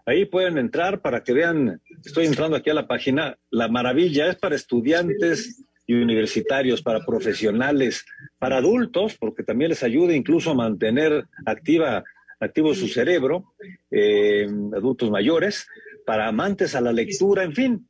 Ahí 0.04 0.24
pueden 0.24 0.58
entrar 0.58 1.00
para 1.00 1.22
que 1.22 1.32
vean, 1.32 1.80
estoy 2.04 2.26
entrando 2.26 2.56
aquí 2.56 2.70
a 2.70 2.74
la 2.74 2.88
página, 2.88 3.38
la 3.50 3.68
maravilla 3.68 4.28
es 4.28 4.36
para 4.36 4.56
estudiantes 4.56 5.64
y 5.86 5.94
universitarios, 5.94 6.82
para 6.82 7.04
profesionales, 7.04 8.04
para 8.38 8.56
adultos, 8.56 9.16
porque 9.18 9.44
también 9.44 9.70
les 9.70 9.82
ayuda 9.82 10.14
incluso 10.14 10.50
a 10.50 10.54
mantener 10.54 11.26
activa, 11.46 12.02
activo 12.40 12.74
su 12.74 12.88
cerebro, 12.88 13.54
eh, 13.90 14.48
adultos 14.74 15.10
mayores, 15.10 15.68
para 16.04 16.26
amantes 16.26 16.74
a 16.74 16.80
la 16.80 16.92
lectura, 16.92 17.44
en 17.44 17.52
fin, 17.52 17.88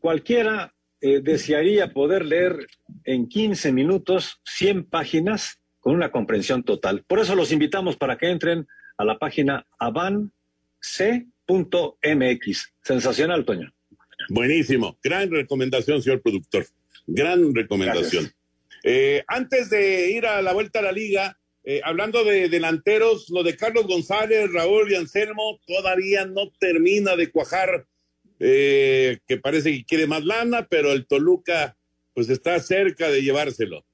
cualquiera 0.00 0.74
eh, 1.00 1.20
desearía 1.20 1.92
poder 1.92 2.24
leer 2.24 2.66
en 3.04 3.28
15 3.28 3.72
minutos 3.72 4.40
100 4.44 4.86
páginas 4.86 5.60
con 5.78 5.94
una 5.94 6.10
comprensión 6.10 6.64
total. 6.64 7.04
Por 7.06 7.20
eso 7.20 7.36
los 7.36 7.52
invitamos 7.52 7.96
para 7.96 8.18
que 8.18 8.28
entren 8.28 8.66
a 8.98 9.04
la 9.04 9.18
página 9.18 9.66
Avan 9.78 10.32
c.mx. 10.86 12.74
Sensacional, 12.82 13.44
Toño. 13.44 13.72
Buenísimo. 14.28 14.96
Gran 15.02 15.30
recomendación, 15.30 16.02
señor 16.02 16.22
productor. 16.22 16.66
Gran 17.06 17.54
recomendación. 17.54 18.32
Eh, 18.82 19.24
antes 19.26 19.70
de 19.70 20.10
ir 20.10 20.26
a 20.26 20.42
la 20.42 20.52
vuelta 20.52 20.78
a 20.78 20.82
la 20.82 20.92
liga, 20.92 21.38
eh, 21.64 21.80
hablando 21.84 22.24
de 22.24 22.48
delanteros, 22.48 23.28
lo 23.30 23.42
de 23.42 23.56
Carlos 23.56 23.86
González, 23.86 24.52
Raúl 24.52 24.92
y 24.92 24.94
Anselmo 24.94 25.60
todavía 25.66 26.24
no 26.24 26.52
termina 26.60 27.16
de 27.16 27.30
cuajar, 27.30 27.86
eh, 28.38 29.18
que 29.26 29.38
parece 29.38 29.72
que 29.72 29.84
quiere 29.84 30.06
más 30.06 30.24
lana, 30.24 30.66
pero 30.68 30.92
el 30.92 31.06
Toluca 31.06 31.76
pues 32.14 32.28
está 32.28 32.58
cerca 32.60 33.10
de 33.10 33.22
llevárselo. 33.22 33.84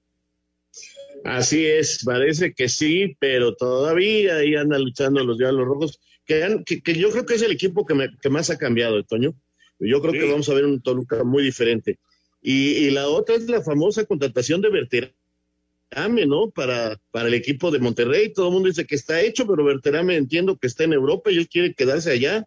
Así 1.25 1.65
es, 1.65 2.05
parece 2.05 2.53
que 2.53 2.69
sí, 2.69 3.17
pero 3.19 3.55
todavía 3.55 4.37
ahí 4.37 4.55
andan 4.55 4.83
luchando 4.83 5.25
los 5.25 5.39
Diablos 5.39 5.67
Rojos 5.67 6.01
que, 6.27 6.95
yo 6.95 7.11
creo 7.11 7.27
que 7.27 7.35
es 7.35 7.43
el 7.43 7.53
equipo 7.53 7.85
que, 7.85 8.31
más 8.31 8.51
ha 8.51 8.59
cambiado, 8.59 9.03
Toño. 9.05 9.35
Yo 9.79 10.01
creo 10.01 10.13
que 10.13 10.31
vamos 10.31 10.49
a 10.49 10.55
ver 10.55 10.65
un 10.65 10.81
Toluca 10.81 11.25
muy 11.25 11.43
diferente. 11.43 11.99
Y, 12.41 12.91
la 12.91 13.09
otra 13.09 13.35
es 13.35 13.49
la 13.49 13.63
famosa 13.63 14.05
contratación 14.05 14.61
de 14.61 14.71
Berterame, 14.71 16.27
¿no? 16.27 16.51
Para, 16.51 17.01
para 17.11 17.29
el 17.29 17.35
equipo 17.35 17.71
de 17.71 17.79
Monterrey. 17.79 18.33
Todo 18.33 18.49
el 18.49 18.53
mundo 18.53 18.69
dice 18.69 18.87
que 18.87 18.95
está 18.95 19.21
hecho, 19.21 19.47
pero 19.47 19.65
Berterame 19.65 20.17
entiendo 20.17 20.57
que 20.57 20.67
está 20.67 20.85
en 20.85 20.93
Europa 20.93 21.31
y 21.31 21.39
él 21.39 21.49
quiere 21.49 21.75
quedarse 21.75 22.11
allá. 22.11 22.47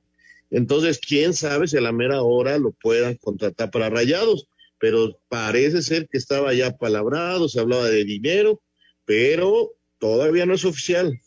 Entonces, 0.52 1.00
quién 1.00 1.34
sabe 1.34 1.68
si 1.68 1.78
a 1.78 1.82
la 1.82 1.92
mera 1.92 2.22
hora 2.22 2.58
lo 2.58 2.72
puedan 2.72 3.16
contratar 3.16 3.72
para 3.72 3.90
rayados. 3.90 4.48
Pero 4.78 5.20
parece 5.30 5.82
ser 5.82 6.08
que 6.08 6.18
estaba 6.18 6.54
ya 6.54 6.78
palabrado, 6.78 7.48
se 7.48 7.60
hablaba 7.60 7.88
de 7.88 8.04
dinero, 8.04 8.62
pero 9.06 9.74
todavía 10.00 10.46
no 10.46 10.54
es 10.54 10.66
oficial. 10.66 11.20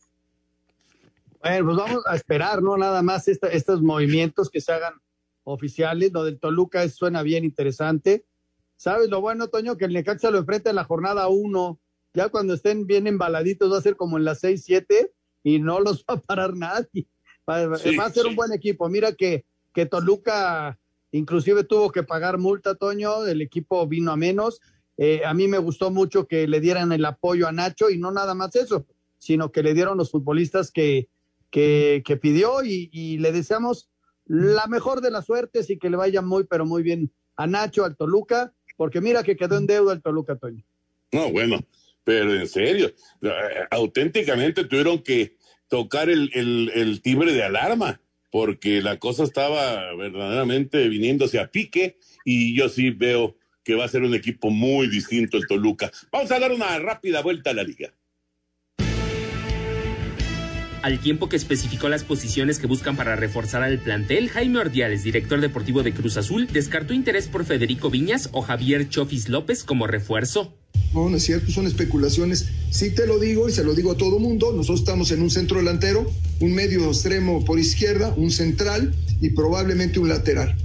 Bueno, 1.41 1.67
pues 1.67 1.77
vamos 1.77 2.03
a 2.07 2.17
esperar, 2.17 2.63
¿no? 2.63 2.77
Nada 2.77 3.03
más 3.03 3.29
estos 3.29 3.83
movimientos 3.83 4.51
que 4.51 4.61
se 4.61 4.73
hagan 4.73 4.95
oficiales. 5.45 6.13
Lo 6.13 6.25
del 6.25 6.41
Toluca 6.41 6.89
suena 6.89 7.23
bien 7.23 7.45
interesante. 7.45 8.25
¿Sabes 8.77 9.09
lo 9.09 9.21
bueno, 9.21 9.49
Toño? 9.49 9.77
Que 9.77 9.87
el 9.87 9.93
Necaxa 9.93 10.31
lo 10.31 10.39
enfrenta 10.39 10.71
en 10.71 10.77
la 10.77 10.85
jornada 10.85 11.29
1. 11.29 11.81
Ya 12.15 12.29
cuando 12.29 12.55
estén 12.55 12.87
bien 12.87 13.07
embaladitos 13.07 13.73
va 13.73 13.79
a 13.79 13.83
ser 13.83 13.97
como 13.97 14.19
en 14.19 14.25
las 14.25 14.41
6, 14.41 14.63
7 14.65 15.13
y 15.45 15.59
no 15.61 15.81
los 15.81 16.05
va 16.05 16.15
a 16.15 16.21
parar 16.21 16.55
nadie. 16.57 17.07
Va, 17.49 17.63
a 17.65 18.11
ser 18.11 18.27
un 18.27 18.37
buen 18.37 18.53
equipo. 18.53 18.89
Mira 18.89 19.13
que, 19.13 19.47
que 19.73 19.87
Toluca 19.87 20.79
inclusive 21.13 21.65
tuvo 21.65 21.91
que 21.91 22.03
pagar 22.03 22.39
multa, 22.39 22.75
Toño. 22.75 23.25
El 23.27 23.41
equipo 23.41 23.87
vino 23.87 24.13
a 24.13 24.17
menos. 24.17 24.61
Eh, 24.97 25.23
a 25.25 25.33
mí 25.35 25.47
me 25.47 25.59
gustó 25.59 25.91
mucho 25.91 26.27
que 26.27 26.49
le 26.49 26.61
dieran 26.61 26.93
el 26.93 27.05
apoyo 27.05 27.47
a 27.47 27.53
Nacho 27.53 27.89
y 27.89 27.99
no 27.99 28.11
nada 28.11 28.35
más 28.35 28.57
eso, 28.57 28.87
sino 29.19 29.53
que 29.53 29.63
le 29.63 29.73
dieron 29.73 29.97
los 29.97 30.11
futbolistas 30.11 30.73
que, 30.73 31.09
que, 31.51 32.03
pidió 32.21 32.63
y, 32.65 33.19
le 33.19 33.33
deseamos 33.33 33.89
la 34.27 34.67
mejor 34.67 35.01
de 35.01 35.11
las 35.11 35.27
suertes 35.27 35.71
y 35.71 35.79
que 35.79 35.91
le 35.91 35.97
vaya 35.97 36.23
muy, 36.23 36.45
pero 36.45 36.67
muy 36.67 36.83
bien 36.83 37.11
a 37.37 37.47
Nacho, 37.47 37.85
al 37.85 37.97
Toluca 37.97 38.53
porque 38.79 39.01
mira 39.01 39.25
que 39.25 39.37
quedó 39.37 39.59
en 39.59 39.67
deuda 39.67 39.93
el 39.93 40.01
Toluca, 40.01 40.37
Toño. 40.37 40.65
No, 41.11 41.31
bueno, 41.33 41.59
pero 42.05 42.33
en 42.33 42.47
serio, 42.47 42.95
auténticamente 43.71 44.65
tuvieron 44.65 45.03
que 45.03 45.37
tocar 45.69 46.09
el, 46.09 46.31
el, 46.33 47.03
timbre 47.03 47.33
de 47.33 47.43
alarma, 47.43 48.01
porque 48.31 48.81
la 48.81 48.99
cosa 48.99 49.25
estaba 49.25 49.95
verdaderamente 49.97 50.89
viniéndose 50.89 51.41
a 51.41 51.51
pique 51.51 51.99
y 52.25 52.57
yo 52.57 52.69
sí 52.69 52.91
veo 52.91 53.37
que 53.65 53.75
va 53.75 53.85
a 53.85 53.89
ser 53.89 54.03
un 54.03 54.15
equipo 54.15 54.49
muy 54.49 54.87
distinto 54.87 55.37
el 55.37 55.49
Toluca. 55.49 55.91
Vamos 56.13 56.31
a 56.31 56.39
dar 56.39 56.53
una 56.53 56.79
rápida 56.79 57.21
vuelta 57.21 57.51
a 57.51 57.55
la 57.55 57.65
liga 57.65 57.93
al 60.83 61.01
tiempo 61.01 61.29
que 61.29 61.37
especificó 61.37 61.89
las 61.89 62.05
posiciones 62.05 62.59
que 62.59 62.67
buscan 62.67 62.97
para 62.97 63.17
reforzar 63.17 63.63
al 63.63 63.79
plantel, 63.79 64.29
Jaime 64.29 64.59
Ordiales, 64.59 65.03
director 65.03 65.41
deportivo 65.41 65.83
de 65.83 65.93
Cruz 65.93 66.17
Azul, 66.17 66.49
descartó 66.53 66.95
interés 66.95 67.29
por 67.29 67.45
Federico 67.45 67.91
Viñas 67.91 68.29
o 68.33 68.43
Javier 68.43 68.89
Chofis 68.89 69.29
López 69.29 69.65
como 69.65 69.87
refuerzo. 69.87 70.55
No, 70.95 71.11
no 71.11 71.17
es 71.17 71.25
cierto, 71.25 71.51
son 71.51 71.67
especulaciones. 71.67 72.49
Sí 72.71 72.91
te 72.91 73.07
lo 73.07 73.19
digo 73.19 73.49
y 73.49 73.53
se 73.53 73.65
lo 73.65 73.75
digo 73.75 73.93
a 73.93 73.97
todo 73.97 74.19
mundo. 74.19 74.53
Nosotros 74.53 74.81
estamos 74.81 75.11
en 75.11 75.23
un 75.23 75.31
centro 75.31 75.59
delantero, 75.59 76.11
un 76.41 76.55
medio 76.55 76.87
extremo 76.89 77.45
por 77.45 77.59
izquierda, 77.59 78.15
un 78.17 78.31
central 78.31 78.95
y 79.21 79.31
probablemente 79.31 79.99
un 79.99 80.09
lateral. 80.09 80.57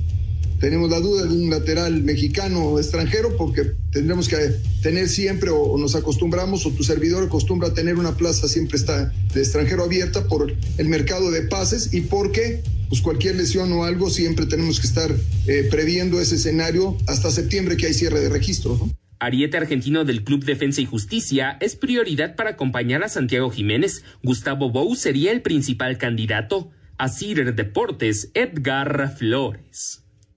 Tenemos 0.63 0.89
la 0.89 1.01
duda 1.01 1.25
de 1.25 1.35
un 1.35 1.49
lateral 1.49 2.03
mexicano 2.03 2.63
o 2.67 2.79
extranjero 2.79 3.35
porque 3.35 3.73
tendremos 3.91 4.29
que 4.29 4.37
tener 4.81 5.09
siempre 5.09 5.49
o, 5.49 5.77
nos 5.77 5.93
acostumbramos 5.93 6.65
o 6.65 6.71
tu 6.71 6.83
servidor 6.83 7.25
acostumbra 7.25 7.67
a 7.67 7.73
tener 7.73 7.97
una 7.97 8.15
plaza 8.15 8.47
siempre 8.47 8.77
está 8.77 9.11
de 9.33 9.41
extranjero 9.41 9.83
abierta 9.83 10.25
por 10.29 10.55
el 10.77 10.87
mercado 10.87 11.31
de 11.31 11.41
pases 11.41 11.93
y 11.93 11.99
porque 11.99 12.63
pues 12.87 13.01
cualquier 13.01 13.35
lesión 13.35 13.73
o 13.73 13.83
algo 13.83 14.09
siempre 14.09 14.45
tenemos 14.45 14.79
que 14.79 14.87
estar 14.87 15.13
eh, 15.47 15.67
previendo 15.69 16.21
ese 16.21 16.35
escenario 16.35 16.97
hasta 17.07 17.29
septiembre 17.29 17.75
que 17.75 17.87
hay 17.87 17.93
cierre 17.93 18.21
de 18.21 18.29
registro. 18.29 18.77
¿no? 18.77 18.89
Ariete 19.19 19.57
argentino 19.57 20.05
del 20.05 20.23
Club 20.23 20.45
Defensa 20.45 20.79
y 20.79 20.85
Justicia 20.85 21.57
es 21.59 21.75
prioridad 21.75 22.37
para 22.37 22.51
acompañar 22.51 23.03
a 23.03 23.09
Santiago 23.09 23.49
Jiménez. 23.49 24.05
Gustavo 24.23 24.71
Bou 24.71 24.95
sería 24.95 25.33
el 25.33 25.41
principal 25.41 25.97
candidato. 25.97 26.71
A 26.97 27.09
Cider 27.09 27.53
Deportes, 27.53 28.31
Edgar 28.33 29.13
Flores. 29.17 30.02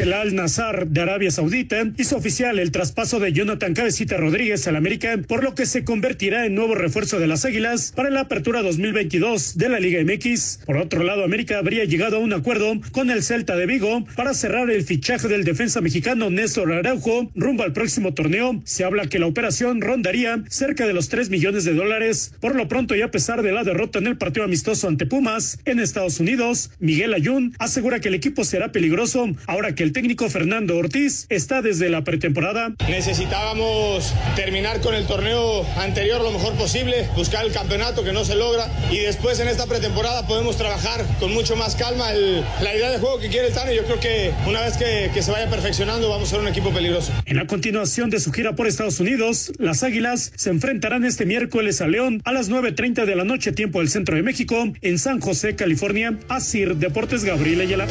El 0.00 0.14
Al 0.14 0.34
Nazar 0.34 0.88
de 0.88 1.02
Arabia 1.02 1.30
Saudita 1.30 1.84
hizo 1.98 2.16
oficial 2.16 2.58
el 2.58 2.72
traspaso 2.72 3.20
de 3.20 3.34
Jonathan 3.34 3.74
Cabecita 3.74 4.16
Rodríguez 4.16 4.66
al 4.66 4.76
América, 4.76 5.20
por 5.28 5.44
lo 5.44 5.54
que 5.54 5.66
se 5.66 5.84
convertirá 5.84 6.46
en 6.46 6.54
nuevo 6.54 6.74
refuerzo 6.74 7.18
de 7.18 7.26
las 7.26 7.44
Águilas 7.44 7.92
para 7.94 8.08
la 8.08 8.20
apertura 8.20 8.62
2022 8.62 9.58
de 9.58 9.68
la 9.68 9.78
Liga 9.78 10.02
MX. 10.02 10.60
Por 10.64 10.78
otro 10.78 11.02
lado, 11.02 11.22
América 11.22 11.58
habría 11.58 11.84
llegado 11.84 12.16
a 12.16 12.20
un 12.20 12.32
acuerdo 12.32 12.80
con 12.92 13.10
el 13.10 13.22
Celta 13.22 13.56
de 13.56 13.66
Vigo 13.66 14.06
para 14.16 14.32
cerrar 14.32 14.70
el 14.70 14.84
fichaje 14.84 15.28
del 15.28 15.44
defensa 15.44 15.82
mexicano 15.82 16.30
Néstor 16.30 16.72
Araujo 16.72 17.30
rumbo 17.34 17.62
al 17.62 17.74
próximo 17.74 18.14
torneo. 18.14 18.62
Se 18.64 18.84
habla 18.84 19.04
que 19.04 19.18
la 19.18 19.26
operación 19.26 19.82
rondaría 19.82 20.42
cerca 20.48 20.86
de 20.86 20.94
los 20.94 21.10
3 21.10 21.28
millones 21.28 21.64
de 21.66 21.74
dólares. 21.74 22.32
Por 22.40 22.56
lo 22.56 22.68
pronto, 22.68 22.96
y 22.96 23.02
a 23.02 23.10
pesar 23.10 23.42
de 23.42 23.52
la 23.52 23.64
derrota 23.64 23.98
en 23.98 24.06
el 24.06 24.16
partido 24.16 24.46
amistoso 24.46 24.88
ante 24.88 25.04
Pumas 25.04 25.58
en 25.66 25.78
Estados 25.78 26.20
Unidos, 26.20 26.70
Miguel 26.78 27.12
Ayun 27.12 27.54
asegura 27.58 28.00
que 28.00 28.08
el 28.08 28.14
equipo 28.14 28.44
será 28.44 28.72
peligroso 28.72 29.28
ahora 29.46 29.74
que 29.74 29.82
el 29.82 29.89
técnico 29.90 30.28
Fernando 30.28 30.76
Ortiz 30.76 31.26
está 31.28 31.62
desde 31.62 31.88
la 31.90 32.04
pretemporada. 32.04 32.74
Necesitábamos 32.88 34.12
terminar 34.36 34.80
con 34.80 34.94
el 34.94 35.06
torneo 35.06 35.64
anterior 35.76 36.22
lo 36.22 36.32
mejor 36.32 36.54
posible, 36.54 37.08
buscar 37.16 37.44
el 37.44 37.52
campeonato 37.52 38.04
que 38.04 38.12
no 38.12 38.24
se 38.24 38.34
logra 38.34 38.68
y 38.90 38.98
después 38.98 39.38
en 39.40 39.48
esta 39.48 39.66
pretemporada 39.66 40.26
podemos 40.26 40.56
trabajar 40.56 41.04
con 41.18 41.32
mucho 41.32 41.56
más 41.56 41.76
calma 41.76 42.12
la 42.12 42.74
idea 42.74 42.90
de 42.90 42.98
juego 42.98 43.18
que 43.18 43.28
quiere 43.28 43.48
el 43.48 43.54
Tano. 43.54 43.72
Yo 43.72 43.84
creo 43.84 44.00
que 44.00 44.32
una 44.46 44.60
vez 44.60 44.76
que, 44.76 45.10
que 45.12 45.22
se 45.22 45.30
vaya 45.30 45.48
perfeccionando 45.48 46.08
vamos 46.08 46.28
a 46.28 46.30
ser 46.32 46.40
un 46.40 46.48
equipo 46.48 46.70
peligroso. 46.70 47.12
En 47.26 47.36
la 47.36 47.46
continuación 47.46 48.10
de 48.10 48.20
su 48.20 48.32
gira 48.32 48.54
por 48.54 48.66
Estados 48.66 49.00
Unidos, 49.00 49.52
las 49.58 49.82
Águilas 49.82 50.32
se 50.36 50.50
enfrentarán 50.50 51.04
este 51.04 51.26
miércoles 51.26 51.80
a 51.80 51.86
León 51.86 52.20
a 52.24 52.32
las 52.32 52.50
9.30 52.50 53.04
de 53.04 53.16
la 53.16 53.24
noche 53.24 53.52
tiempo 53.52 53.80
del 53.80 53.88
centro 53.88 54.16
de 54.16 54.22
México 54.22 54.72
en 54.80 54.98
San 54.98 55.20
José, 55.20 55.56
California. 55.56 56.18
Asir 56.28 56.76
Deportes 56.76 57.24
Gabriel 57.24 57.60
Ayala. 57.60 57.86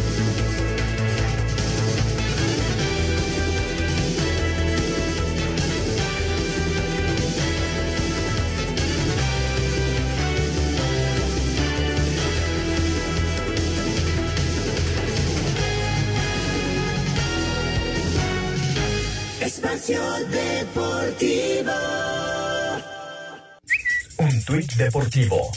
Deportivo. 24.67 25.51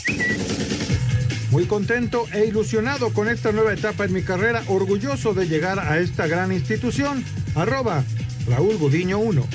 Muy 1.51 1.65
contento 1.65 2.25
e 2.33 2.45
ilusionado 2.45 3.13
con 3.13 3.27
esta 3.27 3.51
nueva 3.51 3.73
etapa 3.73 4.05
en 4.05 4.13
mi 4.13 4.23
carrera, 4.23 4.63
orgulloso 4.67 5.33
de 5.33 5.47
llegar 5.47 5.79
a 5.79 5.99
esta 5.99 6.25
gran 6.25 6.51
institución. 6.51 7.23
Arroba 7.55 8.03
Raúl 8.47 8.77
Gudiño 8.77 9.19
1. 9.19 9.47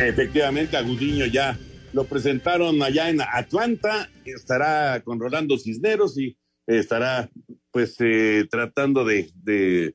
Efectivamente, 0.00 0.76
a 0.76 0.82
Gudiño 0.82 1.26
ya 1.26 1.58
lo 1.92 2.04
presentaron 2.04 2.82
allá 2.82 3.10
en 3.10 3.20
Atlanta, 3.20 4.08
estará 4.24 5.00
con 5.02 5.18
Rolando 5.18 5.58
Cisneros 5.58 6.18
y 6.18 6.36
estará 6.66 7.30
pues 7.70 7.96
eh, 8.00 8.46
tratando 8.50 9.04
de, 9.04 9.30
de 9.34 9.94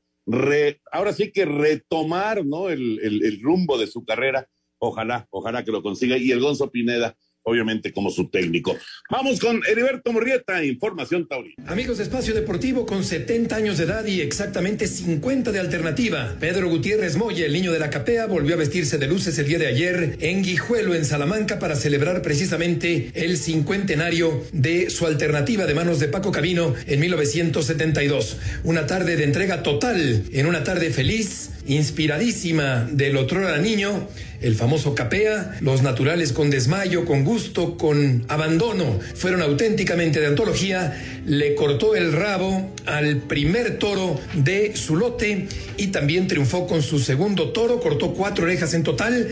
ahora 0.90 1.12
sí 1.12 1.30
que 1.30 1.44
retomar 1.44 2.44
¿no? 2.44 2.68
El, 2.68 2.98
el, 3.02 3.24
el, 3.24 3.40
rumbo 3.42 3.78
de 3.78 3.86
su 3.86 4.04
carrera. 4.04 4.48
Ojalá, 4.78 5.26
ojalá 5.30 5.64
que 5.64 5.72
lo 5.72 5.82
consiga. 5.82 6.16
Y 6.18 6.32
el 6.32 6.40
Gonzo 6.40 6.70
Pineda 6.70 7.16
obviamente 7.46 7.92
como 7.92 8.10
su 8.10 8.28
técnico. 8.28 8.76
Vamos 9.08 9.38
con 9.38 9.60
Heriberto 9.68 10.12
Morrieta, 10.12 10.64
Información 10.64 11.28
Taurina. 11.28 11.54
Amigos 11.68 11.98
de 11.98 12.04
Espacio 12.04 12.34
Deportivo, 12.34 12.84
con 12.84 13.04
70 13.04 13.54
años 13.54 13.78
de 13.78 13.84
edad 13.84 14.04
y 14.04 14.20
exactamente 14.20 14.88
50 14.88 15.52
de 15.52 15.60
alternativa, 15.60 16.34
Pedro 16.40 16.68
Gutiérrez 16.68 17.16
Moya, 17.16 17.46
el 17.46 17.52
niño 17.52 17.72
de 17.72 17.78
la 17.78 17.88
capea, 17.88 18.26
volvió 18.26 18.54
a 18.54 18.58
vestirse 18.58 18.98
de 18.98 19.06
luces 19.06 19.38
el 19.38 19.46
día 19.46 19.58
de 19.58 19.68
ayer 19.68 20.16
en 20.20 20.42
Guijuelo, 20.42 20.94
en 20.96 21.04
Salamanca, 21.04 21.60
para 21.60 21.76
celebrar 21.76 22.20
precisamente 22.20 23.12
el 23.14 23.36
cincuentenario 23.38 24.42
de 24.52 24.90
su 24.90 25.06
alternativa 25.06 25.66
de 25.66 25.74
manos 25.74 26.00
de 26.00 26.08
Paco 26.08 26.32
Cabino 26.32 26.74
en 26.86 26.98
1972. 26.98 28.38
Una 28.64 28.86
tarde 28.86 29.16
de 29.16 29.22
entrega 29.22 29.62
total, 29.62 30.24
en 30.32 30.46
una 30.46 30.64
tarde 30.64 30.90
feliz, 30.90 31.50
inspiradísima 31.68 32.88
del 32.90 33.16
otro 33.16 33.56
niño 33.58 34.08
el 34.40 34.54
famoso 34.54 34.94
capea, 34.94 35.56
los 35.60 35.82
naturales 35.82 36.32
con 36.32 36.50
desmayo, 36.50 37.04
con 37.04 37.24
gusto, 37.24 37.76
con 37.76 38.24
abandono, 38.28 38.98
fueron 39.14 39.42
auténticamente 39.42 40.20
de 40.20 40.26
antología, 40.26 41.00
le 41.26 41.54
cortó 41.54 41.94
el 41.94 42.12
rabo 42.12 42.72
al 42.86 43.18
primer 43.18 43.78
toro 43.78 44.18
de 44.34 44.76
su 44.76 44.96
lote 44.96 45.48
y 45.76 45.88
también 45.88 46.26
triunfó 46.26 46.66
con 46.66 46.82
su 46.82 46.98
segundo 46.98 47.50
toro, 47.50 47.80
cortó 47.80 48.14
cuatro 48.14 48.44
orejas 48.44 48.74
en 48.74 48.82
total 48.82 49.28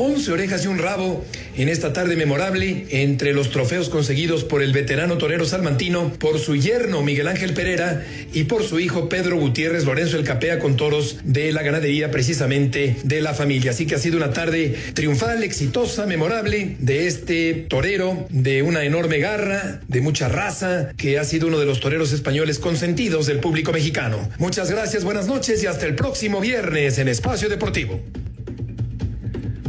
11 0.00 0.32
orejas 0.32 0.64
y 0.64 0.68
un 0.68 0.78
rabo 0.78 1.22
en 1.58 1.68
esta 1.68 1.92
tarde 1.92 2.16
memorable 2.16 2.86
entre 2.88 3.34
los 3.34 3.50
trofeos 3.50 3.90
conseguidos 3.90 4.44
por 4.44 4.62
el 4.62 4.72
veterano 4.72 5.18
torero 5.18 5.44
salmantino, 5.44 6.10
por 6.14 6.38
su 6.38 6.56
yerno 6.56 7.02
Miguel 7.02 7.28
Ángel 7.28 7.52
Pereira 7.52 8.02
y 8.32 8.44
por 8.44 8.62
su 8.62 8.80
hijo 8.80 9.10
Pedro 9.10 9.36
Gutiérrez 9.36 9.84
Lorenzo 9.84 10.16
el 10.16 10.24
Capea 10.24 10.58
con 10.58 10.76
toros 10.76 11.18
de 11.22 11.52
la 11.52 11.62
ganadería 11.62 12.10
precisamente 12.10 12.96
de 13.04 13.20
la 13.20 13.34
familia. 13.34 13.72
Así 13.72 13.86
que 13.86 13.94
ha 13.94 13.98
sido 13.98 14.16
una 14.16 14.32
tarde 14.32 14.74
triunfal, 14.94 15.42
exitosa, 15.42 16.06
memorable 16.06 16.76
de 16.78 17.06
este 17.06 17.66
torero 17.68 18.26
de 18.30 18.62
una 18.62 18.84
enorme 18.84 19.18
garra, 19.18 19.82
de 19.86 20.00
mucha 20.00 20.30
raza, 20.30 20.92
que 20.96 21.18
ha 21.18 21.24
sido 21.24 21.48
uno 21.48 21.58
de 21.58 21.66
los 21.66 21.80
toreros 21.80 22.12
españoles 22.12 22.58
consentidos 22.58 23.26
del 23.26 23.40
público 23.40 23.70
mexicano. 23.70 24.30
Muchas 24.38 24.70
gracias, 24.70 25.04
buenas 25.04 25.26
noches 25.26 25.62
y 25.62 25.66
hasta 25.66 25.84
el 25.84 25.94
próximo 25.94 26.40
viernes 26.40 26.96
en 26.96 27.08
Espacio 27.08 27.50
Deportivo. 27.50 28.00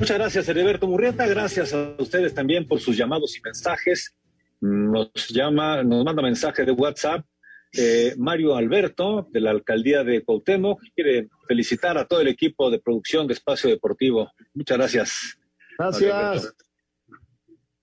Muchas 0.01 0.17
gracias, 0.17 0.49
Heriberto 0.49 0.87
Murrieta. 0.87 1.27
Gracias 1.27 1.75
a 1.75 1.93
ustedes 1.99 2.33
también 2.33 2.67
por 2.67 2.79
sus 2.79 2.97
llamados 2.97 3.37
y 3.37 3.41
mensajes. 3.41 4.15
Nos 4.59 5.11
llama, 5.29 5.83
nos 5.83 6.03
manda 6.03 6.23
mensaje 6.23 6.65
de 6.65 6.71
WhatsApp 6.71 7.23
eh, 7.71 8.15
Mario 8.17 8.55
Alberto, 8.55 9.27
de 9.29 9.41
la 9.41 9.51
alcaldía 9.51 10.03
de 10.03 10.23
Cuauhtémoc. 10.23 10.81
Quiere 10.95 11.29
felicitar 11.47 11.99
a 11.99 12.07
todo 12.07 12.19
el 12.19 12.29
equipo 12.29 12.71
de 12.71 12.79
producción 12.79 13.27
de 13.27 13.33
Espacio 13.33 13.69
Deportivo. 13.69 14.31
Muchas 14.55 14.77
gracias. 14.79 15.39
Gracias. 15.77 16.55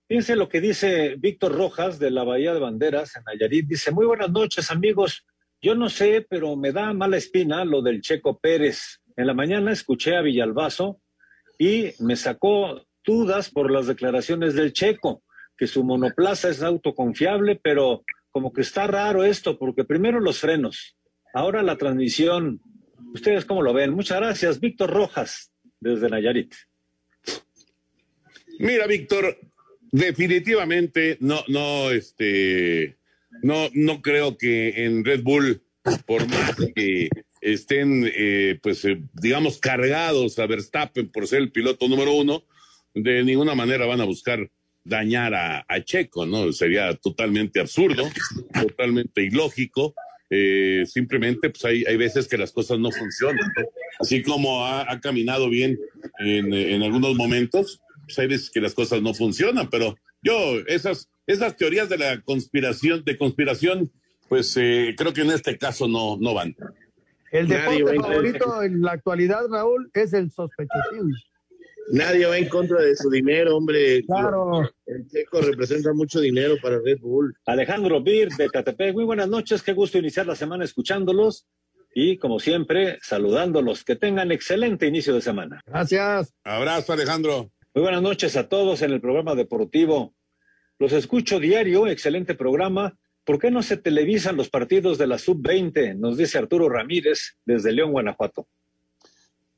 Fíjense 0.09 0.35
lo 0.35 0.49
que 0.49 0.59
dice 0.59 1.15
Víctor 1.17 1.53
Rojas 1.53 1.99
de 1.99 2.11
la 2.11 2.25
Bahía 2.25 2.53
de 2.53 2.59
Banderas 2.59 3.15
en 3.15 3.23
Nayarit. 3.23 3.65
Dice, 3.65 3.91
muy 3.91 4.05
buenas 4.05 4.29
noches, 4.29 4.69
amigos. 4.71 5.25
Yo 5.61 5.73
no 5.73 5.87
sé, 5.87 6.27
pero 6.29 6.57
me 6.57 6.73
da 6.73 6.91
mala 6.91 7.15
espina 7.15 7.63
lo 7.63 7.81
del 7.81 8.01
Checo 8.01 8.37
Pérez. 8.37 8.99
En 9.15 9.25
la 9.25 9.33
mañana 9.33 9.71
escuché 9.71 10.17
a 10.17 10.21
Villalbazo 10.21 10.99
y 11.59 11.93
me 11.99 12.15
sacó 12.15 12.87
dudas 13.05 13.51
por 13.51 13.69
las 13.69 13.85
declaraciones 13.85 14.55
del 14.55 14.73
Checo, 14.73 15.21
que 15.57 15.67
su 15.67 15.83
monoplaza 15.83 16.49
es 16.49 16.63
autoconfiable, 16.63 17.59
pero 17.61 18.03
como 18.31 18.53
que 18.53 18.61
está 18.61 18.87
raro 18.87 19.25
esto, 19.25 19.59
porque 19.59 19.83
primero 19.83 20.21
los 20.21 20.39
frenos, 20.39 20.95
ahora 21.33 21.61
la 21.61 21.77
transmisión. 21.77 22.61
¿Ustedes 23.13 23.43
cómo 23.43 23.61
lo 23.61 23.73
ven? 23.73 23.93
Muchas 23.93 24.19
gracias, 24.19 24.59
Víctor 24.59 24.91
Rojas, 24.91 25.51
desde 25.79 26.09
Nayarit. 26.09 26.55
Mira, 28.59 28.87
Víctor, 28.87 29.37
definitivamente 29.91 31.17
no, 31.19 31.43
no, 31.47 31.91
este, 31.91 32.97
no, 33.41 33.69
no 33.73 34.01
creo 34.01 34.37
que 34.37 34.85
en 34.85 35.03
Red 35.03 35.23
Bull, 35.23 35.61
por 36.05 36.25
más 36.29 36.55
que 36.73 37.09
estén, 37.41 38.09
eh, 38.13 38.59
pues, 38.61 38.83
eh, 38.85 39.01
digamos, 39.13 39.59
cargados 39.59 40.39
a 40.39 40.47
Verstappen 40.47 41.09
por 41.09 41.27
ser 41.27 41.39
el 41.39 41.51
piloto 41.51 41.87
número 41.87 42.13
uno, 42.13 42.43
de 42.93 43.23
ninguna 43.23 43.55
manera 43.55 43.85
van 43.85 44.01
a 44.01 44.05
buscar 44.05 44.49
dañar 44.83 45.33
a, 45.35 45.83
Checo, 45.83 46.25
¿no? 46.25 46.51
Sería 46.51 46.93
totalmente 46.95 47.59
absurdo, 47.59 48.09
totalmente 48.53 49.23
ilógico. 49.23 49.93
Eh, 50.29 50.83
simplemente, 50.85 51.49
pues 51.49 51.63
hay, 51.65 51.83
hay 51.85 51.97
veces 51.97 52.27
que 52.27 52.37
las 52.37 52.51
cosas 52.51 52.79
no 52.79 52.91
funcionan. 52.91 53.51
Así 53.99 54.21
como 54.23 54.65
ha, 54.65 54.99
caminado 54.99 55.49
bien 55.49 55.79
en, 56.19 56.53
en, 56.53 56.81
algunos 56.81 57.15
momentos, 57.15 57.81
pues 58.05 58.19
hay 58.19 58.27
veces 58.27 58.49
que 58.49 58.61
las 58.61 58.73
cosas 58.73 59.01
no 59.01 59.13
funcionan, 59.13 59.69
pero 59.69 59.95
yo, 60.21 60.59
esas, 60.67 61.09
esas 61.27 61.55
teorías 61.55 61.89
de 61.89 61.97
la 61.97 62.21
conspiración, 62.21 63.03
de 63.03 63.17
conspiración, 63.17 63.91
pues 64.27 64.53
creo 64.53 65.13
que 65.13 65.21
en 65.21 65.31
este 65.31 65.57
caso 65.57 65.87
no, 65.87 66.17
no 66.19 66.33
van. 66.33 66.55
El 67.31 67.47
deporte 67.47 67.95
favorito 67.99 68.63
en 68.63 68.81
la 68.81 68.91
actualidad, 68.93 69.47
Raúl, 69.49 69.89
es 69.93 70.13
el 70.13 70.31
sospechosismo. 70.31 71.15
Nadie 71.91 72.27
va 72.27 72.37
en 72.37 72.47
contra 72.47 72.81
de 72.81 72.95
su 72.95 73.09
dinero, 73.09 73.57
hombre. 73.57 74.03
Claro. 74.05 74.69
El 74.85 75.07
Checo 75.07 75.41
representa 75.41 75.91
mucho 75.93 76.19
dinero 76.19 76.55
para 76.61 76.79
Red 76.79 76.99
Bull. 76.99 77.35
Alejandro 77.45 78.01
Bir 78.01 78.29
de 78.29 78.47
Catepec, 78.47 78.93
muy 78.93 79.05
buenas 79.05 79.27
noches, 79.27 79.63
qué 79.63 79.73
gusto 79.73 79.97
iniciar 79.97 80.27
la 80.27 80.35
semana 80.35 80.63
escuchándolos 80.63 81.47
y 81.93 82.17
como 82.17 82.39
siempre 82.39 82.99
saludándolos. 83.01 83.83
Que 83.83 83.95
tengan 83.95 84.31
excelente 84.31 84.85
inicio 84.85 85.15
de 85.15 85.21
semana. 85.21 85.61
Gracias. 85.65 86.33
Abrazo, 86.43 86.93
Alejandro. 86.93 87.51
Muy 87.73 87.83
buenas 87.83 88.03
noches 88.03 88.37
a 88.37 88.47
todos 88.47 88.83
en 88.83 88.91
el 88.91 89.01
programa 89.01 89.33
deportivo. 89.33 90.13
Los 90.77 90.93
escucho 90.93 91.39
diario, 91.39 91.87
excelente 91.87 92.35
programa. 92.35 92.97
¿Por 93.29 93.37
qué 93.37 93.51
no 93.51 93.61
se 93.61 93.77
televisan 93.77 94.37
los 94.37 94.49
partidos 94.49 94.97
de 94.97 95.05
la 95.05 95.19
sub-20? 95.19 95.95
Nos 95.99 96.17
dice 96.17 96.39
Arturo 96.39 96.67
Ramírez 96.67 97.37
desde 97.45 97.71
León, 97.71 97.91
Guanajuato. 97.91 98.47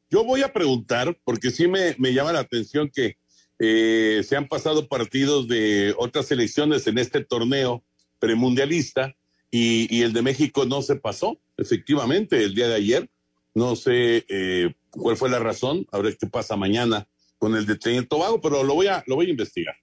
Yo 0.09 0.26
voy 0.26 0.41
a 0.41 0.51
preguntar, 0.51 1.17
porque 1.24 1.51
sí 1.51 1.69
me, 1.69 1.95
llama 1.97 2.34
la 2.34 2.41
atención 2.41 2.91
que 2.93 3.15
eh, 3.59 4.24
se 4.28 4.36
han 4.36 4.49
pasado 4.49 4.89
partidos 4.89 5.47
de 5.47 5.95
otras 5.97 6.26
selecciones 6.26 6.86
en 6.88 6.97
este 6.97 7.24
torneo 7.24 7.82
premundialista 8.19 9.15
y, 9.49 9.88
y 9.89 10.01
el 10.01 10.11
de 10.11 10.22
México 10.22 10.65
no 10.65 10.82
se 10.82 10.97
pasó, 10.97 11.39
efectivamente, 11.55 12.43
el 12.43 12.53
día 12.53 12.67
de 12.67 12.76
ayer. 12.76 13.09
No 13.55 13.78
sé 13.78 14.26
eh, 14.28 14.74
cuál 14.89 15.15
fue 15.15 15.30
la 15.30 15.39
razón, 15.39 15.88
a 15.93 15.99
ver 15.99 16.17
qué 16.17 16.28
pasa 16.28 16.57
mañana 16.57 17.07
con 17.38 17.55
el 17.55 17.65
de 17.65 17.78
Trinidad 17.78 18.07
Tobago, 18.09 18.41
pero 18.41 18.65
lo 18.65 18.74
voy 18.74 18.88
a, 18.88 19.01
lo 19.07 19.15
voy 19.15 19.28
a 19.28 19.30
investigar. 19.30 19.76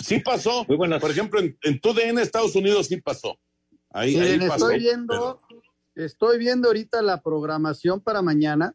Sí 0.00 0.20
pasó. 0.20 0.64
Muy 0.66 0.76
buenas. 0.76 1.00
Por 1.00 1.10
ejemplo, 1.10 1.40
en, 1.40 1.56
en 1.62 1.80
TUDN 1.80 2.18
Estados 2.18 2.54
Unidos 2.56 2.86
sí 2.86 3.00
pasó. 3.00 3.38
Ahí, 3.90 4.16
ahí 4.18 4.38
pasó. 4.38 4.70
Estoy 4.70 4.78
viendo, 4.78 5.40
estoy 5.94 6.38
viendo 6.38 6.68
ahorita 6.68 7.02
la 7.02 7.20
programación 7.20 8.00
para 8.00 8.22
mañana. 8.22 8.74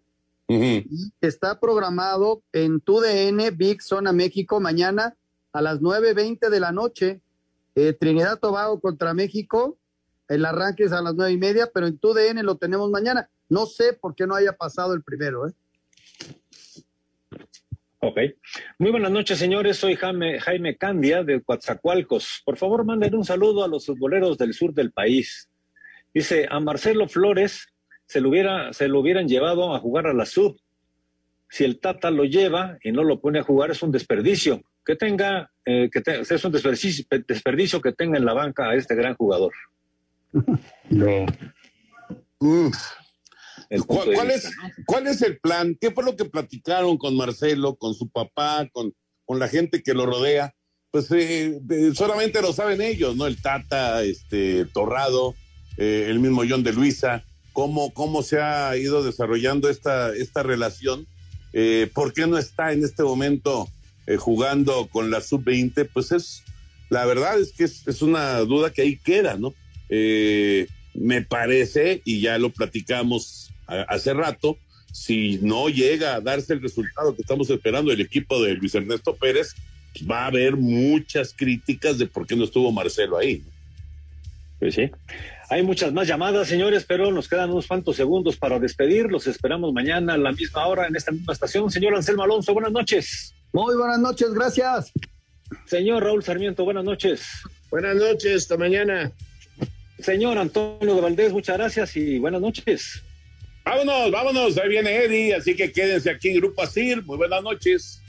Está 1.21 1.59
programado 1.59 2.43
en 2.53 2.79
TUDN 2.79 3.57
Big 3.57 3.81
Zona 3.81 4.11
México 4.13 4.59
mañana 4.59 5.15
a 5.51 5.61
las 5.61 5.81
9.20 5.81 6.49
de 6.49 6.59
la 6.59 6.71
noche. 6.71 7.21
Eh, 7.73 7.93
Trinidad 7.93 8.39
Tobago 8.39 8.79
contra 8.79 9.13
México. 9.13 9.77
El 10.27 10.45
arranque 10.45 10.83
es 10.83 10.91
a 10.91 11.01
las 11.01 11.15
nueve 11.15 11.31
y 11.33 11.37
media, 11.37 11.69
pero 11.73 11.87
en 11.87 11.97
TUDN 11.97 12.43
lo 12.43 12.57
tenemos 12.57 12.89
mañana. 12.89 13.29
No 13.49 13.65
sé 13.65 13.93
por 13.93 14.15
qué 14.15 14.25
no 14.27 14.35
haya 14.35 14.53
pasado 14.53 14.93
el 14.93 15.03
primero, 15.03 15.47
¿eh? 15.47 15.53
Ok. 18.07 18.19
Muy 18.77 18.91
buenas 18.91 19.09
noches, 19.09 19.39
señores. 19.39 19.77
Soy 19.77 19.95
Jaime, 19.95 20.39
Jaime 20.39 20.77
Candia 20.77 21.23
de 21.23 21.41
Coatzacoalcos. 21.41 22.43
Por 22.45 22.55
favor, 22.55 22.85
manden 22.85 23.15
un 23.15 23.25
saludo 23.25 23.63
a 23.63 23.67
los 23.67 23.87
futboleros 23.87 24.37
del 24.37 24.53
sur 24.53 24.75
del 24.75 24.91
país. 24.91 25.49
Dice, 26.13 26.47
a 26.47 26.59
Marcelo 26.59 27.07
Flores 27.07 27.65
se 28.05 28.21
lo, 28.21 28.29
hubiera, 28.29 28.71
se 28.73 28.87
lo 28.89 28.99
hubieran 28.99 29.27
llevado 29.27 29.73
a 29.73 29.79
jugar 29.79 30.05
a 30.05 30.13
la 30.13 30.27
sub. 30.27 30.55
Si 31.49 31.63
el 31.63 31.79
Tata 31.79 32.11
lo 32.11 32.25
lleva 32.25 32.77
y 32.83 32.91
no 32.91 33.03
lo 33.03 33.19
pone 33.19 33.39
a 33.39 33.43
jugar, 33.43 33.71
es 33.71 33.81
un 33.81 33.91
desperdicio. 33.91 34.61
Que 34.85 34.95
tenga, 34.95 35.49
eh, 35.65 35.89
que 35.91 36.03
es 36.05 36.45
un 36.45 36.51
desperdicio, 36.51 37.05
desperdicio, 37.27 37.81
que 37.81 37.93
tenga 37.93 38.19
en 38.19 38.25
la 38.25 38.33
banca 38.33 38.69
a 38.69 38.75
este 38.75 38.93
gran 38.93 39.15
jugador. 39.15 39.51
No. 40.91 41.25
¿Cuál, 43.87 44.31
es, 44.31 44.49
¿Cuál 44.85 45.07
es 45.07 45.21
el 45.21 45.39
plan? 45.39 45.77
¿Qué 45.79 45.91
fue 45.91 46.03
lo 46.03 46.15
que 46.15 46.25
platicaron 46.25 46.97
con 46.97 47.15
Marcelo, 47.15 47.75
con 47.75 47.93
su 47.93 48.09
papá, 48.09 48.67
con, 48.71 48.93
con 49.25 49.39
la 49.39 49.47
gente 49.47 49.81
que 49.81 49.93
lo 49.93 50.05
rodea? 50.05 50.53
Pues 50.91 51.07
eh, 51.11 51.59
solamente 51.93 52.41
lo 52.41 52.53
saben 52.53 52.81
ellos, 52.81 53.15
¿no? 53.15 53.27
El 53.27 53.41
Tata, 53.41 54.03
este, 54.03 54.65
Torrado, 54.65 55.35
eh, 55.77 56.07
el 56.09 56.19
mismo 56.19 56.43
John 56.47 56.63
de 56.63 56.73
Luisa, 56.73 57.23
cómo, 57.53 57.93
cómo 57.93 58.23
se 58.23 58.39
ha 58.39 58.77
ido 58.77 59.03
desarrollando 59.03 59.69
esta, 59.69 60.15
esta 60.15 60.43
relación. 60.43 61.05
Eh, 61.53 61.89
¿Por 61.93 62.13
qué 62.13 62.27
no 62.27 62.37
está 62.37 62.71
en 62.71 62.83
este 62.83 63.03
momento 63.03 63.67
jugando 64.19 64.87
con 64.87 65.09
la 65.09 65.19
sub-20? 65.19 65.89
Pues 65.91 66.11
es, 66.11 66.43
la 66.89 67.05
verdad 67.05 67.39
es 67.39 67.51
que 67.51 67.65
es, 67.65 67.87
es, 67.87 68.01
una 68.01 68.39
duda 68.39 68.71
que 68.71 68.83
ahí 68.83 68.97
queda, 68.97 69.35
¿no? 69.35 69.53
me 69.89 71.21
parece, 71.21 72.01
y 72.05 72.21
ya 72.21 72.37
lo 72.37 72.51
platicamos 72.51 73.51
hace 73.67 74.13
rato, 74.13 74.57
si 74.91 75.39
no 75.41 75.69
llega 75.69 76.15
a 76.15 76.21
darse 76.21 76.53
el 76.53 76.61
resultado 76.61 77.15
que 77.15 77.21
estamos 77.21 77.49
esperando 77.49 77.91
el 77.91 78.01
equipo 78.01 78.41
de 78.41 78.53
Luis 78.53 78.75
Ernesto 78.75 79.15
Pérez, 79.15 79.53
va 80.09 80.23
a 80.23 80.27
haber 80.27 80.55
muchas 80.55 81.33
críticas 81.33 81.97
de 81.97 82.07
por 82.07 82.25
qué 82.25 82.35
no 82.35 82.43
estuvo 82.43 82.71
Marcelo 82.71 83.17
ahí. 83.17 83.43
Pues 84.59 84.75
sí. 84.75 84.89
Hay 85.49 85.63
muchas 85.63 85.93
más 85.93 86.07
llamadas, 86.07 86.47
señores, 86.47 86.85
pero 86.87 87.11
nos 87.11 87.27
quedan 87.27 87.51
unos 87.51 87.67
cuantos 87.67 87.95
segundos 87.95 88.35
para 88.37 88.57
despedir. 88.57 89.11
Los 89.11 89.27
esperamos 89.27 89.73
mañana 89.73 90.13
a 90.13 90.17
la 90.17 90.31
misma 90.31 90.65
hora 90.65 90.87
en 90.87 90.95
esta 90.95 91.11
misma 91.11 91.33
estación. 91.33 91.69
Señor 91.69 91.93
Anselmo 91.93 92.23
Alonso, 92.23 92.53
buenas 92.53 92.71
noches. 92.71 93.35
Muy 93.53 93.75
buenas 93.75 93.99
noches, 93.99 94.33
gracias. 94.33 94.91
Señor 95.65 96.03
Raúl 96.03 96.23
Sarmiento, 96.23 96.65
buenas 96.65 96.83
noches. 96.83 97.27
Buenas 97.69 97.95
noches, 97.95 98.43
hasta 98.43 98.57
mañana. 98.57 99.11
Señor 99.99 100.37
Antonio 100.37 100.95
de 100.95 101.01
Valdés, 101.01 101.31
muchas 101.31 101.57
gracias 101.57 101.95
y 101.95 102.17
buenas 102.17 102.41
noches. 102.41 103.03
Vámonos, 103.65 104.11
vámonos, 104.11 104.57
ahí 104.59 104.69
viene 104.69 104.95
Eddie, 104.95 105.33
así 105.33 105.55
que 105.55 105.71
quédense 105.71 106.11
aquí 106.11 106.29
en 106.29 106.35
Grupo 106.35 106.61
Asir. 106.61 107.03
Muy 107.03 107.17
buenas 107.17 107.41
noches. 107.41 107.99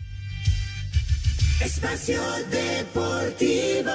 Espacio 1.62 2.20
Deportivo. 2.50 3.90